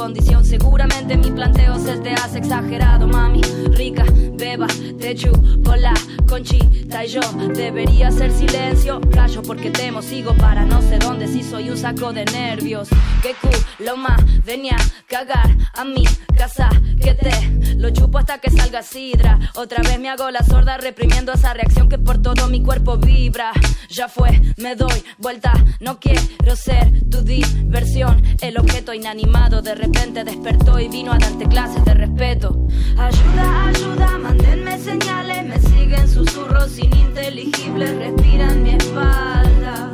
[0.06, 3.42] Seguramente mi planteo se te hace exagerado, mami.
[3.72, 4.68] Rica, beba,
[5.00, 5.96] te chupo la
[6.30, 7.22] conchita y yo
[7.56, 9.02] debería hacer silencio.
[9.10, 12.88] Rayo porque temo, sigo para no sé dónde, si soy un saco de nervios.
[13.24, 14.78] Que culo más, venía
[15.08, 16.04] cagar a mi
[16.38, 16.70] casa,
[17.02, 19.40] que te lo chupo hasta que salga sidra.
[19.56, 23.52] Otra vez me hago la sorda reprimiendo esa reacción que por todo mi cuerpo vibra.
[23.96, 28.22] Ya fue, me doy vuelta, no quiero ser tu diversión.
[28.42, 32.68] El objeto inanimado de repente despertó y vino a darte clases de respeto.
[32.98, 39.94] Ayuda, ayuda, mándenme señales, me siguen susurros ininteligibles, respiran mi espalda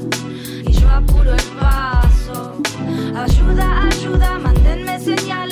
[0.65, 2.59] y yo apuro el paso.
[3.15, 5.50] Ayuda, ayuda, mándenme señales,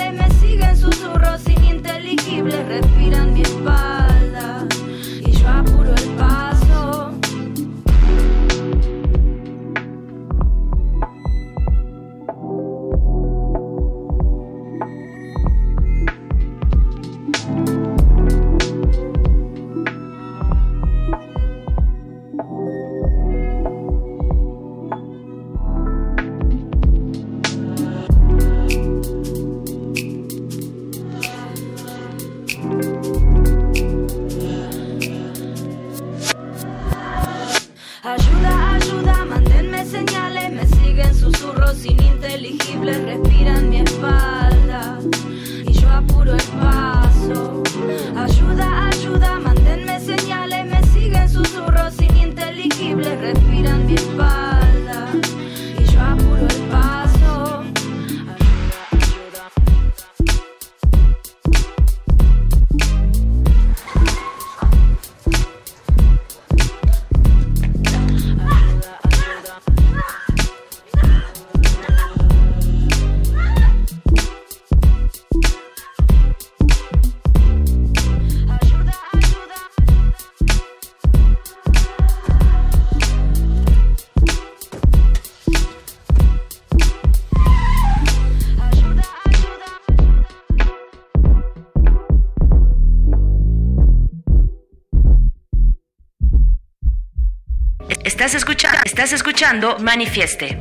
[99.00, 100.58] estás escuchando Manifieste.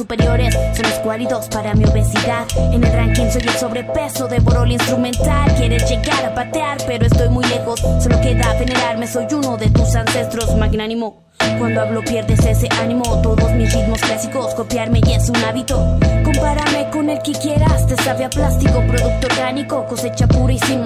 [0.00, 2.46] Superiores son escuálidos para mi obesidad.
[2.72, 4.28] En el ranking soy el sobrepeso.
[4.28, 5.54] Devoro el instrumental.
[5.56, 7.80] Quieres llegar a patear, pero estoy muy lejos.
[7.80, 9.06] Solo queda venerarme.
[9.06, 11.29] Soy uno de tus ancestros magnánimo.
[11.58, 15.98] Cuando hablo pierdes ese ánimo, todos mis ritmos clásicos, copiarme ya es un hábito.
[16.24, 20.80] Compárame con el que quieras, te sabe a plástico, producto orgánico, cosecha pura y sin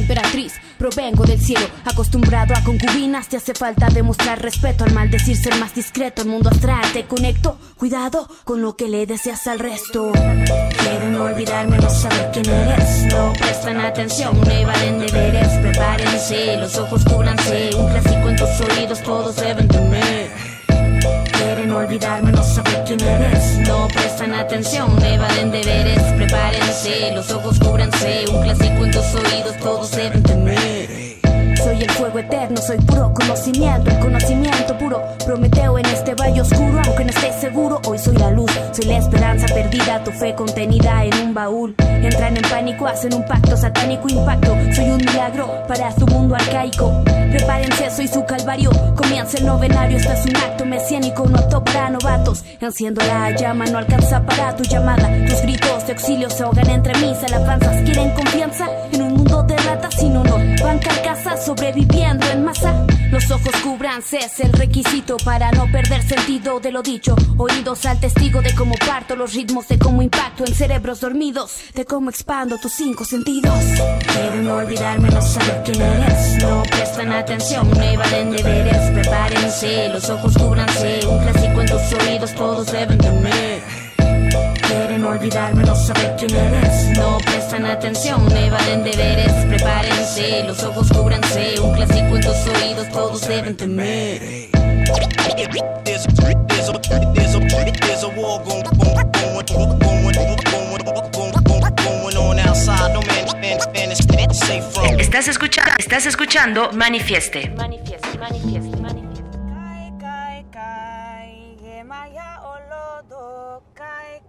[0.00, 5.56] emperatriz, provengo del cielo, acostumbrado a concubinas, te hace falta demostrar respeto al maldecir ser
[5.56, 6.22] más discreto.
[6.22, 10.12] El mundo astral te conecto, cuidado con lo que le deseas al resto.
[10.12, 17.04] Quieren olvidarme, no saber quién eres, no prestan atención, me valen deberes, prepárense, los ojos
[17.04, 19.00] cúbranse, un clásico en tus oídos,
[19.60, 20.30] todos deben temer.
[21.32, 23.58] Quieren olvidarme, no saber quién eres.
[23.66, 26.02] No prestan atención, me valen deberes.
[26.16, 28.24] Prepárense, los ojos cúbranse.
[28.30, 30.79] Un clásico en tus oídos, todos deben temer.
[31.62, 35.02] Soy el fuego eterno, soy puro conocimiento, el conocimiento puro.
[35.24, 38.98] Prometeo en este valle oscuro, aunque no estés seguro, hoy soy la luz, soy la
[38.98, 41.74] esperanza perdida, tu fe contenida en un baúl.
[41.78, 44.56] Entran en pánico, hacen un pacto satánico impacto.
[44.74, 47.04] Soy un milagro para su mundo arcaico.
[47.04, 48.70] Prepárense, soy su calvario.
[48.96, 52.42] Comienza el novenario, esto es un acto mesiánico, no apto para novatos.
[52.60, 55.08] Enciendo la llama, no alcanza para tu llamada.
[55.28, 57.82] Tus gritos de auxilio se ahogan entre mis alabanzas.
[57.82, 60.40] Quieren confianza en un mundo de ratas sin honor.
[60.62, 62.86] Van carcasas sobreviviendo en masa.
[63.10, 67.16] Los ojos cúbranse, es el requisito para no perder sentido de lo dicho.
[67.38, 71.84] Oídos al testigo de cómo parto los ritmos, de cómo impacto en cerebros dormidos, de
[71.84, 73.58] cómo expando tus cinco sentidos.
[74.12, 76.42] Quieren olvidarme, no saber quién eres.
[76.42, 78.90] No prestan atención, me valen deberes.
[78.92, 81.00] Prepárense, los ojos cúbranse.
[81.06, 83.79] Un clásico en tus oídos, todos deben temer.
[85.10, 86.96] Olvidarme, no saber quién eres.
[86.96, 89.32] No prestan atención, me valen deberes.
[89.48, 91.58] Prepárense, los ojos cúbranse.
[91.60, 94.22] Un clásico en tus oídos, todos deben temer.
[104.98, 107.50] Estás escuchando, estás escuchando Manifieste.
[107.56, 109.09] Manifieste, manifieste, manifieste.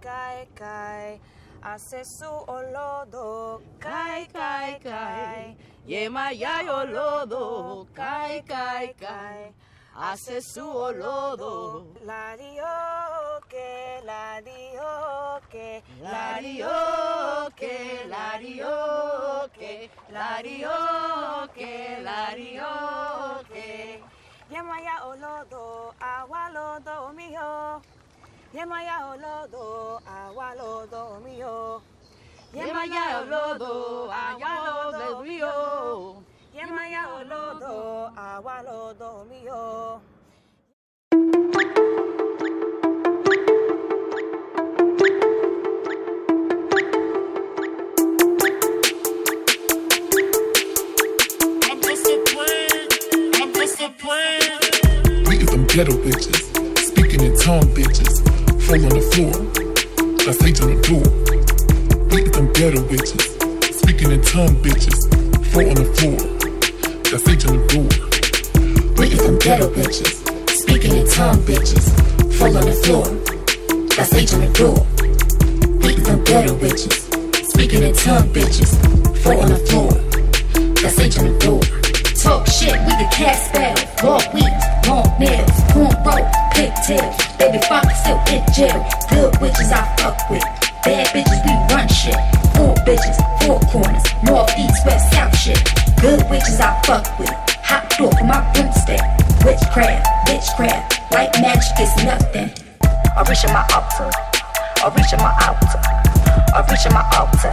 [0.02, 1.20] Kai kai.
[1.62, 5.56] Hace su olodo, kai kai kai.
[5.86, 9.54] Yemaya olodo, kai kai kai.
[9.94, 11.86] Hace su olodo.
[12.04, 12.72] La dio
[13.48, 22.70] que, la dio que, la dio que, la dio que, la dio que, la dio
[23.52, 24.02] que.
[24.50, 27.80] Yemaya olodo, agua lodo mío.
[28.54, 31.80] Yemaya olodo, agua lodo mío.
[32.52, 36.22] Yemaya olodo, agua lodo mío.
[36.54, 40.00] Yemaya olodo, agua lodo mío.
[51.64, 52.88] I'm just a plan.
[53.34, 55.24] I'm just a plan.
[55.26, 58.20] We get them ghetto bitches, speaking in tongue bitches,
[58.72, 59.36] fall on the floor,
[60.24, 61.04] that's age on the door.
[62.08, 63.20] Get them ghetto bitches,
[63.74, 64.96] speaking in tongue bitches,
[65.52, 66.16] fall on the floor,
[67.04, 67.92] that's age on the door.
[68.96, 70.08] Get them ghetto bitches,
[70.48, 71.84] speaking in tongue bitches,
[72.38, 73.04] fall on the floor.
[73.92, 74.80] That's H on the door.
[75.82, 76.96] Get them ghetto bitches,
[77.52, 78.72] speaking in tongue bitches,
[79.22, 79.92] fall on the floor.
[80.80, 81.60] That's H on the door.
[82.16, 83.84] Talk shit, we the cast battle.
[84.02, 87.16] Walk weeds, long nails, cornrow, pigtails.
[87.38, 88.80] Baby father still in jail.
[89.10, 90.44] Good witches I fuck with.
[90.84, 92.18] Bad bitches we run shit.
[92.56, 95.60] Four bitches, four corners, north, east, west, south shit.
[96.00, 97.32] Good witches I fuck with.
[97.64, 99.00] Hot door for my broomstick.
[99.44, 102.50] Witchcraft, witchcraft, white magic is nothing.
[103.16, 104.10] I reach in my altar,
[104.82, 105.82] I reach in my altar,
[106.54, 107.52] or reaching my altar.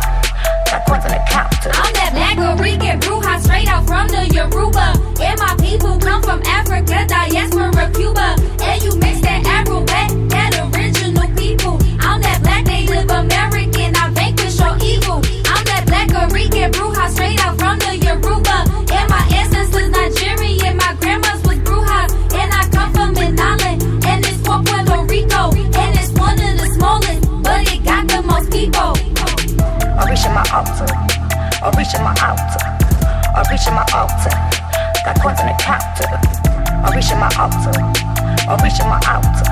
[0.72, 1.72] Not going to the counter.
[1.74, 4.94] I'm that black Rican Bruja straight out from the Yoruba.
[5.24, 8.36] And my people come from Africa, diaspora, Cuba.
[8.62, 11.80] And you mix that Afro that original people.
[12.00, 15.18] I'm that black Native American, I vanquish your evil.
[15.50, 18.58] I'm that black Rican Bruja straight out from the Yoruba.
[18.94, 22.12] And my ancestors Nigerian, my grandma's was Brujas.
[22.36, 25.52] And I come from an and it's Puerto Rico.
[25.56, 27.29] And it's one of the smallest
[27.60, 28.96] but it got the most people.
[30.00, 30.88] I'm reaching my altar.
[31.60, 32.64] I'm reaching my altar.
[33.36, 34.32] I'm reaching my altar.
[35.04, 36.08] Got coins on the counter.
[36.84, 37.76] I'm reaching my altar.
[38.48, 39.52] I'm reaching my altar.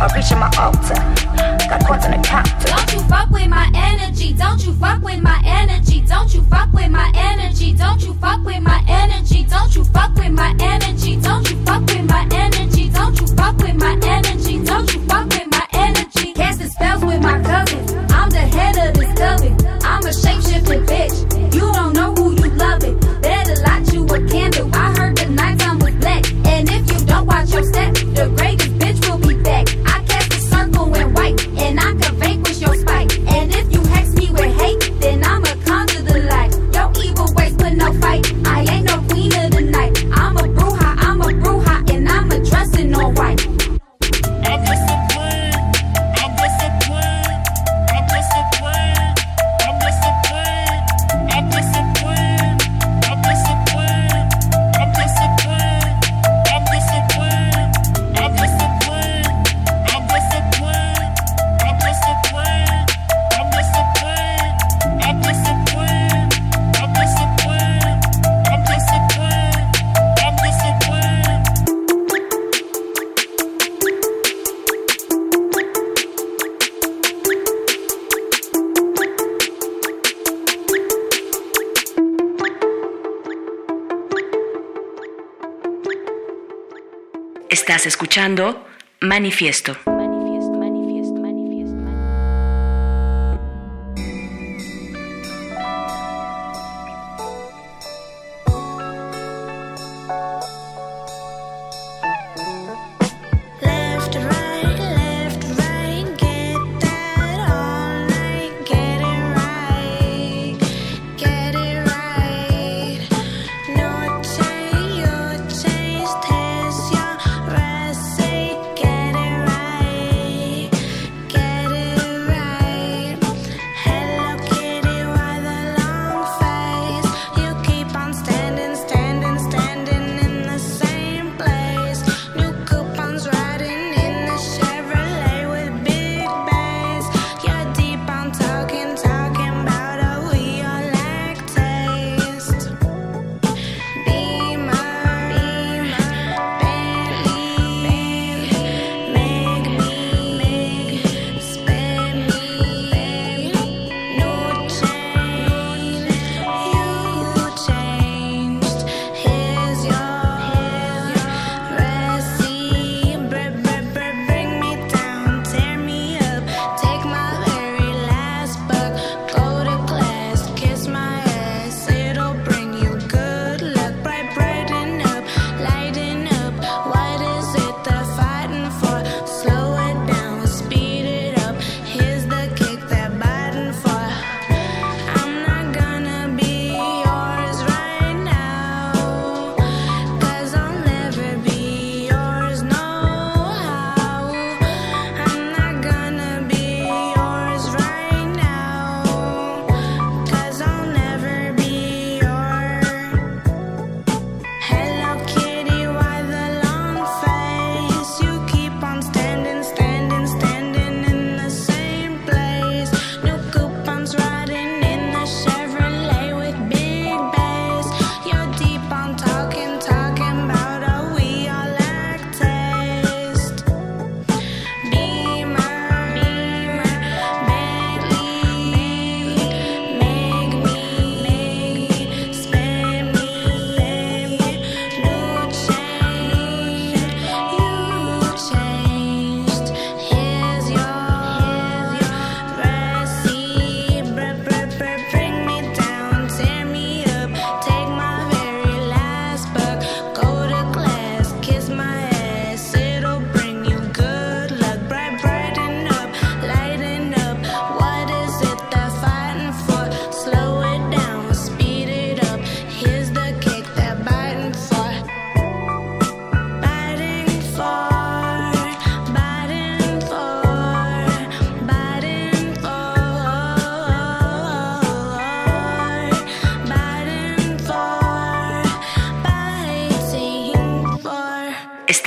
[0.00, 2.44] I'm reaching my altar got coins in the cap.
[2.64, 6.72] Don't you fuck with my energy, don't you fuck with my energy, don't you fuck
[6.72, 11.16] with my energy, don't you fuck with my energy, don't you fuck with my energy,
[11.16, 15.26] don't you fuck with my energy, don't you fuck with my energy, don't you fuck
[15.28, 16.32] with my energy.
[16.32, 17.80] Casting spells with my cousin,
[18.12, 19.52] I'm the head of this coven.
[19.84, 22.98] I'm a shapeshifting bitch, you don't know who you loving.
[23.20, 26.24] Better light you a candle, I heard the night time was black.
[26.46, 28.77] And if you don't watch your step, the greatest
[31.68, 31.97] and I
[89.18, 89.87] Manifiesto.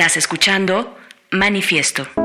[0.01, 0.97] Estás escuchando
[1.29, 2.20] Manifiesto.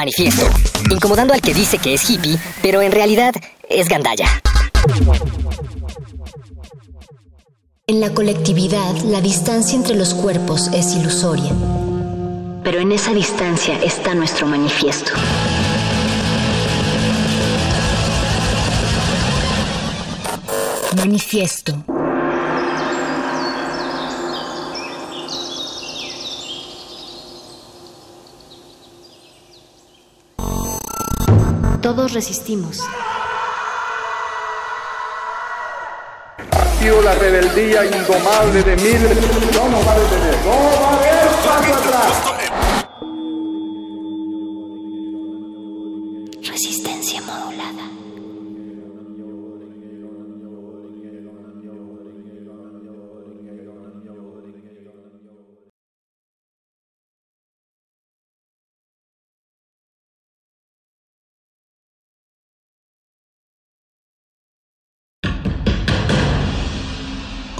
[0.00, 0.46] manifiesto,
[0.90, 3.34] incomodando al que dice que es hippie, pero en realidad
[3.68, 4.26] es gandalla.
[7.86, 11.52] En la colectividad, la distancia entre los cuerpos es ilusoria.
[12.64, 15.12] Pero en esa distancia está nuestro manifiesto.
[20.96, 21.84] Manifiesto.
[32.10, 32.80] nos resistimos.
[36.50, 39.18] Activo la rebeldía indomable de miles.
[39.54, 40.36] No nos va a detener.
[40.44, 42.39] No va a haber paso atrás.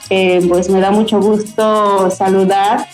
[0.09, 2.85] eh, pues me da mucho gusto saludar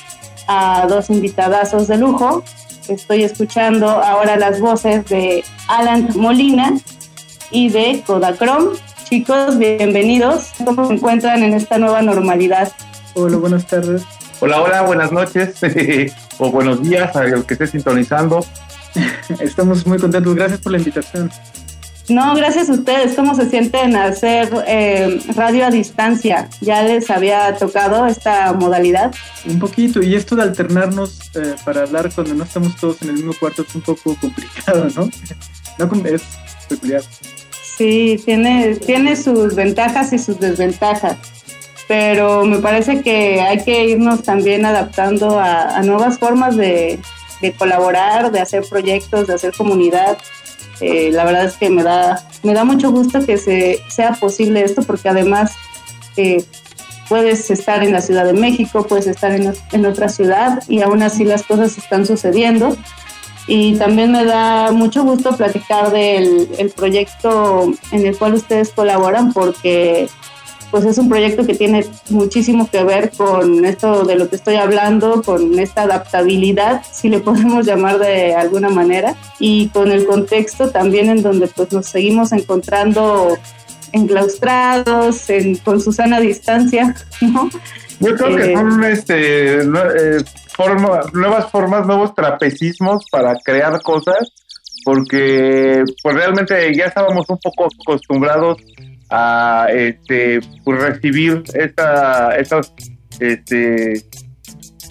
[0.48, 2.44] a dos invitadazos de lujo.
[2.88, 6.78] Estoy escuchando ahora las voces de Alan Molina
[7.50, 8.78] y de Kodachrome.
[9.10, 10.52] Chicos, bienvenidos.
[10.64, 12.72] ¿Cómo se encuentran en esta nueva normalidad?
[13.16, 14.04] Hola, buenas tardes.
[14.40, 15.56] Hola, hola, buenas noches
[16.38, 18.46] o buenos días a los que esté sintonizando.
[19.40, 21.32] Estamos muy contentos, gracias por la invitación.
[22.10, 23.16] No, gracias a ustedes.
[23.16, 26.50] ¿Cómo se sienten hacer eh, radio a distancia?
[26.62, 29.14] ¿Ya les había tocado esta modalidad?
[29.46, 33.16] Un poquito, y esto de alternarnos eh, para hablar cuando no estamos todos en el
[33.16, 35.10] mismo cuarto es un poco complicado, ¿no?
[35.80, 36.22] no es
[36.70, 37.02] peculiar.
[37.78, 41.18] Sí, tiene, tiene sus ventajas y sus desventajas,
[41.88, 47.00] pero me parece que hay que irnos también adaptando a, nuevas formas de,
[47.42, 50.18] de colaborar, de hacer proyectos, de hacer comunidad.
[50.82, 54.64] Eh, la verdad es que me da, me da mucho gusto que se, sea posible
[54.64, 55.54] esto porque además
[56.18, 56.44] eh,
[57.10, 61.02] puedes estar en la Ciudad de México, puedes estar en, en, otra ciudad y aún
[61.02, 62.76] así las cosas están sucediendo.
[63.48, 69.32] Y también me da mucho gusto platicar del el proyecto en el cual ustedes colaboran
[69.32, 70.10] porque
[70.72, 74.56] pues es un proyecto que tiene muchísimo que ver con esto de lo que estoy
[74.56, 80.70] hablando, con esta adaptabilidad, si le podemos llamar de alguna manera, y con el contexto
[80.70, 83.38] también en donde pues nos seguimos encontrando
[83.94, 87.50] enclaustrados, en, con su sana distancia, ¿no?
[88.00, 94.32] Yo creo que son este, eh, forma, nuevas formas, nuevos trapecismos para crear cosas,
[94.86, 98.58] porque pues realmente ya estábamos un poco acostumbrados
[99.10, 102.74] a este pues recibir esta, estas
[103.20, 104.04] este,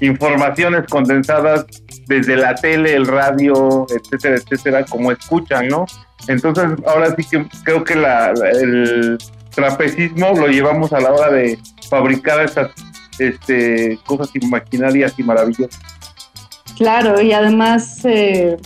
[0.00, 1.66] informaciones condensadas
[2.06, 5.86] desde la tele, el radio, etcétera, etcétera, como escuchan, ¿no?
[6.28, 9.18] Entonces, ahora sí que creo que la, el
[9.54, 12.70] trapecismo lo llevamos a la hora de fabricar estas
[13.18, 15.80] este, cosas imaginarias y maravillosas.
[16.76, 18.56] Claro, y además, eh,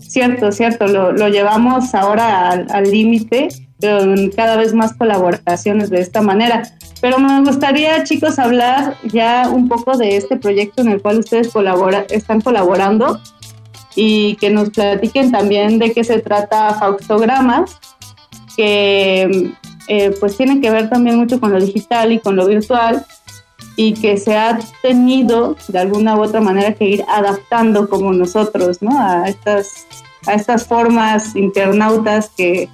[0.00, 3.48] cierto, cierto, lo, lo llevamos ahora al límite
[3.82, 6.62] con cada vez más colaboraciones de esta manera.
[7.00, 11.48] Pero me gustaría, chicos, hablar ya un poco de este proyecto en el cual ustedes
[11.52, 13.20] colabora, están colaborando
[13.94, 17.76] y que nos platiquen también de qué se trata Faustogramas,
[18.56, 19.52] que
[19.88, 23.04] eh, pues tiene que ver también mucho con lo digital y con lo virtual
[23.76, 28.82] y que se ha tenido de alguna u otra manera que ir adaptando como nosotros,
[28.82, 28.98] ¿no?
[28.98, 29.86] A estas,
[30.26, 32.68] a estas formas internautas que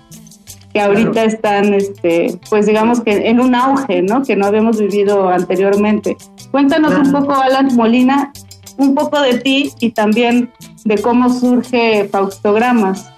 [0.72, 1.28] que ahorita claro.
[1.28, 4.22] están, este, pues digamos que en un auge, ¿no?
[4.22, 6.16] Que no habíamos vivido anteriormente.
[6.50, 7.06] Cuéntanos claro.
[7.06, 8.32] un poco, Alan Molina,
[8.76, 10.50] un poco de ti y también
[10.84, 13.10] de cómo surge Faustogramas.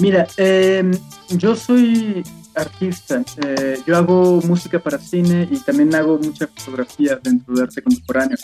[0.00, 0.90] Mira, eh,
[1.30, 2.24] yo soy
[2.54, 7.82] artista, eh, yo hago música para cine y también hago mucha fotografía dentro de arte
[7.82, 8.36] contemporáneo.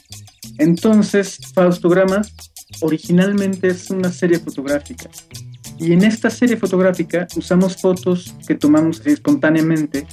[0.58, 2.32] Entonces, Faustogramas
[2.80, 5.08] originalmente es una serie fotográfica
[5.78, 10.06] y en esta serie fotográfica usamos fotos que tomamos espontáneamente.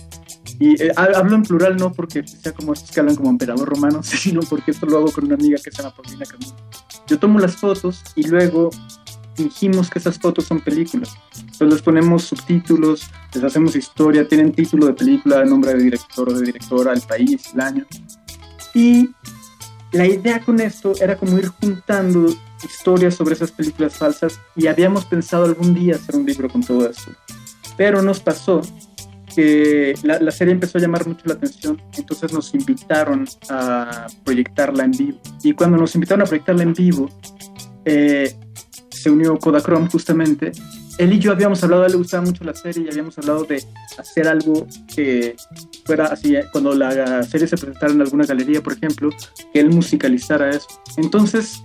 [0.60, 4.04] Y eh, hablo en plural no porque sea como estos que hablan como emperador romano,
[4.04, 6.56] sino porque esto lo hago con una amiga que se llama Paulina Camino.
[7.08, 8.70] Yo tomo las fotos y luego
[9.36, 11.16] fingimos que esas fotos son películas.
[11.40, 16.34] Entonces les ponemos subtítulos, les hacemos historia, tienen título de película, nombre de director o
[16.34, 17.86] de directora, el país, el año.
[18.74, 19.10] Y
[19.92, 22.34] la idea con esto era como ir juntando
[22.66, 26.90] historias sobre esas películas falsas y habíamos pensado algún día hacer un libro con todo
[26.90, 27.12] eso.
[27.78, 28.62] Pero nos pasó
[29.36, 34.86] que la, la, serie empezó a llamar mucho la atención, entonces nos invitaron a proyectarla
[34.86, 35.20] en vivo.
[35.44, 37.10] Y cuando nos invitaron a proyectarla en vivo,
[37.86, 38.34] eh,
[38.90, 40.52] se unió Kodachrome justamente.
[40.98, 43.44] Él y yo habíamos hablado, a él le gustaba mucho la serie y habíamos hablado
[43.44, 43.64] de
[43.98, 44.66] hacer algo
[44.96, 45.36] que
[45.86, 49.10] fuera así, cuando la serie se presentara en alguna galería, por ejemplo,
[49.54, 50.68] que él musicalizara eso.
[50.98, 51.64] Entonces,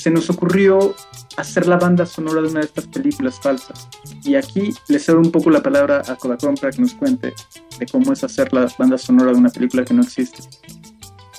[0.00, 0.94] se nos ocurrió
[1.36, 3.86] hacer la banda sonora de una de estas películas falsas.
[4.24, 7.34] Y aquí le cedo un poco la palabra a Kodachrome para que nos cuente
[7.78, 10.38] de cómo es hacer la banda sonora de una película que no existe.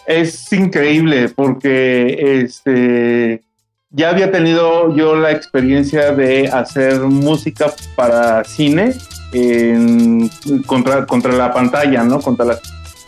[0.05, 3.41] Es increíble porque este
[3.89, 8.93] ya había tenido yo la experiencia de hacer música para cine
[9.33, 10.29] en,
[10.67, 12.21] contra, contra la pantalla, ¿no?
[12.21, 12.61] Contra las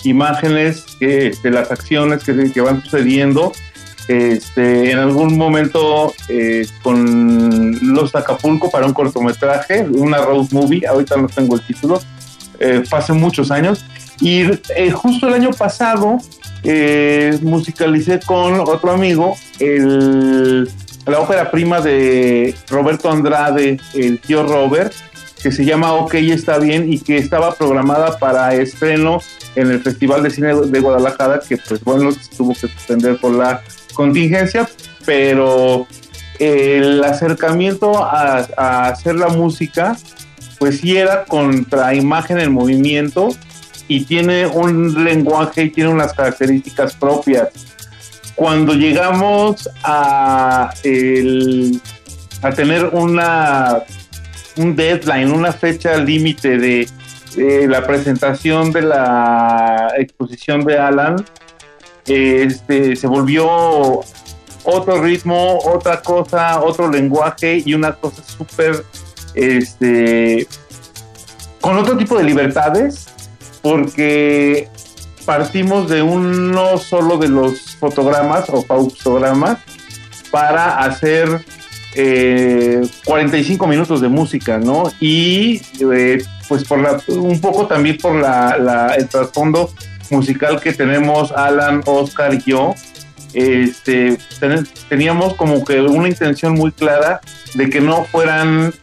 [0.04, 3.52] imágenes, que, este, las acciones que, que van sucediendo
[4.08, 11.18] este, en algún momento eh, con Los Acapulco para un cortometraje, una road movie, ahorita
[11.18, 12.02] no tengo el título,
[12.60, 13.86] eh, hace muchos años.
[14.20, 14.44] Y
[14.76, 16.18] eh, justo el año pasado
[16.64, 19.36] eh, musicalicé con otro amigo
[21.06, 24.94] la ópera prima de Roberto Andrade, el tío Robert,
[25.42, 29.20] que se llama Ok, está bien y que estaba programada para estreno
[29.56, 33.62] en el Festival de Cine de Guadalajara, que pues bueno, tuvo que suspender por la
[33.94, 34.68] contingencia,
[35.06, 35.88] pero
[36.40, 39.96] el acercamiento a, hacer la música,
[40.60, 43.30] pues sí era contra imagen en movimiento
[43.88, 47.50] y tiene un lenguaje y tiene unas características propias.
[48.36, 50.74] Cuando llegamos a,
[52.42, 53.84] a tener una
[54.58, 56.88] un deadline, una fecha límite de,
[57.36, 61.26] de la presentación de la exposición de Alan,
[62.08, 64.02] este, se volvió
[64.66, 68.84] otro ritmo, otra cosa, otro lenguaje y una cosa súper,
[69.36, 70.48] este,
[71.62, 73.08] con otro tipo de libertades,
[73.62, 74.68] porque
[75.26, 79.58] partimos de uno solo de los fotogramas o pausogramas
[80.32, 81.46] para hacer
[81.96, 84.92] eh, 45 minutos de música, ¿no?
[85.00, 85.62] Y
[85.94, 89.72] eh, pues por la, un poco también por la, la- el trasfondo
[90.12, 92.74] musical que tenemos Alan, Oscar y yo,
[93.34, 97.20] este, ten- teníamos como que una intención muy clara
[97.56, 98.74] de que no fueran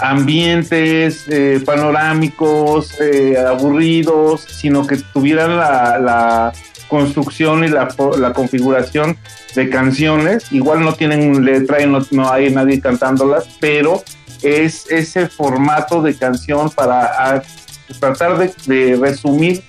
[0.00, 6.52] ambientes eh, panorámicos, eh, aburridos, sino que tuvieran la,
[6.88, 7.88] construcción y la,
[8.18, 9.16] la configuración
[9.56, 10.52] de canciones.
[10.52, 14.04] Igual no tienen letra y no, no hay nadie cantándolas, pero
[14.42, 17.42] es ese formato de canción para
[17.98, 19.64] tratar de resumir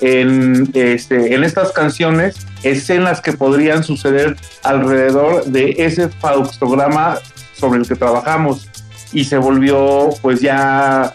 [0.00, 7.18] en, este, en estas canciones escenas que podrían suceder alrededor de ese faustograma
[7.54, 8.68] sobre el que trabajamos.
[9.12, 11.14] Y se volvió pues ya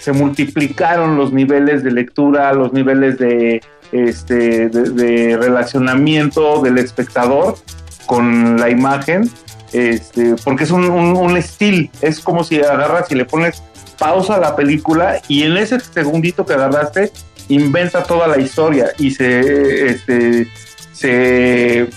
[0.00, 3.60] se multiplicaron los niveles de lectura, los niveles de,
[3.92, 7.56] este, de, de relacionamiento del espectador
[8.06, 9.30] con la imagen,
[9.72, 13.62] este, porque es un, un, un estilo, es como si agarras y le pones
[13.98, 17.12] pausa a la película y en ese segundito que agarraste
[17.50, 20.48] inventa toda la historia y se, este,
[20.92, 21.88] se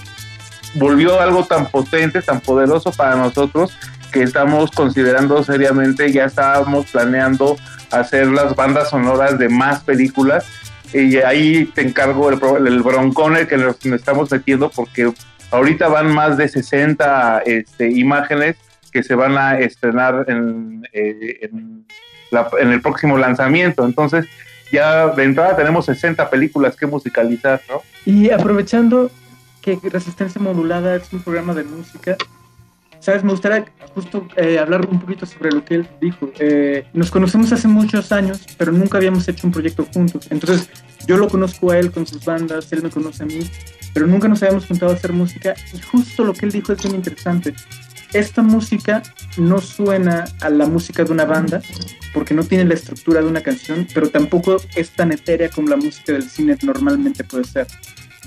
[0.76, 3.72] volvió algo tan potente, tan poderoso para nosotros
[4.12, 7.58] que estamos considerando seriamente, ya estábamos planeando
[7.92, 10.46] hacer las bandas sonoras de más películas
[10.94, 15.12] y ahí te encargo el, el que nos estamos metiendo porque
[15.52, 18.56] ahorita van más de 60 este, imágenes
[18.92, 21.86] que se van a estrenar en, eh, en,
[22.30, 23.84] la- en el próximo lanzamiento.
[23.86, 24.28] Entonces,
[24.74, 27.82] ya de entrada tenemos 60 películas que musicalizar, ¿no?
[28.06, 29.12] Y aprovechando
[29.62, 32.18] que Resistencia Modulada es un programa de música,
[33.00, 33.24] ¿sabes?
[33.24, 36.32] Me gustaría justo eh, hablar un poquito sobre lo que él dijo.
[36.40, 40.28] Eh, nos conocemos hace muchos años, pero nunca habíamos hecho un proyecto juntos.
[40.32, 40.68] Entonces,
[41.06, 43.42] yo lo conozco a él con sus bandas, él me conoce a mí,
[43.94, 45.54] pero nunca nos habíamos juntado a hacer música.
[45.72, 47.54] Y justo lo que él dijo es bien interesante.
[48.14, 49.02] Esta música
[49.38, 51.62] no suena a la música de una banda,
[52.14, 55.78] porque no tiene la estructura de una canción, pero tampoco es tan etérea como la
[55.78, 57.68] música del cine normalmente puede ser.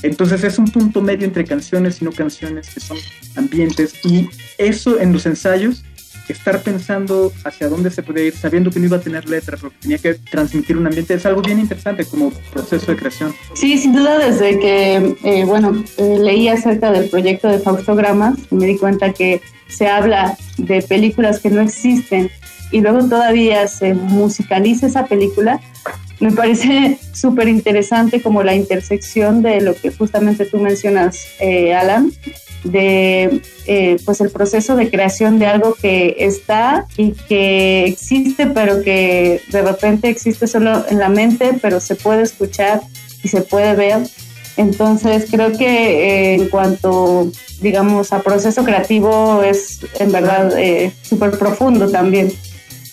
[0.02, 2.98] Entonces es un punto medio entre canciones y no canciones, que son
[3.36, 5.84] ambientes, y eso en los ensayos,
[6.32, 9.76] estar pensando hacia dónde se puede ir, sabiendo que no iba a tener letras, porque
[9.80, 13.34] tenía que transmitir un ambiente, es algo bien interesante como proceso de creación.
[13.54, 18.66] Sí, sin duda desde que, eh, bueno, eh, leí acerca del proyecto de Faustogramas, me
[18.66, 22.30] di cuenta que se habla de películas que no existen
[22.70, 25.60] y luego todavía se musicaliza esa película,
[26.20, 32.12] me parece súper interesante como la intersección de lo que justamente tú mencionas, eh, Alan,
[32.70, 38.82] de eh, pues el proceso de creación de algo que está y que existe, pero
[38.82, 42.80] que de repente existe solo en la mente, pero se puede escuchar
[43.22, 43.98] y se puede ver.
[44.56, 47.30] Entonces creo que eh, en cuanto,
[47.60, 52.32] digamos, a proceso creativo es en verdad eh, súper profundo también.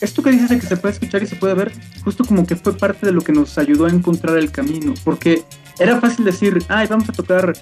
[0.02, 1.72] Esto que dices de que se puede escuchar y se puede ver,
[2.04, 5.44] justo como que fue parte de lo que nos ayudó a encontrar el camino, porque
[5.80, 7.54] era fácil decir, ay, vamos a tocar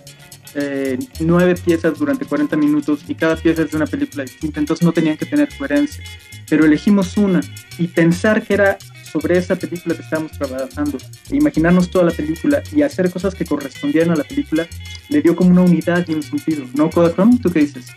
[0.55, 4.85] eh, nueve piezas durante 40 minutos y cada pieza es de una película distinta, entonces
[4.85, 6.03] no tenían que tener coherencia,
[6.49, 7.41] pero elegimos una
[7.77, 8.77] y pensar que era
[9.11, 10.97] sobre esa película que estábamos trabajando,
[11.29, 14.67] e imaginarnos toda la película y hacer cosas que correspondieran a la película,
[15.09, 17.37] le dio como una unidad y un sentido, ¿no, Kodachrome?
[17.39, 17.87] ¿Tú qué dices?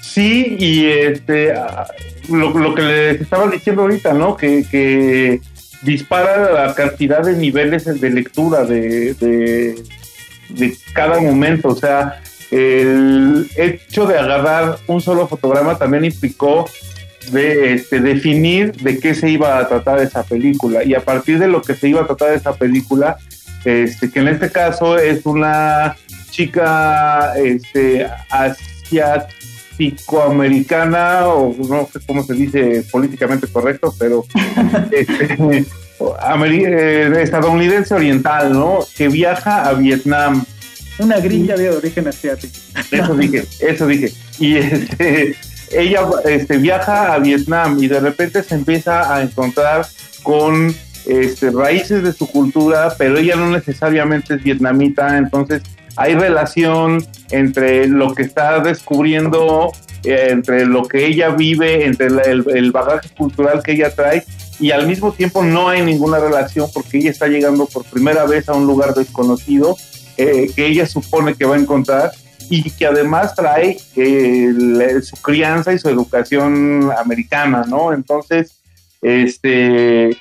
[0.00, 1.86] Sí, y este ah,
[2.28, 4.36] lo, que les estaba diciendo ahorita, ¿no?
[4.36, 5.40] Que, que
[5.82, 9.76] dispara la cantidad de niveles de lectura, de,
[10.48, 11.68] de cada momento.
[11.68, 12.20] O sea,
[12.50, 16.66] el hecho de agarrar un solo fotograma también implicó
[17.30, 21.48] de este, definir de qué se iba a tratar esa película y a partir de
[21.48, 23.18] lo que se iba a tratar esa película,
[23.64, 25.96] este, que en este caso es una
[26.30, 28.06] chica este,
[29.78, 34.24] asiático-americana o no sé cómo se dice políticamente correcto, pero
[34.90, 35.64] este,
[36.00, 38.80] eh, estadounidense oriental, ¿no?
[38.96, 40.44] Que viaja a Vietnam.
[40.98, 42.54] Una grilla de origen asiático.
[42.90, 44.12] Eso dije, eso dije.
[44.40, 45.36] Y este,
[45.70, 49.86] ella este, viaja a Vietnam y de repente se empieza a encontrar
[50.24, 50.74] con
[51.06, 55.62] este, raíces de su cultura, pero ella no necesariamente es vietnamita, entonces
[55.98, 59.72] hay relación entre lo que está descubriendo,
[60.04, 64.24] eh, entre lo que ella vive, entre la- el, el bagaje cultural que ella trae
[64.60, 68.48] y al mismo tiempo no hay ninguna relación porque ella está llegando por primera vez
[68.48, 69.76] a un lugar desconocido
[70.16, 72.10] eh, que ella supone que va a encontrar
[72.50, 77.92] y que además trae eh, la- su crianza y su educación americana, ¿no?
[77.92, 78.52] Entonces,
[79.02, 80.16] este,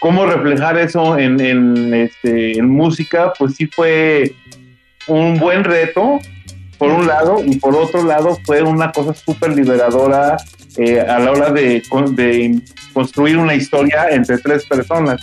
[0.00, 4.34] cómo reflejar eso en, en, este, en música, pues sí fue
[5.06, 6.20] un buen reto,
[6.78, 10.36] por un lado, y por otro lado fue una cosa súper liberadora
[10.76, 12.60] eh, a la hora de, de
[12.92, 15.20] construir una historia entre tres personas.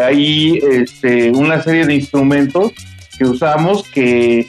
[0.00, 2.72] Hay este, una serie de instrumentos
[3.18, 4.48] que usamos que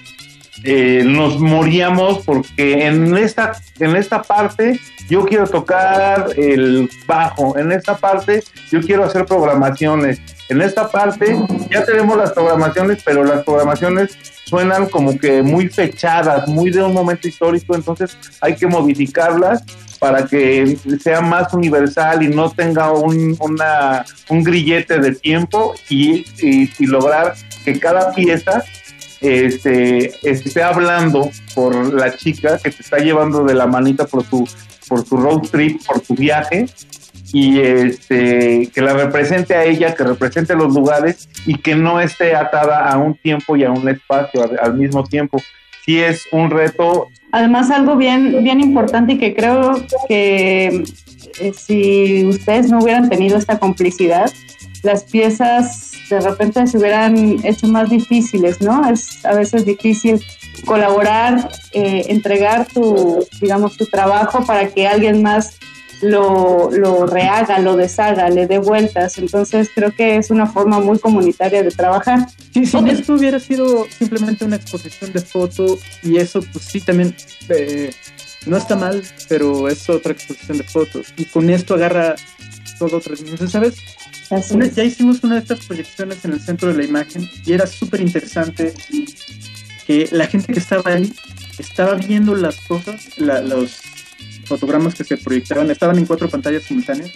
[0.63, 4.79] eh, nos moríamos porque en esta, en esta parte
[5.09, 10.19] yo quiero tocar el bajo, en esta parte yo quiero hacer programaciones,
[10.49, 11.38] en esta parte
[11.71, 16.93] ya tenemos las programaciones, pero las programaciones suenan como que muy fechadas, muy de un
[16.93, 19.63] momento histórico, entonces hay que modificarlas
[19.99, 26.25] para que sea más universal y no tenga un, una, un grillete de tiempo y,
[26.39, 27.34] y- y lograr
[27.65, 28.63] que cada pieza
[29.22, 34.48] este, esté hablando por la chica que te está llevando de la manita por tu,
[34.88, 36.68] por tu road trip, por tu viaje,
[37.34, 42.35] y este, que la represente a ella, que represente los lugares y que no esté
[42.35, 45.41] atada a un tiempo y a un espacio al, al mismo tiempo.
[45.85, 49.73] Sí es un reto Además, algo bien, bien importante y que creo
[50.07, 50.84] que
[51.39, 54.31] eh, si ustedes no hubieran tenido esta complicidad,
[54.84, 58.89] las piezas de repente se hubieran hecho más difíciles, ¿no?
[58.89, 60.23] Es a veces difícil
[60.65, 65.57] colaborar, eh, entregar tu, digamos, tu trabajo para que alguien más
[66.01, 69.17] lo, lo rehaga, lo deshaga, le dé vueltas.
[69.17, 72.27] Entonces creo que es una forma muy comunitaria de trabajar.
[72.53, 77.15] Sí, si esto hubiera sido simplemente una exposición de foto y eso, pues sí, también
[77.49, 77.91] eh,
[78.45, 81.13] no está mal, pero es otra exposición de fotos.
[81.17, 82.15] Y con esto agarra
[82.79, 83.75] todo otra dimensión, ¿sabes?
[84.51, 87.65] Una- ya hicimos una de estas proyecciones en el centro de la imagen y era
[87.65, 88.73] súper interesante
[89.85, 91.13] que la gente que estaba ahí
[91.57, 93.77] estaba viendo las cosas, la- los
[94.45, 97.11] fotogramas que se proyectaban, estaban en cuatro pantallas simultáneas,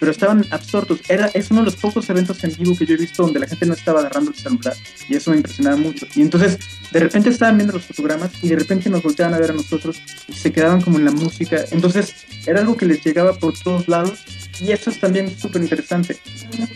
[0.00, 1.00] pero estaban absortos.
[1.08, 3.46] Era, es uno de los pocos eventos en vivo que yo he visto donde la
[3.46, 4.74] gente no estaba agarrando el celular
[5.08, 6.06] y eso me impresionaba mucho.
[6.14, 6.58] Y entonces
[6.92, 10.00] de repente estaban viendo los fotogramas y de repente nos volteaban a ver a nosotros
[10.28, 11.64] y se quedaban como en la música.
[11.70, 12.14] Entonces
[12.46, 14.20] era algo que les llegaba por todos lados
[14.60, 16.18] y eso es también súper interesante.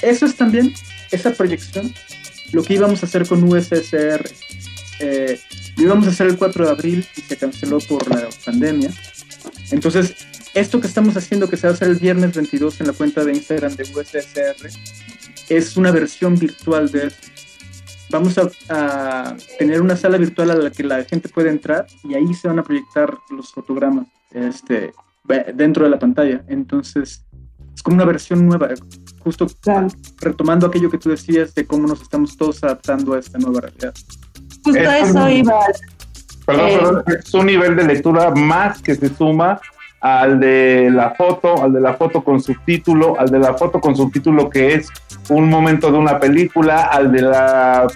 [0.03, 0.75] Eso es también
[1.11, 1.93] esa proyección,
[2.53, 4.29] lo que íbamos a hacer con USSR.
[5.01, 5.41] Eh,
[5.77, 8.91] lo íbamos a hacer el 4 de abril y se canceló por la pandemia.
[9.71, 10.15] Entonces,
[10.55, 13.25] esto que estamos haciendo, que se va a hacer el viernes 22 en la cuenta
[13.25, 14.71] de Instagram de USSR,
[15.49, 17.17] es una versión virtual de eso.
[18.11, 22.15] Vamos a, a tener una sala virtual a la que la gente puede entrar y
[22.15, 24.93] ahí se van a proyectar los fotogramas este,
[25.55, 26.45] dentro de la pantalla.
[26.49, 27.25] Entonces,
[27.79, 28.71] es como una versión nueva,
[29.21, 29.47] justo
[30.21, 33.95] retomando aquello que tú decías de cómo nos estamos todos adaptando a esta nueva realidad.
[34.65, 35.55] Justo Es eso un- iba.
[36.45, 39.61] Perdón, Eh, perdón, es un nivel de lectura más que se suma
[40.01, 43.95] al de la foto, al de la foto con subtítulo, al de la foto con
[43.95, 44.89] subtítulo que es
[45.29, 47.87] un momento de una película, al de la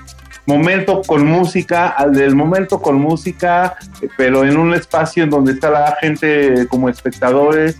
[0.47, 3.75] momento con música, al del momento con música,
[4.17, 7.79] pero en un espacio en donde está la gente como espectadores.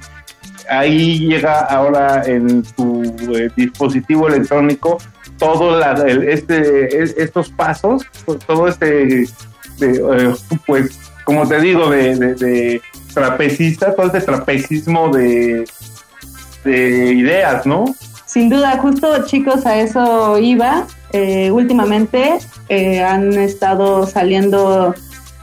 [0.79, 3.03] Ahí llega ahora en tu
[3.37, 4.99] eh, dispositivo electrónico
[5.39, 8.05] todo la- el- este, es- estos pasos,
[8.47, 9.27] todo este
[9.79, 10.35] de, eh,
[10.67, 12.81] pues, como te digo, de, de- de
[13.13, 15.65] trapecista, todo este trapecismo de,
[16.65, 17.85] de ideas, ¿no?
[18.27, 20.87] Sin duda, justo chicos, a eso iba.
[21.13, 22.39] Eh, últimamente
[22.71, 24.95] eh, han estado saliendo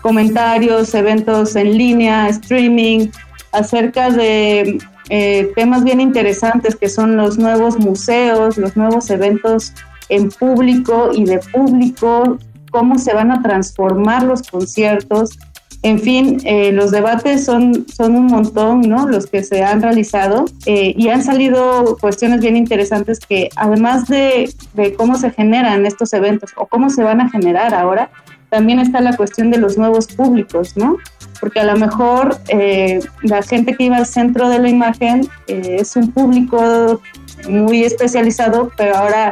[0.02, 3.10] comentarios, eventos en línea, streaming,
[3.52, 9.74] acerca de eh, temas bien interesantes que son los nuevos museos, los nuevos eventos
[10.10, 12.38] en público y de público
[12.72, 15.38] cómo se van a transformar los conciertos.
[15.82, 19.08] En fin, eh, los debates son, son un montón, ¿no?
[19.08, 24.54] Los que se han realizado eh, y han salido cuestiones bien interesantes que además de,
[24.74, 28.12] de cómo se generan estos eventos o cómo se van a generar ahora,
[28.50, 30.98] también está la cuestión de los nuevos públicos, ¿no?
[31.40, 35.78] Porque a lo mejor eh, la gente que iba al centro de la imagen eh,
[35.80, 37.02] es un público
[37.48, 39.32] muy especializado, pero ahora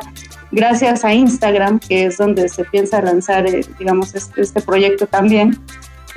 [0.52, 5.60] gracias a Instagram, que es donde se piensa lanzar, eh, digamos, este, este proyecto también,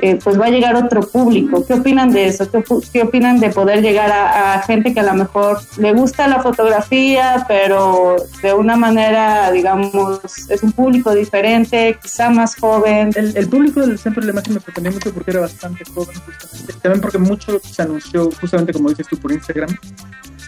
[0.03, 1.65] eh, pues va a llegar otro público.
[1.67, 2.51] ¿Qué opinan de eso?
[2.51, 2.63] ¿Qué,
[2.93, 7.45] qué opinan de poder llegar a, gente que a lo mejor le gusta la fotografía,
[7.49, 13.11] pero de una manera, digamos, es un público diferente, quizá más joven?
[13.17, 16.17] El, el público del centro de la imagen me sorprendió mucho porque era bastante joven,
[16.27, 16.73] justamente.
[16.83, 19.71] También porque mucho se anunció, justamente como dices tú, por Instagram.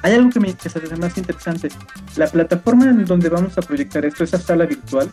[0.03, 0.81] Hay algo que me que se
[1.17, 1.69] interesante.
[2.17, 5.09] La plataforma en donde vamos a proyectar esto, esa sala virtual,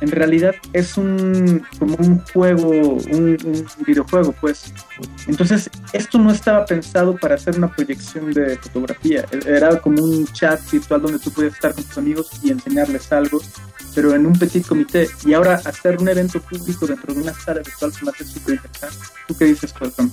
[0.00, 4.72] en realidad es un como un juego, un, un videojuego, pues.
[5.26, 9.24] Entonces, esto no estaba pensado para hacer una proyección de fotografía.
[9.30, 13.10] E- Era como un chat virtual donde tú podías estar con tus amigos y enseñarles
[13.12, 13.40] algo,
[13.94, 15.08] pero en un petit comité.
[15.24, 18.54] Y ahora hacer un evento público dentro de una sala virtual se me hace súper
[18.56, 18.96] interesante.
[19.26, 20.12] ¿Tú qué dices, Falcón?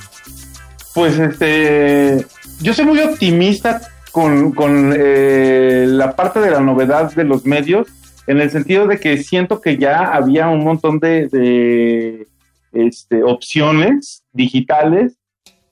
[0.94, 2.26] Pues este,
[2.62, 3.82] yo soy muy optimista
[4.16, 7.90] con, con, eh, la parte de la novedad de los medios,
[8.28, 12.26] en el sentido de que siento que ya había un montón de, de,
[12.72, 15.18] este, opciones digitales,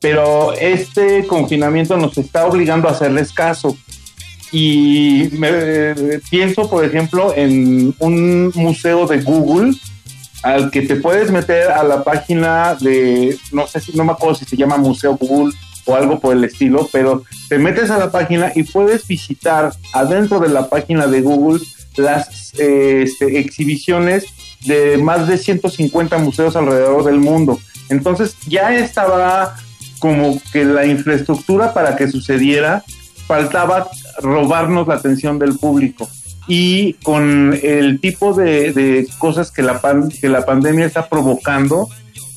[0.02, 3.78] pero este confinamiento nos está obligando a hacerles caso.
[4.52, 9.72] Y me, eh, pienso, por ejemplo, en un museo de Google
[10.44, 14.36] al que te puedes meter a la página de, no sé si, no me acuerdo
[14.36, 15.54] si se llama Museo Google
[15.86, 20.40] o algo por el estilo, pero te metes a la página y puedes visitar adentro
[20.40, 21.60] de la página de Google
[21.98, 24.26] las eh, este, exhibiciones
[24.66, 27.60] de más de 150 museos alrededor del mundo.
[27.90, 29.56] Entonces ya estaba
[30.00, 32.84] como que la infraestructura para que sucediera,
[33.28, 33.90] faltaba
[34.22, 36.10] robarnos la atención del público
[36.48, 41.88] y con el tipo de, de cosas que la, pan- que la pandemia está provocando,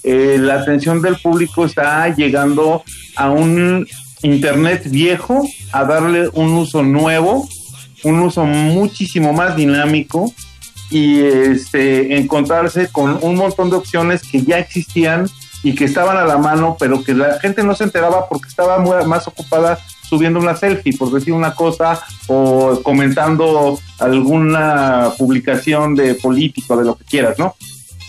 [0.09, 2.85] eh, la atención del público está llegando
[3.16, 3.85] a un
[4.23, 5.43] Internet viejo,
[5.73, 7.49] a darle un uso nuevo,
[8.05, 10.33] un uso muchísimo más dinámico
[10.91, 15.27] y este, encontrarse con un montón de opciones que ya existían
[15.65, 18.78] y que estaban a la mano, pero que la gente no se enteraba porque estaba
[19.05, 19.77] más ocupada
[20.09, 26.97] subiendo una selfie, por decir una cosa, o comentando alguna publicación de político, de lo
[26.97, 27.57] que quieras, ¿no?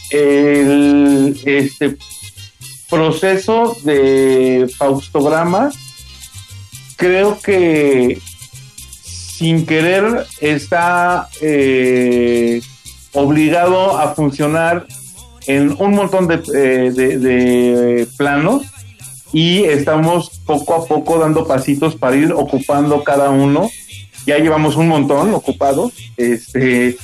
[0.10, 1.98] El este
[2.90, 5.72] proceso de faustograma,
[6.96, 8.20] creo que
[9.38, 12.62] sin querer está eh,
[13.14, 14.88] obligado a funcionar
[15.46, 18.64] en un montón de, eh, de- de planos
[19.34, 23.70] y estamos poco a poco dando pasitos para ir ocupando cada uno.
[24.26, 26.98] Ya llevamos un montón ocupados, este,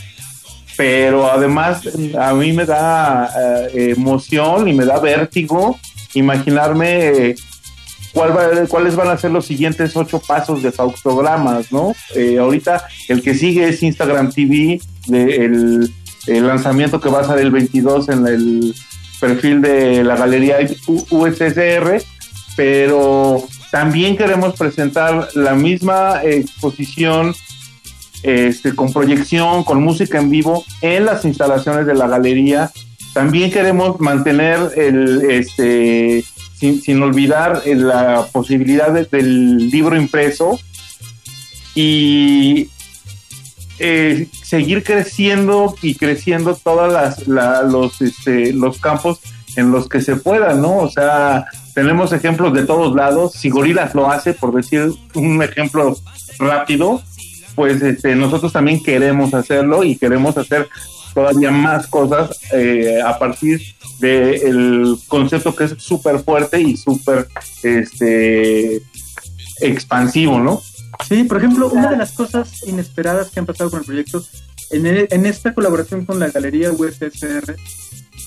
[0.78, 1.82] pero además
[2.20, 3.30] a mí me da
[3.74, 5.80] eh, emoción y me da vértigo
[6.14, 7.36] imaginarme eh,
[8.14, 11.94] cuál va- cuáles van a ser los siguientes ocho pasos de faustogramas, ¿no?
[12.16, 15.94] Eh, ahorita el que sigue es Instagram TV, de el,
[16.28, 18.76] el lanzamiento que va a ser el 22 en el
[19.20, 20.58] perfil de la galería
[21.10, 22.02] USSR,
[22.56, 27.34] pero también queremos presentar la misma exposición
[28.24, 32.72] este, con proyección, con música en vivo en las instalaciones de la galería.
[33.14, 36.24] También queremos mantener el, este,
[36.56, 40.60] sin, sin olvidar eh, la posibilidad de- del libro impreso
[41.76, 42.70] y
[43.80, 49.20] eh, seguir creciendo y creciendo todos las, la- los, este, los campos
[49.56, 50.78] en los que se pueda, ¿no?
[50.78, 51.46] O sea,
[51.76, 53.34] tenemos ejemplos de todos lados.
[53.34, 55.96] Si Gorilas lo hace, por decir un ejemplo
[56.40, 57.02] rápido,
[57.56, 60.68] pues este, nosotros también queremos hacerlo y queremos hacer
[61.14, 63.62] todavía más cosas eh, a partir
[64.00, 67.28] del concepto que es súper fuerte y súper
[67.62, 68.82] este,
[69.62, 70.62] expansivo, ¿no?
[71.08, 74.24] Sí, por ejemplo, una de las cosas inesperadas que han pasado con el proyecto,
[74.72, 77.56] en, el- en esta colaboración con la Galería USSR,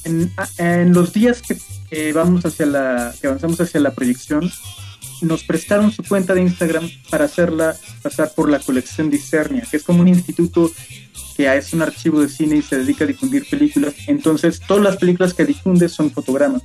[0.05, 1.57] en, en los días que,
[1.91, 4.51] que vamos hacia la, que avanzamos hacia la proyección,
[5.23, 9.83] nos prestaron su cuenta de Instagram para hacerla pasar por la colección Discernia, que es
[9.83, 10.71] como un instituto
[11.37, 13.95] que es un archivo de cine y se dedica a difundir películas.
[14.07, 16.63] Entonces, todas las películas que difunde son fotogramas,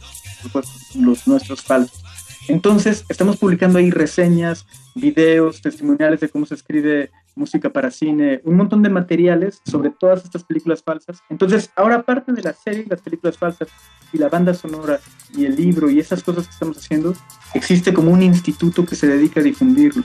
[0.96, 2.02] los nuestros falsos.
[2.48, 4.66] Entonces, estamos publicando ahí reseñas,
[4.96, 10.24] videos, testimoniales de cómo se escribe música para cine, un montón de materiales sobre todas
[10.24, 11.20] estas películas falsas.
[11.30, 13.70] Entonces, ahora aparte de la serie, las películas falsas
[14.14, 15.00] y la banda sonora
[15.36, 17.14] y el libro y esas cosas que estamos haciendo,
[17.54, 20.04] existe como un instituto que se dedica a difundirlo.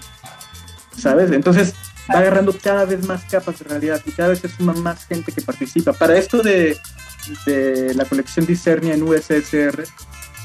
[0.97, 1.31] ¿Sabes?
[1.33, 1.75] Entonces
[2.11, 5.33] va agarrando cada vez más capas de realidad y cada vez se suma más gente
[5.33, 5.93] que participa.
[5.93, 6.77] Para esto de,
[7.45, 9.85] de la colección Discernia en USSR,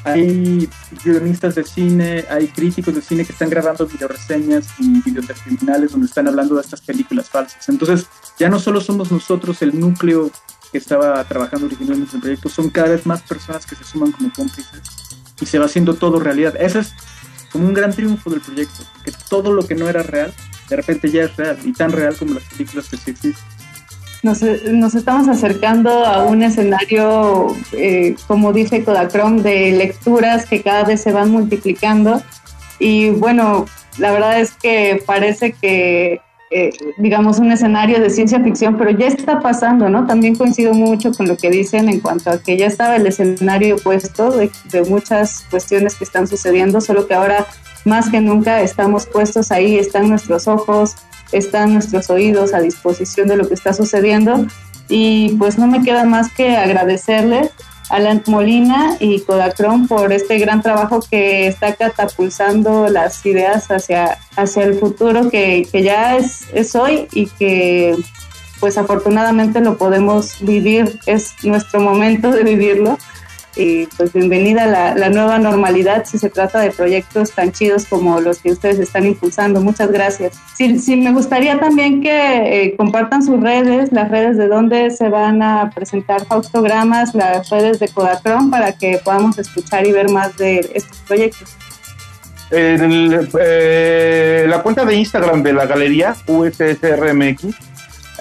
[0.04, 0.70] hay
[1.04, 6.28] guionistas de cine, hay críticos de cine que están grabando videoreseñas y videotestimoniales donde están
[6.28, 7.70] hablando de estas películas falsas.
[7.70, 8.08] Entonces,
[8.40, 10.32] ya no solo somos nosotros el núcleo
[10.72, 14.12] que estaba trabajando originalmente en el proyecto, son cada vez más personas que se suman
[14.12, 14.82] como cómplices
[15.40, 16.56] y se va haciendo todo realidad.
[16.60, 16.94] Ese es
[17.52, 20.34] como un gran triunfo del proyecto, que todo lo que no era real,
[20.70, 23.61] de repente ya es real y tan real como las películas que sí existen.
[24.24, 31.02] Nos, estamos acercando a un escenario, eh, como dice Kodachrome, de lecturas que cada vez
[31.02, 32.22] se van multiplicando.
[32.78, 33.66] Y bueno,
[33.98, 36.22] la verdad es que parece que,
[36.52, 36.70] eh,
[37.00, 40.06] digamos, un escenario de ciencia ficción, pero ya está pasando, ¿no?
[40.06, 43.78] También coincido mucho con lo que dicen en cuanto a que ya estaba el escenario
[43.78, 47.48] puesto de, de muchas cuestiones que están sucediendo, solo que ahora
[47.86, 50.96] más que nunca estamos puestos ahí, están nuestros ojos,
[51.32, 54.46] están nuestros oídos a disposición de lo que está sucediendo.
[54.90, 57.52] Y pues no me queda más que agradecerles
[57.90, 64.18] a Alan Molina y Kodachrome por este gran trabajo que está catapultando las ideas hacia,
[64.36, 67.96] hacia el futuro que, que ya es, es hoy y que
[68.60, 72.98] pues afortunadamente lo podemos vivir, es nuestro momento de vivirlo
[73.56, 78.22] y pues bienvenida a la, nueva normalidad si se trata de proyectos tan chidos como
[78.22, 79.62] los que ustedes están impulsando.
[79.62, 80.40] Muchas gracias.
[80.56, 85.42] Sí, me gustaría también que eh, compartan sus redes, las redes de donde se van
[85.42, 90.60] a presentar faustogramas, las redes de Kodachrome para que podamos escuchar y ver más de
[90.74, 91.56] estos proyectos.
[92.52, 97.71] El, eh, la cuenta de Instagram de la galería USSRMX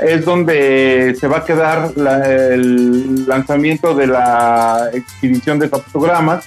[0.02, 6.44] es donde se va a quedar la, el lanzamiento de la exhibición de fotogramas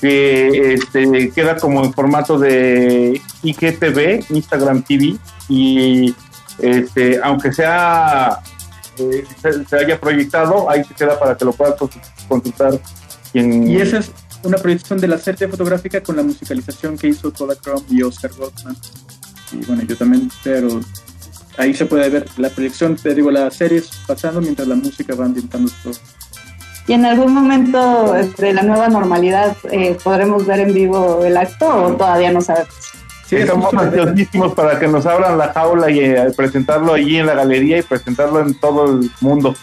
[0.00, 5.16] que este, queda como en formato de IGTV, Instagram TV,
[5.48, 6.14] y
[6.58, 8.38] este, aunque sea
[8.98, 9.24] eh,
[9.68, 11.74] se, haya proyectado, ahí se queda para que lo puedas
[12.28, 12.80] consultar.
[13.32, 14.10] Y esa es
[14.42, 18.76] una proyección de la serie fotográfica con la musicalización que hizo Kodachrome y Oscar Goldman.
[19.52, 20.80] Y bueno, yo también, pero
[21.60, 25.26] ahí se puede ver la proyección, te digo, las series pasando mientras la música va
[25.26, 25.94] ambientando todo.
[26.86, 31.68] ¿Y en algún momento de la nueva normalidad eh, podremos ver en vivo el acto
[31.68, 32.74] o todavía no sabemos?
[33.26, 37.34] Sí, estamos ansiosísimos para que nos abran la jaula y eh, presentarlo allí en la
[37.34, 39.54] galería y presentarlo en todo el mundo.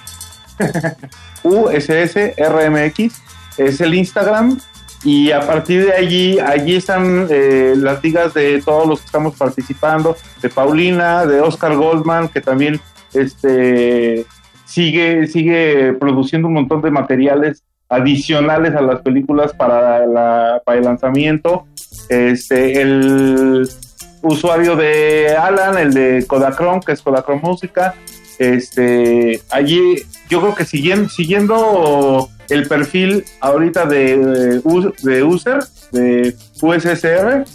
[1.43, 3.13] USSRMX
[3.57, 4.57] es el Instagram
[5.03, 9.35] y a partir de allí, allí están eh, las ligas de todos los que estamos
[9.35, 12.79] participando, de Paulina, de Oscar Goldman, que también
[13.13, 14.25] este,
[14.65, 20.83] sigue, sigue produciendo un montón de materiales adicionales a las películas para, la, para el
[20.83, 21.67] lanzamiento.
[22.09, 23.69] Este, el
[24.21, 27.95] usuario de Alan, el de Kodachrome, que es Kodachrome Música,
[28.39, 37.45] este, allí yo creo que siguiendo, siguiendo el perfil ahorita de, de user, de USSR,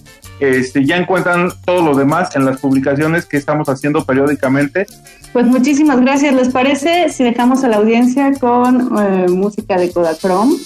[0.40, 4.86] este, ya encuentran todo lo demás en las publicaciones que estamos haciendo periódicamente.
[5.32, 6.34] Pues muchísimas gracias.
[6.34, 10.56] ¿Les parece si dejamos a la audiencia con eh, música de Kodachrome?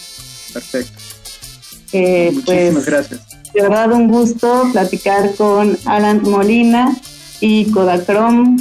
[0.53, 0.99] Perfecto.
[1.93, 3.21] Eh, muchísimas pues, gracias.
[3.53, 6.97] De verdad un gusto platicar con Alan Molina
[7.41, 8.57] y Kodachrome.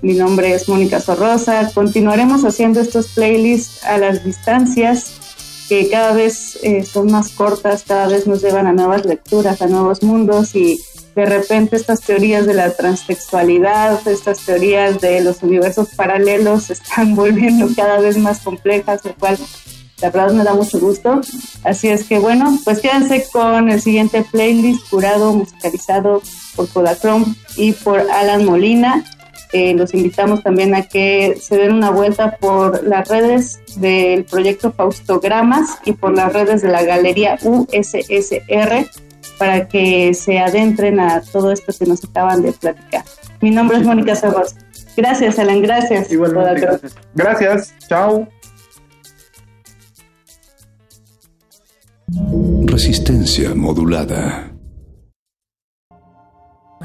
[0.00, 1.70] Mi nombre es Mónica Sorrosa.
[1.74, 5.14] Continuaremos haciendo estos playlists a las distancias
[5.68, 9.66] que cada vez eh, son más cortas, cada vez nos llevan a nuevas lecturas, a
[9.66, 10.80] nuevos mundos y
[11.14, 17.68] de repente estas teorías de la transtextualidad, estas teorías de los universos paralelos están volviendo
[17.76, 19.36] cada vez más complejas, lo cual
[20.00, 21.20] la verdad me da mucho gusto.
[21.64, 26.22] Así es que bueno, pues quédense con el siguiente playlist curado, musicalizado
[26.54, 29.04] por Kodachrome y por Alan Molina.
[29.52, 34.72] Eh, los invitamos también a que se den una vuelta por las redes del proyecto
[34.72, 38.86] Faustogramas y por las redes de la galería USSR
[39.38, 43.04] para que se adentren a todo esto que nos acaban de platicar.
[43.40, 44.54] Mi nombre es Mónica Cerros.
[44.96, 46.10] Gracias, Alan, gracias.
[46.10, 46.94] Igualmente, gracias.
[47.14, 48.28] Gracias, chao.
[52.66, 54.57] Resistencia modulada.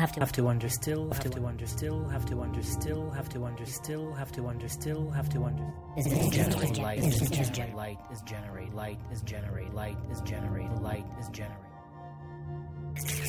[0.03, 3.29] Have to have to wonder still have to wonder still have to wonder still have
[3.29, 5.63] to wonder still have to wonder still have to wonder
[5.95, 8.99] is generate light is generate light is generate light?
[9.13, 11.05] is generate light is generate light?
[11.21, 11.63] Is generate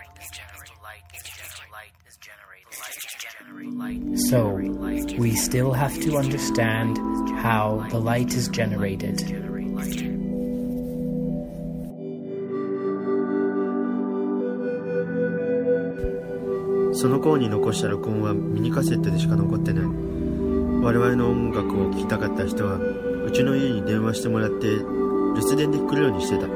[0.80, 1.90] light?
[2.06, 2.94] Is generate light?
[3.02, 6.98] Is generate light So, we still have to understand
[7.40, 10.27] how the light is generated.
[16.98, 19.84] その頃に残した録音はミニカセットでしか残ってない。
[19.84, 24.82] 我々の音楽を聴きたかった人はうちの家に電話してもらって留
[25.40, 26.48] 守電で来るようにしてた。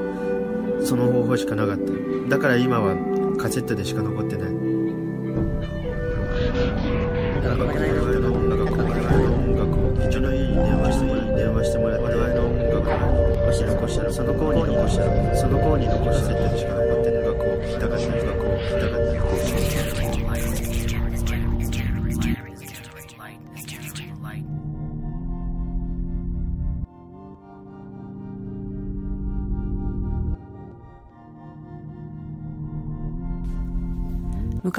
[0.85, 1.93] その方法しかなかった。
[2.29, 2.97] だから今は
[3.39, 4.51] カセットでしか残ってない。
[4.51, 16.82] 我々の音楽我々の音楽をうちの家に電話してもらって電話してもらって我々の音楽をもし残したらその頃に残したらその頃に残したセットでしかない。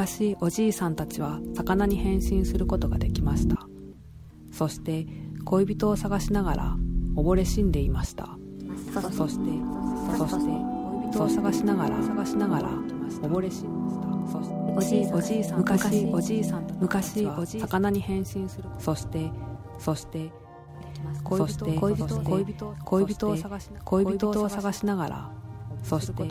[0.04, 3.56] 昔おじいさんたちは魚に変身することができました。
[4.52, 5.08] そして
[5.46, 6.76] 恋人を探しながら
[7.16, 8.38] 溺れ死んでいました。
[8.92, 9.52] そしてそして
[10.18, 14.34] 恋人を探しながら探しながら溺れ死んでいました。
[14.34, 19.32] そしておじいおじいさん昔おじいさん昔おじい魚に変身するそして
[19.80, 20.32] そして
[21.30, 25.32] そして恋人恋人恋人を探し恋人を探しながら
[25.82, 26.24] そして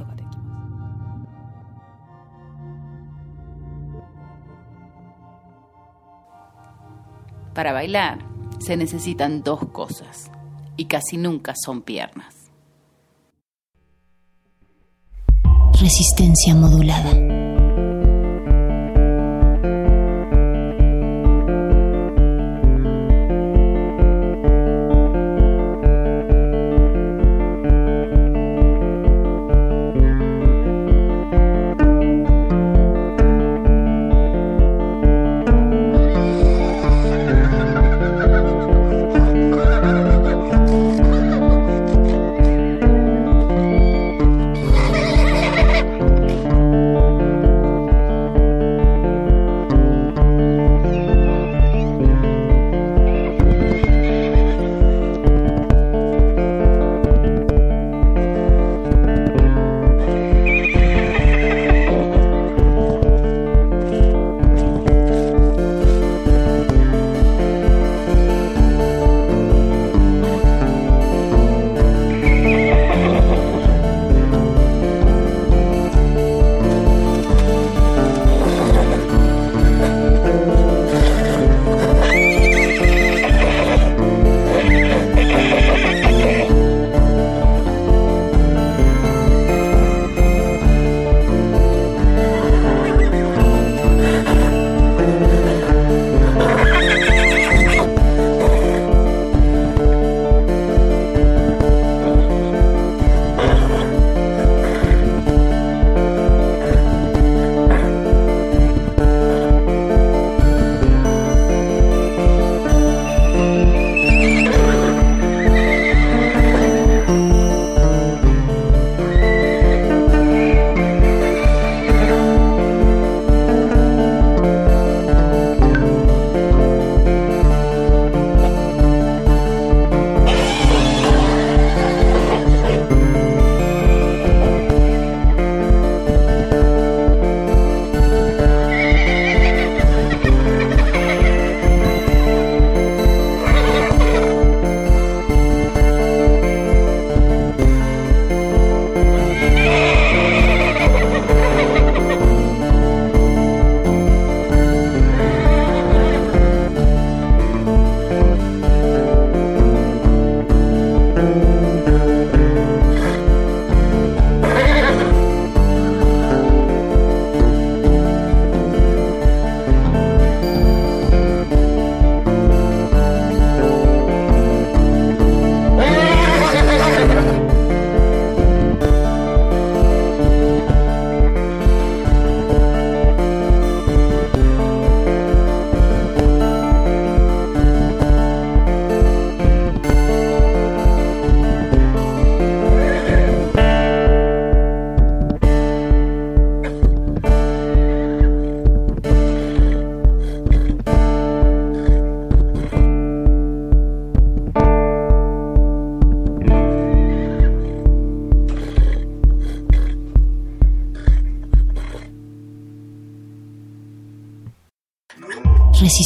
[7.55, 8.19] Para bailar
[8.61, 10.31] se necesitan dos cosas
[10.77, 12.35] y casi nunca son piernas.
[15.79, 17.42] Resistencia modulada.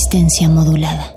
[0.06, 1.15] Resistencia modulada.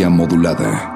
[0.00, 0.91] Modulada.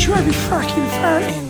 [0.00, 1.49] Try to be fucking fighting.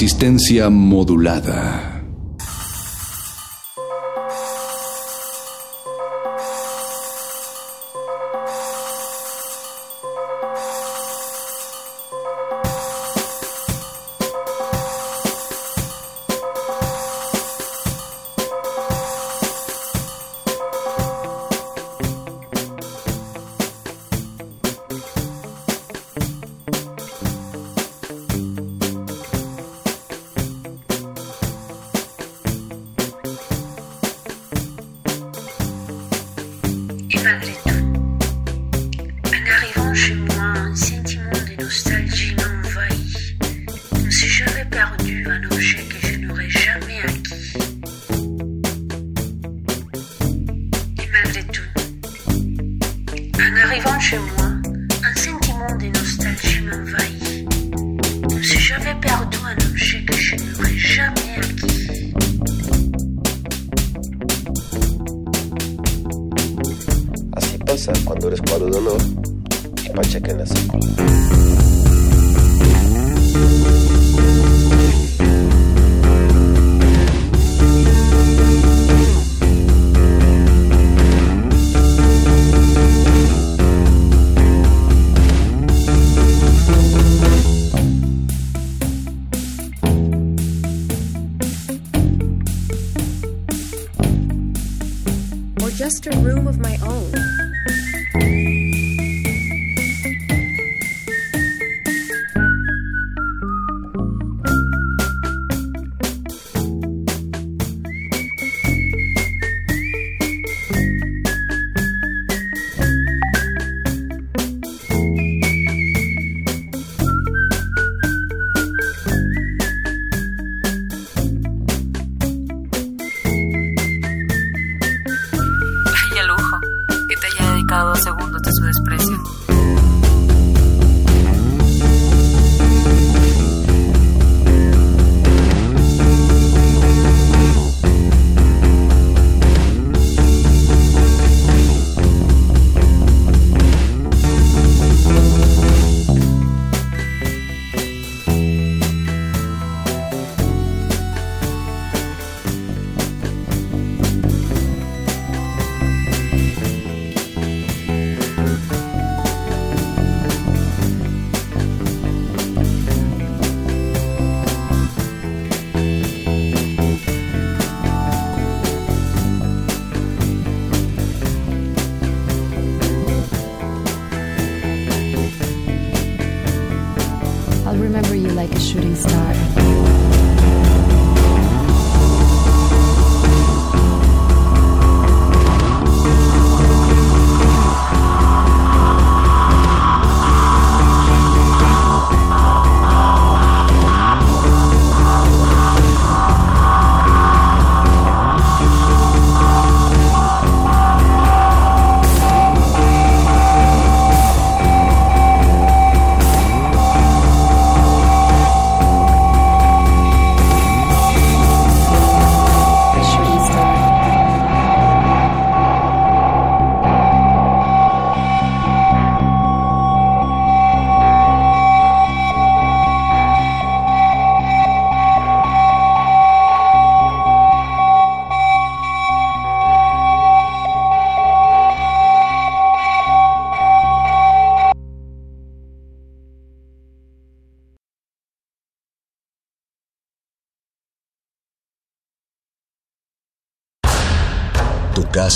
[0.00, 1.89] resistencia modulada.